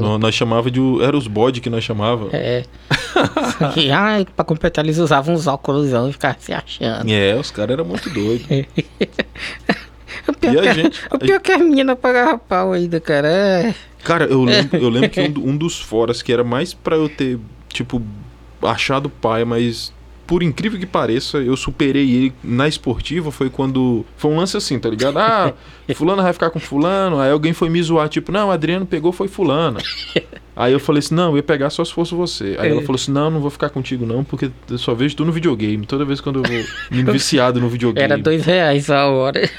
Nó- 0.00 0.18
Nós 0.18 0.34
chamava 0.34 0.70
de. 0.70 0.80
Era 1.02 1.16
os 1.16 1.26
que 1.60 1.70
nós 1.70 1.82
chamava. 1.84 2.28
É. 2.32 2.64
Só 3.58 3.68
que, 3.72 3.90
ah, 3.90 4.24
pra 4.36 4.44
completar, 4.44 4.84
eles 4.84 4.98
usavam 4.98 5.34
uns 5.34 5.46
óculos 5.46 5.90
e 5.90 6.12
ficavam 6.12 6.36
se 6.40 6.52
achando. 6.52 7.10
É, 7.10 7.34
os 7.36 7.50
caras 7.50 7.72
eram 7.74 7.84
muito 7.84 8.10
doidos. 8.10 8.46
O 10.28 10.32
pior, 10.34 10.54
E 10.54 10.58
a 10.68 10.74
que, 10.74 10.82
gente- 10.82 11.00
o 11.10 11.18
pior 11.18 11.40
que 11.40 11.52
as 11.52 11.60
meninas 11.60 11.98
pagavam 11.98 12.38
pau 12.38 12.72
ainda, 12.72 13.00
cara. 13.00 13.28
É. 13.28 13.74
Cara, 14.04 14.24
eu 14.24 14.42
lembro, 14.44 14.76
eu 14.78 14.88
lembro 14.88 15.10
que 15.10 15.20
um, 15.38 15.50
um 15.50 15.56
dos 15.56 15.80
foras 15.80 16.22
que 16.22 16.32
era 16.32 16.44
mais 16.44 16.74
pra 16.74 16.96
eu 16.96 17.08
ter, 17.08 17.38
tipo, 17.68 18.02
achado 18.62 19.08
pai, 19.08 19.44
mas 19.44 19.92
por 20.30 20.44
incrível 20.44 20.78
que 20.78 20.86
pareça, 20.86 21.38
eu 21.38 21.56
superei 21.56 22.08
ele 22.08 22.32
na 22.40 22.68
esportiva. 22.68 23.32
Foi 23.32 23.50
quando. 23.50 24.06
Foi 24.16 24.30
um 24.30 24.36
lance 24.36 24.56
assim, 24.56 24.78
tá 24.78 24.88
ligado? 24.88 25.18
Ah, 25.18 25.52
Fulano 25.92 26.22
vai 26.22 26.32
ficar 26.32 26.50
com 26.50 26.60
Fulano. 26.60 27.18
Aí 27.18 27.32
alguém 27.32 27.52
foi 27.52 27.68
me 27.68 27.82
zoar, 27.82 28.08
tipo, 28.08 28.30
não, 28.30 28.48
Adriano 28.48 28.86
pegou, 28.86 29.10
foi 29.10 29.26
Fulano. 29.26 29.80
Aí 30.54 30.72
eu 30.72 30.78
falei 30.78 31.00
assim: 31.00 31.16
não, 31.16 31.30
eu 31.30 31.38
ia 31.38 31.42
pegar 31.42 31.68
só 31.70 31.84
se 31.84 31.92
fosse 31.92 32.14
você. 32.14 32.54
Aí 32.60 32.70
ela 32.70 32.80
falou 32.82 32.94
assim: 32.94 33.10
não, 33.10 33.28
não 33.28 33.40
vou 33.40 33.50
ficar 33.50 33.70
contigo 33.70 34.06
não, 34.06 34.22
porque 34.22 34.52
eu 34.70 34.78
só 34.78 34.94
vejo 34.94 35.16
tu 35.16 35.24
no 35.24 35.32
videogame. 35.32 35.84
Toda 35.84 36.04
vez 36.04 36.20
quando 36.20 36.44
eu 36.44 36.44
vou 36.44 36.64
me 36.92 37.02
viciado 37.10 37.60
no 37.60 37.68
videogame. 37.68 38.04
Era 38.04 38.16
dois 38.16 38.44
reais 38.44 38.88
a 38.88 39.06
hora. 39.06 39.50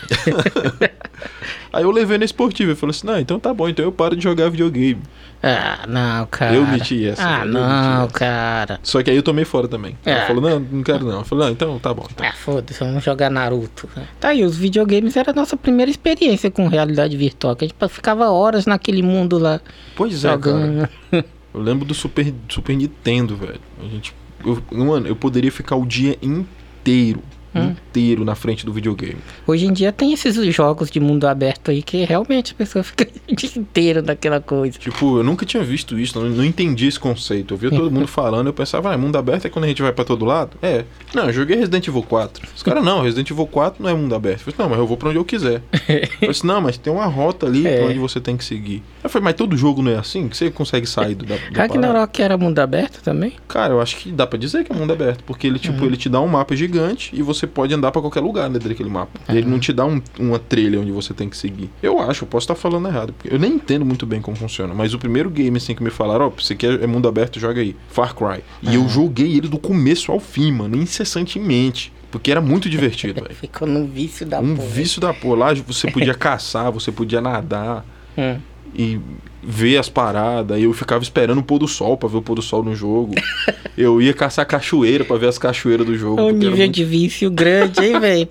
Aí 1.73 1.83
eu 1.83 1.91
levei 1.91 2.17
na 2.17 2.25
esportiva. 2.25 2.71
Eu 2.71 2.75
falei 2.75 2.91
assim: 2.91 3.07
não, 3.07 3.19
então 3.19 3.39
tá 3.39 3.53
bom, 3.53 3.67
então 3.69 3.83
eu 3.85 3.91
paro 3.91 4.15
de 4.15 4.23
jogar 4.23 4.49
videogame. 4.49 5.01
Ah, 5.41 5.85
não, 5.87 6.25
cara. 6.27 6.53
Eu 6.53 6.65
meti 6.67 7.07
essa. 7.07 7.23
Ah, 7.27 7.45
não, 7.45 8.03
essa. 8.05 8.13
cara. 8.13 8.79
Só 8.83 9.01
que 9.01 9.09
aí 9.09 9.15
eu 9.15 9.23
tomei 9.23 9.45
fora 9.45 9.67
também. 9.67 9.97
Ela 10.05 10.23
É. 10.23 10.27
falou: 10.27 10.41
não, 10.41 10.59
não 10.59 10.83
quero 10.83 11.05
não. 11.05 11.19
Eu 11.19 11.23
falei: 11.25 11.45
não, 11.45 11.51
então 11.51 11.79
tá 11.79 11.93
bom. 11.93 12.05
Então. 12.11 12.25
Ah, 12.27 12.33
foda-se, 12.33 12.79
vamos 12.79 13.03
jogar 13.03 13.29
Naruto. 13.29 13.89
Tá 14.19 14.29
aí, 14.29 14.43
os 14.43 14.55
videogames 14.57 15.15
era 15.15 15.31
a 15.31 15.33
nossa 15.33 15.55
primeira 15.57 15.89
experiência 15.89 16.51
com 16.51 16.67
realidade 16.67 17.15
virtual, 17.15 17.55
que 17.55 17.65
a 17.65 17.67
gente 17.67 17.93
ficava 17.93 18.29
horas 18.29 18.65
naquele 18.65 19.01
mundo 19.01 19.37
lá 19.37 19.59
Pois 19.95 20.23
é, 20.25 20.27
cara. 20.27 20.33
jogando. 20.41 20.89
Eu 21.53 21.59
lembro 21.61 21.83
do 21.85 21.93
Super, 21.93 22.33
Super 22.47 22.75
Nintendo, 22.77 23.35
velho. 23.35 23.59
A 23.79 23.87
gente. 23.87 24.13
Eu, 24.45 24.61
mano, 24.71 25.05
eu 25.07 25.15
poderia 25.15 25.51
ficar 25.51 25.75
o 25.75 25.85
dia 25.85 26.17
inteiro. 26.21 27.21
Hum. 27.53 27.73
Inteiro 27.89 28.23
na 28.23 28.35
frente 28.35 28.65
do 28.65 28.71
videogame. 28.71 29.17
Hoje 29.45 29.65
em 29.65 29.73
dia 29.73 29.91
tem 29.91 30.13
esses 30.13 30.35
jogos 30.55 30.89
de 30.89 30.99
mundo 30.99 31.27
aberto 31.27 31.71
aí 31.71 31.83
que 31.83 32.03
realmente 32.05 32.53
a 32.53 32.55
pessoa 32.55 32.81
fica 32.83 33.05
o 33.29 33.35
dia 33.35 33.49
inteiro 33.57 34.01
naquela 34.01 34.39
coisa. 34.39 34.79
Tipo, 34.79 35.17
eu 35.17 35.23
nunca 35.23 35.45
tinha 35.45 35.61
visto 35.63 35.99
isso, 35.99 36.19
não, 36.19 36.29
não 36.29 36.45
entendi 36.45 36.87
esse 36.87 36.99
conceito. 36.99 37.53
Eu 37.53 37.57
via 37.57 37.69
todo 37.69 37.91
mundo 37.91 38.07
falando, 38.07 38.47
eu 38.47 38.53
pensava, 38.53 38.93
ah, 38.93 38.97
mundo 38.97 39.17
aberto 39.17 39.45
é 39.45 39.49
quando 39.49 39.65
a 39.65 39.67
gente 39.67 39.81
vai 39.81 39.91
pra 39.91 40.05
todo 40.05 40.23
lado? 40.23 40.57
É. 40.61 40.85
Não, 41.13 41.25
eu 41.25 41.33
joguei 41.33 41.57
Resident 41.57 41.87
Evil 41.87 42.03
4. 42.03 42.47
Os 42.55 42.63
caras, 42.63 42.83
não, 42.83 43.01
Resident 43.01 43.29
Evil 43.29 43.47
4 43.47 43.83
não 43.83 43.89
é 43.89 43.93
mundo 43.93 44.15
aberto. 44.15 44.47
Eu 44.47 44.53
falei, 44.53 44.55
não, 44.59 44.69
mas 44.69 44.79
eu 44.79 44.87
vou 44.87 44.95
pra 44.97 45.09
onde 45.09 45.17
eu 45.17 45.25
quiser. 45.25 45.61
Eu 45.91 46.07
falei 46.07 46.29
assim, 46.29 46.47
não, 46.47 46.61
mas 46.61 46.77
tem 46.77 46.93
uma 46.93 47.05
rota 47.05 47.45
ali 47.47 47.67
É. 47.67 47.77
pra 47.77 47.87
onde 47.87 47.99
você 47.99 48.19
tem 48.21 48.37
que 48.37 48.45
seguir. 48.45 48.81
Eu 49.03 49.09
falei, 49.09 49.25
mas 49.25 49.33
todo 49.35 49.57
jogo 49.57 49.81
não 49.81 49.91
é 49.91 49.95
assim? 49.97 50.29
Que 50.29 50.37
você 50.37 50.49
consegue 50.49 50.85
sair 50.87 51.15
do, 51.15 51.25
da, 51.25 51.35
parada? 51.35 51.57
Ragnarok 51.57 52.21
era 52.21 52.37
mundo 52.37 52.59
aberto 52.59 53.01
também? 53.01 53.33
Cara, 53.47 53.73
eu 53.73 53.81
acho 53.81 53.97
que 53.97 54.11
dá 54.11 54.25
pra 54.25 54.37
dizer 54.39 54.63
que 54.63 54.71
é 54.71 54.75
mundo 54.75 54.93
aberto, 54.93 55.23
porque 55.25 55.47
ele, 55.47 55.59
tipo, 55.59 55.83
ele 55.83 55.97
te 55.97 56.07
dá 56.07 56.21
um 56.21 56.27
mapa 56.27 56.55
gigante 56.55 57.09
e 57.13 57.21
você 57.21 57.40
pode 57.47 57.73
andar 57.73 57.91
pra 57.91 58.01
qualquer 58.01 58.19
lugar 58.21 58.49
dentro 58.49 58.69
daquele 58.69 58.89
mapa. 58.89 59.19
Ele 59.29 59.45
não 59.49 59.59
te 59.59 59.71
dá 59.73 59.85
um- 59.85 60.01
uma 60.19 60.39
trilha 60.39 60.79
onde 60.79 60.91
você 60.91 61.13
tem 61.13 61.29
que 61.29 61.37
seguir. 61.37 61.69
Eu 61.81 61.99
acho, 61.99 62.23
eu 62.23 62.27
posso 62.27 62.43
estar 62.45 62.55
falando 62.55 62.87
errado, 62.87 63.13
porque 63.13 63.33
eu 63.33 63.39
nem 63.39 63.53
entendo 63.53 63.85
muito 63.85 64.05
bem 64.05 64.21
como 64.21 64.35
funciona, 64.37 64.73
mas 64.73 64.93
o 64.93 64.99
primeiro 64.99 65.29
game, 65.29 65.55
assim, 65.57 65.73
que 65.75 65.83
me 65.83 65.89
falaram, 65.89 66.25
ó, 66.27 66.29
você 66.29 66.55
quer 66.55 66.81
é 66.83 66.87
mundo 66.87 67.07
aberto, 67.07 67.39
joga 67.39 67.61
aí, 67.61 67.75
Far 67.89 68.15
Cry. 68.15 68.43
E 68.61 68.75
eu 68.75 68.87
joguei 68.87 69.35
ele 69.37 69.47
do 69.47 69.57
começo 69.59 70.11
ao 70.11 70.19
fim, 70.19 70.51
mano, 70.51 70.75
incessantemente. 70.77 71.91
Porque 72.09 72.29
era 72.29 72.41
muito 72.41 72.69
divertido, 72.69 73.21
velho. 73.21 73.33
Ficou 73.39 73.67
no 73.67 73.85
vício 73.87 74.25
da 74.25 74.39
Um 74.39 74.55
porra. 74.55 74.67
vício 74.67 74.99
da 75.01 75.13
porra. 75.13 75.35
Lá 75.37 75.53
você 75.53 75.89
podia 75.89 76.13
caçar, 76.15 76.71
você 76.71 76.91
podia 76.91 77.21
nadar 77.21 77.85
Hum. 78.17 78.37
E 78.75 78.99
ver 79.43 79.77
as 79.77 79.89
paradas. 79.89 80.59
E 80.59 80.63
eu 80.63 80.73
ficava 80.73 81.03
esperando 81.03 81.39
o 81.39 81.43
pôr 81.43 81.59
do 81.59 81.67
sol 81.67 81.97
pra 81.97 82.07
ver 82.09 82.17
o 82.17 82.21
pôr 82.21 82.35
do 82.35 82.41
sol 82.41 82.63
no 82.63 82.75
jogo. 82.75 83.13
eu 83.77 84.01
ia 84.01 84.13
caçar 84.13 84.45
cachoeira 84.45 85.03
pra 85.03 85.17
ver 85.17 85.27
as 85.27 85.37
cachoeiras 85.37 85.85
do 85.85 85.97
jogo. 85.97 86.19
É 86.19 86.23
um 86.23 86.31
nível 86.31 86.57
muito- 86.57 86.73
de 86.73 86.83
vício 86.85 87.29
grande, 87.31 87.83
hein, 87.83 87.99
velho? 87.99 88.27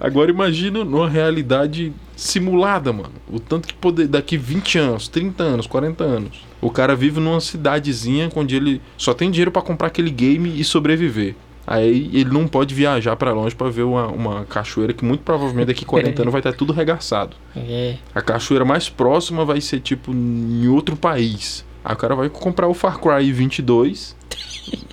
Agora 0.00 0.30
imagina 0.30 0.84
numa 0.84 1.08
realidade 1.08 1.92
simulada, 2.16 2.92
mano. 2.92 3.12
O 3.30 3.40
tanto 3.40 3.66
que 3.68 3.74
poder 3.74 4.06
daqui 4.06 4.36
20 4.36 4.78
anos, 4.78 5.08
30 5.08 5.42
anos, 5.42 5.66
40 5.66 6.04
anos. 6.04 6.44
O 6.60 6.70
cara 6.70 6.94
vive 6.94 7.20
numa 7.20 7.40
cidadezinha 7.40 8.30
onde 8.34 8.56
ele 8.56 8.80
só 8.96 9.12
tem 9.12 9.30
dinheiro 9.30 9.50
pra 9.50 9.60
comprar 9.62 9.88
aquele 9.88 10.10
game 10.10 10.58
e 10.58 10.64
sobreviver. 10.64 11.34
Aí 11.66 12.10
ele 12.12 12.30
não 12.30 12.46
pode 12.46 12.74
viajar 12.74 13.16
pra 13.16 13.32
longe 13.32 13.54
pra 13.54 13.70
ver 13.70 13.82
uma, 13.84 14.06
uma 14.08 14.44
cachoeira 14.44 14.92
que 14.92 15.04
muito 15.04 15.22
provavelmente 15.22 15.66
daqui 15.68 15.84
40 15.86 16.22
anos 16.22 16.32
vai 16.32 16.40
estar 16.40 16.52
tudo 16.52 16.72
regaçado. 16.72 17.36
É. 17.56 17.96
A 18.14 18.20
cachoeira 18.20 18.64
mais 18.64 18.88
próxima 18.88 19.44
vai 19.44 19.60
ser 19.60 19.80
tipo 19.80 20.12
em 20.12 20.68
outro 20.68 20.96
país. 20.96 21.64
Aí 21.84 21.94
o 21.94 21.96
cara 21.98 22.14
vai 22.14 22.28
comprar 22.28 22.68
o 22.68 22.74
Far 22.74 22.98
Cry 22.98 23.30
22, 23.32 24.14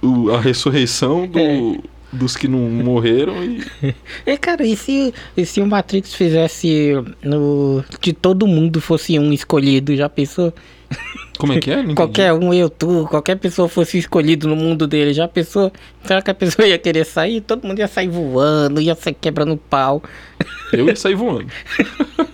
o- 0.02 0.30
a 0.32 0.40
ressurreição 0.42 1.26
do- 1.28 1.40
É. 1.40 1.78
dos 2.14 2.36
que 2.36 2.48
não 2.48 2.60
morreram 2.60 3.42
e 3.44 3.64
E, 4.26 4.38
cara, 4.40 4.66
e 4.66 4.76
se, 4.76 5.14
e 5.38 5.46
se 5.46 5.62
o 5.62 5.66
Matrix 5.68 6.14
fizesse 6.14 6.92
no. 7.24 7.82
de 8.02 8.12
todo 8.12 8.46
mundo 8.46 8.82
fosse 8.82 9.18
um 9.18 9.32
escolhido, 9.32 9.96
já 9.96 10.10
pensou? 10.10 10.54
como 11.42 11.54
é 11.54 11.60
que 11.60 11.72
é? 11.72 11.84
Qualquer 11.96 12.32
um, 12.34 12.54
eu, 12.54 12.70
tu, 12.70 13.08
qualquer 13.10 13.36
pessoa 13.38 13.68
fosse 13.68 13.98
escolhido 13.98 14.48
no 14.48 14.56
mundo 14.56 14.86
dele, 14.88 15.14
já 15.14 15.28
pensou? 15.28 15.72
Será 16.06 16.22
que 16.22 16.30
a 16.32 16.34
pessoa 16.34 16.68
ia 16.68 16.78
querer 16.78 17.04
sair? 17.06 17.42
Todo 17.42 17.68
mundo 17.68 17.80
ia 17.80 17.88
sair 17.88 18.08
voando, 18.08 18.80
ia 18.80 18.96
sair 18.96 19.16
quebrando 19.20 19.58
pau. 19.58 20.02
Eu 20.72 20.88
ia 20.88 20.96
sair 20.96 21.16
voando. 21.16 21.48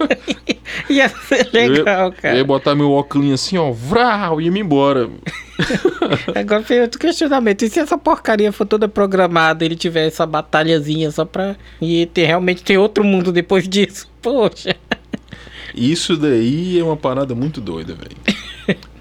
Ia 0.89 1.09
ser 1.09 1.49
Eu 1.53 1.61
ia- 1.61 1.69
legal, 1.71 2.07
Eu 2.07 2.13
ia 2.13 2.21
cara. 2.21 2.43
botar 2.43 2.75
meu 2.75 2.91
óculos 2.91 3.31
assim, 3.33 3.57
ó, 3.57 3.71
vrau, 3.71 4.39
e 4.39 4.45
ia 4.45 4.51
me 4.51 4.59
embora. 4.59 5.09
Agora 6.35 6.61
tem 6.61 6.81
outro 6.81 6.99
questionamento. 6.99 7.63
E 7.63 7.69
se 7.69 7.79
essa 7.79 7.97
porcaria 7.97 8.51
for 8.51 8.65
toda 8.65 8.87
programada, 8.87 9.65
ele 9.65 9.75
tiver 9.75 10.05
essa 10.07 10.25
batalhazinha 10.25 11.09
só 11.11 11.25
pra. 11.25 11.55
E 11.81 12.05
ter, 12.07 12.25
realmente 12.25 12.63
ter 12.63 12.77
outro 12.77 13.03
mundo 13.03 13.31
depois 13.31 13.67
disso? 13.67 14.07
Poxa. 14.21 14.75
Isso 15.75 16.15
daí 16.15 16.79
é 16.79 16.83
uma 16.83 16.97
parada 16.97 17.33
muito 17.35 17.59
doida, 17.59 17.93
velho. 17.93 18.17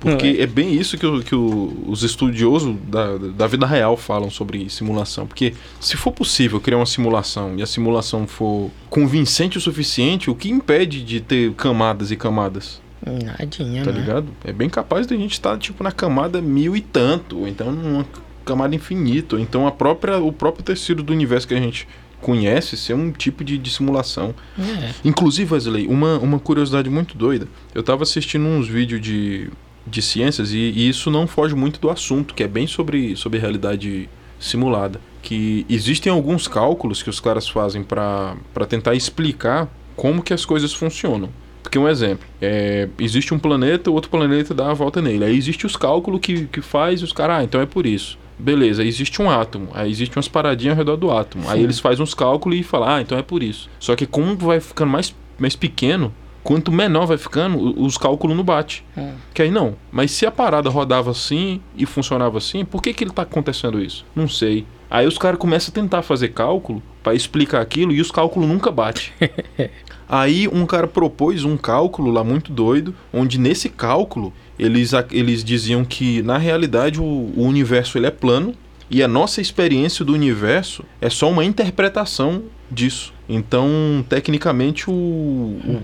Porque 0.00 0.36
é 0.38 0.46
bem 0.46 0.74
isso 0.74 0.96
que, 0.98 1.06
o- 1.06 1.22
que 1.22 1.34
o- 1.34 1.84
os 1.88 2.02
estudiosos 2.02 2.76
da, 2.88 3.16
da 3.16 3.46
vida 3.46 3.66
real 3.66 3.96
falam 3.96 4.30
sobre 4.30 4.68
simulação. 4.68 5.26
Porque 5.26 5.54
se 5.80 5.96
for 5.96 6.12
possível 6.12 6.60
criar 6.60 6.76
uma 6.78 6.86
simulação 6.86 7.54
e 7.56 7.62
a 7.62 7.66
simulação 7.66 8.26
for 8.26 8.70
convincente 8.90 9.58
o 9.58 9.60
suficiente, 9.60 10.30
o 10.30 10.34
que 10.34 10.50
impede 10.50 11.02
de 11.02 11.20
ter 11.20 11.52
camadas 11.54 12.10
e 12.10 12.16
camadas? 12.16 12.80
Nadinha, 13.04 13.84
Tá 13.84 13.92
né? 13.92 14.00
ligado? 14.00 14.26
É 14.44 14.52
bem 14.52 14.68
capaz 14.68 15.06
da 15.06 15.16
gente 15.16 15.32
estar, 15.32 15.56
tipo, 15.58 15.82
na 15.84 15.92
camada 15.92 16.40
mil 16.40 16.76
e 16.76 16.80
tanto, 16.80 17.38
ou 17.40 17.48
então 17.48 17.70
numa 17.72 18.04
camada 18.44 18.74
infinita, 18.74 19.36
ou 19.36 19.42
então 19.42 19.66
a 19.66 19.70
própria, 19.72 20.18
o 20.18 20.32
próprio 20.32 20.64
tecido 20.64 21.02
do 21.02 21.12
universo 21.12 21.46
que 21.48 21.54
a 21.54 21.60
gente 21.60 21.86
conhece 22.20 22.76
ser 22.76 22.94
um 22.94 23.12
tipo 23.12 23.44
de, 23.44 23.58
de 23.58 23.70
simulação. 23.70 24.34
É. 24.58 24.92
Inclusive, 25.04 25.52
Wesley, 25.54 25.86
uma, 25.86 26.18
uma 26.18 26.38
curiosidade 26.38 26.88
muito 26.90 27.16
doida. 27.16 27.46
Eu 27.74 27.82
tava 27.82 28.02
assistindo 28.02 28.44
uns 28.46 28.66
vídeos 28.66 29.00
de, 29.00 29.50
de 29.86 30.02
ciências 30.02 30.52
e, 30.52 30.58
e 30.58 30.88
isso 30.88 31.10
não 31.10 31.26
foge 31.26 31.54
muito 31.54 31.80
do 31.80 31.88
assunto, 31.88 32.34
que 32.34 32.42
é 32.42 32.48
bem 32.48 32.66
sobre, 32.66 33.16
sobre 33.16 33.38
realidade 33.38 34.08
simulada. 34.38 35.00
Que 35.22 35.66
existem 35.68 36.12
alguns 36.12 36.46
cálculos 36.46 37.02
que 37.02 37.10
os 37.10 37.20
caras 37.20 37.48
fazem 37.48 37.82
para 37.82 38.36
tentar 38.68 38.94
explicar 38.94 39.68
como 39.94 40.22
que 40.22 40.32
as 40.32 40.44
coisas 40.44 40.72
funcionam. 40.72 41.30
Porque 41.62 41.78
um 41.78 41.88
exemplo, 41.88 42.24
é, 42.40 42.88
existe 42.98 43.34
um 43.34 43.38
planeta, 43.40 43.90
o 43.90 43.94
outro 43.94 44.08
planeta 44.08 44.54
dá 44.54 44.70
a 44.70 44.74
volta 44.74 45.02
nele. 45.02 45.24
Aí 45.24 45.36
existe 45.36 45.66
os 45.66 45.76
cálculos 45.76 46.20
que, 46.20 46.46
que 46.46 46.60
faz 46.60 47.02
os 47.02 47.12
caras, 47.12 47.40
ah, 47.40 47.44
então 47.44 47.60
é 47.60 47.66
por 47.66 47.86
isso. 47.86 48.16
Beleza, 48.38 48.82
aí 48.82 48.88
existe 48.88 49.20
um 49.20 49.30
átomo, 49.30 49.68
aí 49.72 49.90
existe 49.90 50.16
umas 50.16 50.28
paradinhas 50.28 50.74
ao 50.74 50.78
redor 50.78 50.96
do 50.96 51.10
átomo. 51.10 51.48
Aí 51.48 51.58
Sim. 51.58 51.64
eles 51.64 51.80
fazem 51.80 52.02
uns 52.02 52.14
cálculos 52.14 52.58
e 52.58 52.62
falam, 52.62 52.88
ah, 52.88 53.00
então 53.00 53.18
é 53.18 53.22
por 53.22 53.42
isso. 53.42 53.68
Só 53.80 53.96
que 53.96 54.06
como 54.06 54.36
vai 54.36 54.60
ficando 54.60 54.90
mais, 54.90 55.14
mais 55.38 55.56
pequeno, 55.56 56.14
quanto 56.46 56.70
menor 56.70 57.06
vai 57.06 57.18
ficando, 57.18 57.82
os 57.82 57.98
cálculos 57.98 58.36
não 58.36 58.44
batem. 58.44 58.78
Hum. 58.96 59.14
Que 59.34 59.42
aí 59.42 59.50
não. 59.50 59.74
Mas 59.90 60.12
se 60.12 60.24
a 60.24 60.30
parada 60.30 60.70
rodava 60.70 61.10
assim 61.10 61.60
e 61.76 61.84
funcionava 61.84 62.38
assim, 62.38 62.64
por 62.64 62.80
que 62.80 62.94
que 62.94 63.02
ele 63.02 63.10
tá 63.10 63.22
acontecendo 63.22 63.82
isso? 63.82 64.06
Não 64.14 64.28
sei. 64.28 64.64
Aí 64.88 65.08
os 65.08 65.18
caras 65.18 65.40
começam 65.40 65.72
a 65.72 65.74
tentar 65.74 66.02
fazer 66.02 66.28
cálculo 66.28 66.80
para 67.02 67.16
explicar 67.16 67.60
aquilo 67.60 67.92
e 67.92 68.00
os 68.00 68.12
cálculos 68.12 68.48
nunca 68.48 68.70
batem. 68.70 69.08
Aí 70.08 70.46
um 70.46 70.64
cara 70.64 70.86
propôs 70.86 71.42
um 71.42 71.56
cálculo 71.56 72.12
lá 72.12 72.22
muito 72.22 72.52
doido, 72.52 72.94
onde 73.12 73.40
nesse 73.40 73.68
cálculo 73.68 74.32
eles, 74.56 74.92
eles 75.10 75.42
diziam 75.42 75.84
que 75.84 76.22
na 76.22 76.38
realidade 76.38 77.00
o, 77.00 77.04
o 77.04 77.42
universo 77.42 77.98
ele 77.98 78.06
é 78.06 78.10
plano 78.12 78.54
e 78.88 79.02
a 79.02 79.08
nossa 79.08 79.40
experiência 79.40 80.04
do 80.04 80.12
universo 80.12 80.84
é 81.00 81.10
só 81.10 81.28
uma 81.28 81.44
interpretação 81.44 82.44
disso. 82.70 83.15
Então, 83.28 84.04
tecnicamente, 84.08 84.88
o, 84.88 84.92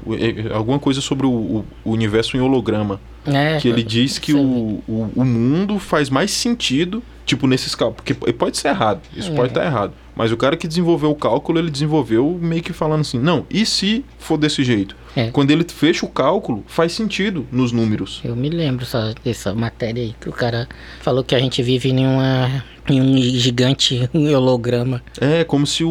o- 0.07 0.15
é- 0.15 0.49
é 0.51 0.55
alguma 0.55 0.79
coisa 0.79 1.01
sobre 1.01 1.27
o, 1.27 1.31
o- 1.31 1.65
universo 1.85 2.37
em 2.37 2.41
holograma. 2.41 3.01
É, 3.25 3.59
Que 3.59 3.69
ele 3.69 3.85
diz 3.85 4.19
que 4.19 4.33
o, 4.35 4.83
o, 4.89 5.25
mundo 5.25 5.79
faz 5.79 6.11
mais 6.11 6.33
sentido, 6.33 7.01
tipo, 7.25 7.47
nesses 7.47 7.73
cálculos. 7.73 8.03
Porque 8.05 8.33
pode 8.33 8.57
ser 8.59 8.69
errado, 8.69 9.01
isso 9.17 9.31
É. 9.31 9.35
pode 9.35 9.49
estar 9.51 9.65
errado. 9.65 9.93
Mas 10.15 10.31
o 10.33 10.37
cara 10.37 10.57
que 10.57 10.67
desenvolveu 10.69 11.11
o 11.11 11.15
cálculo, 11.15 11.59
ele 11.59 11.71
desenvolveu 11.71 12.37
meio 12.43 12.63
que 12.63 12.73
falando 12.73 13.01
assim: 13.03 13.19
não, 13.21 13.47
e 13.49 13.65
se 13.65 14.05
for 14.19 14.37
desse 14.37 14.63
jeito? 14.65 14.95
É. 15.17 15.31
Quando 15.31 15.51
ele 15.53 15.65
fecha 15.65 16.05
o 16.05 16.09
cálculo, 16.09 16.65
faz 16.67 16.93
sentido 16.93 17.47
nos 17.53 17.71
números. 17.71 18.21
Eu 18.25 18.35
me 18.35 18.49
lembro 18.51 18.85
só 18.85 19.13
dessa 19.25 19.55
matéria 19.55 20.03
aí, 20.03 20.15
que 20.21 20.29
o 20.29 20.33
cara 20.33 20.69
falou 21.01 21.23
que 21.23 21.35
a 21.35 21.39
gente 21.39 21.63
vive 21.63 21.91
em, 21.91 22.05
uma, 22.07 22.63
em 22.91 23.01
um 23.01 23.17
gigante 23.19 24.09
holograma. 24.13 25.01
É 25.21 25.45
como 25.45 25.67
se 25.67 25.83
o, 25.85 25.89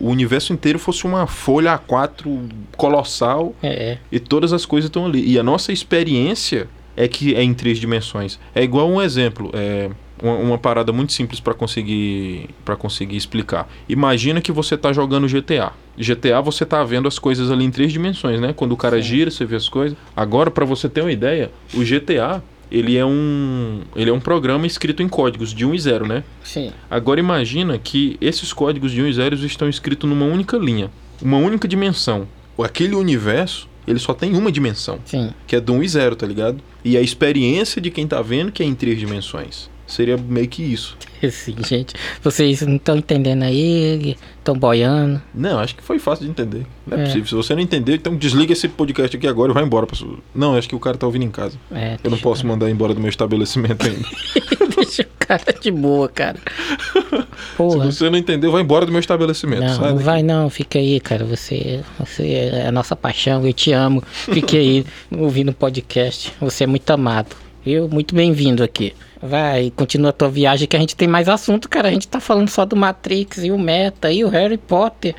o 0.00 0.08
universo 0.08 0.52
inteiro 0.52 0.78
fosse 0.78 0.93
uma 1.02 1.26
folha 1.26 1.78
A4 1.78 2.48
colossal 2.76 3.54
É, 3.62 3.98
e 4.12 4.20
todas 4.20 4.52
as 4.52 4.64
coisas 4.64 4.88
estão 4.88 5.06
ali. 5.06 5.28
E 5.28 5.38
a 5.38 5.42
nossa 5.42 5.72
experiência 5.72 6.68
é 6.96 7.08
que 7.08 7.34
é 7.34 7.42
em 7.42 7.52
três 7.52 7.78
dimensões. 7.78 8.38
É 8.54 8.62
igual 8.62 8.88
um 8.88 9.02
exemplo, 9.02 9.50
é 9.52 9.90
uma, 10.22 10.36
uma 10.36 10.58
parada 10.58 10.92
muito 10.92 11.12
simples 11.12 11.40
para 11.40 11.54
conseguir 11.54 12.48
para 12.64 12.76
conseguir 12.76 13.16
explicar. 13.16 13.68
Imagina 13.88 14.40
que 14.40 14.52
você 14.52 14.76
tá 14.76 14.92
jogando 14.92 15.26
GTA. 15.26 15.72
GTA 15.96 16.40
você 16.40 16.64
tá 16.64 16.82
vendo 16.84 17.08
as 17.08 17.18
coisas 17.18 17.50
ali 17.50 17.64
em 17.64 17.70
três 17.70 17.92
dimensões, 17.92 18.40
né? 18.40 18.52
Quando 18.52 18.72
o 18.72 18.76
cara 18.76 18.96
Sim. 18.96 19.02
gira, 19.02 19.30
você 19.30 19.44
vê 19.44 19.56
as 19.56 19.68
coisas. 19.68 19.96
Agora 20.16 20.50
para 20.50 20.64
você 20.64 20.88
ter 20.88 21.00
uma 21.00 21.12
ideia, 21.12 21.50
o 21.74 21.80
GTA 21.84 22.42
ele 22.74 22.96
é 22.96 23.06
um 23.06 23.82
ele 23.94 24.10
é 24.10 24.12
um 24.12 24.18
programa 24.18 24.66
escrito 24.66 25.02
em 25.02 25.08
códigos 25.08 25.54
de 25.54 25.64
1 25.64 25.74
e 25.74 25.78
0, 25.78 26.06
né? 26.06 26.24
sim. 26.42 26.72
Agora 26.90 27.20
imagina 27.20 27.78
que 27.78 28.16
esses 28.20 28.52
códigos 28.52 28.90
de 28.90 29.00
1 29.00 29.06
e 29.06 29.12
0 29.14 29.36
estão 29.46 29.68
escritos 29.68 30.10
numa 30.10 30.26
única 30.26 30.56
linha, 30.56 30.90
uma 31.22 31.38
única 31.38 31.68
dimensão. 31.68 32.26
Aquele 32.58 32.94
universo 32.94 33.68
ele 33.86 33.98
só 33.98 34.14
tem 34.14 34.34
uma 34.34 34.50
dimensão, 34.50 34.98
Sim. 35.04 35.30
que 35.46 35.54
é 35.54 35.60
do 35.60 35.74
1 35.74 35.82
e 35.82 35.88
0, 35.88 36.16
tá 36.16 36.26
ligado? 36.26 36.58
E 36.84 36.96
a 36.96 37.02
experiência 37.02 37.80
de 37.82 37.90
quem 37.90 38.06
tá 38.06 38.22
vendo 38.22 38.50
que 38.50 38.62
é 38.62 38.66
em 38.66 38.74
três 38.74 38.98
dimensões. 38.98 39.68
Seria 39.86 40.16
meio 40.16 40.48
que 40.48 40.62
isso. 40.62 40.96
Sim, 41.30 41.56
gente. 41.66 41.94
Vocês 42.22 42.60
não 42.62 42.76
estão 42.76 42.96
entendendo 42.96 43.42
aí, 43.42 44.16
estão 44.38 44.54
boiando. 44.56 45.20
Não, 45.34 45.58
acho 45.58 45.74
que 45.74 45.82
foi 45.82 45.98
fácil 45.98 46.24
de 46.24 46.30
entender. 46.30 46.66
Não 46.86 46.96
é, 46.98 47.02
É. 47.02 47.04
possível. 47.04 47.26
Se 47.26 47.34
você 47.34 47.54
não 47.54 47.62
entender, 47.62 47.94
então 47.96 48.16
desliga 48.16 48.52
esse 48.52 48.68
podcast 48.68 49.16
aqui 49.16 49.26
agora 49.26 49.50
e 49.52 49.54
vai 49.54 49.62
embora. 49.64 49.86
Não, 50.34 50.54
acho 50.56 50.68
que 50.68 50.74
o 50.74 50.80
cara 50.80 50.96
tá 50.96 51.06
ouvindo 51.06 51.24
em 51.24 51.30
casa. 51.30 51.56
É, 51.72 51.96
Eu 52.02 52.10
não 52.10 52.18
posso 52.18 52.46
mandar 52.46 52.70
embora 52.70 52.94
do 52.94 53.00
meu 53.00 53.08
estabelecimento 53.10 53.86
ainda. 53.86 54.06
Deixa 54.76 55.02
o 55.02 55.06
cara 55.18 55.44
de 55.60 55.70
boa, 55.70 56.08
cara. 56.08 56.38
Se 57.04 57.56
Porra. 57.56 57.86
você 57.92 58.10
não 58.10 58.18
entendeu, 58.18 58.50
vai 58.50 58.62
embora 58.62 58.84
do 58.84 58.90
meu 58.92 59.00
estabelecimento. 59.00 59.60
Não, 59.62 59.78
não 59.90 59.98
vai 59.98 60.22
não, 60.22 60.50
fica 60.50 60.78
aí, 60.78 60.98
cara. 61.00 61.24
Você, 61.24 61.80
você 61.98 62.32
é 62.52 62.66
a 62.66 62.72
nossa 62.72 62.96
paixão, 62.96 63.46
eu 63.46 63.52
te 63.52 63.72
amo. 63.72 64.02
Fique 64.06 64.56
aí 64.56 64.84
ouvindo 65.16 65.50
o 65.50 65.54
podcast. 65.54 66.32
Você 66.40 66.64
é 66.64 66.66
muito 66.66 66.88
amado. 66.90 67.36
Eu, 67.66 67.88
muito 67.88 68.14
bem-vindo 68.14 68.62
aqui. 68.62 68.92
Vai, 69.22 69.72
continua 69.74 70.10
a 70.10 70.12
tua 70.12 70.28
viagem 70.28 70.68
que 70.68 70.76
a 70.76 70.78
gente 70.78 70.94
tem 70.94 71.08
mais 71.08 71.30
assunto, 71.30 71.66
cara. 71.66 71.88
A 71.88 71.90
gente 71.90 72.06
tá 72.06 72.20
falando 72.20 72.50
só 72.50 72.66
do 72.66 72.76
Matrix 72.76 73.42
e 73.42 73.50
o 73.50 73.58
Meta 73.58 74.12
e 74.12 74.22
o 74.22 74.28
Harry 74.28 74.58
Potter. 74.58 75.14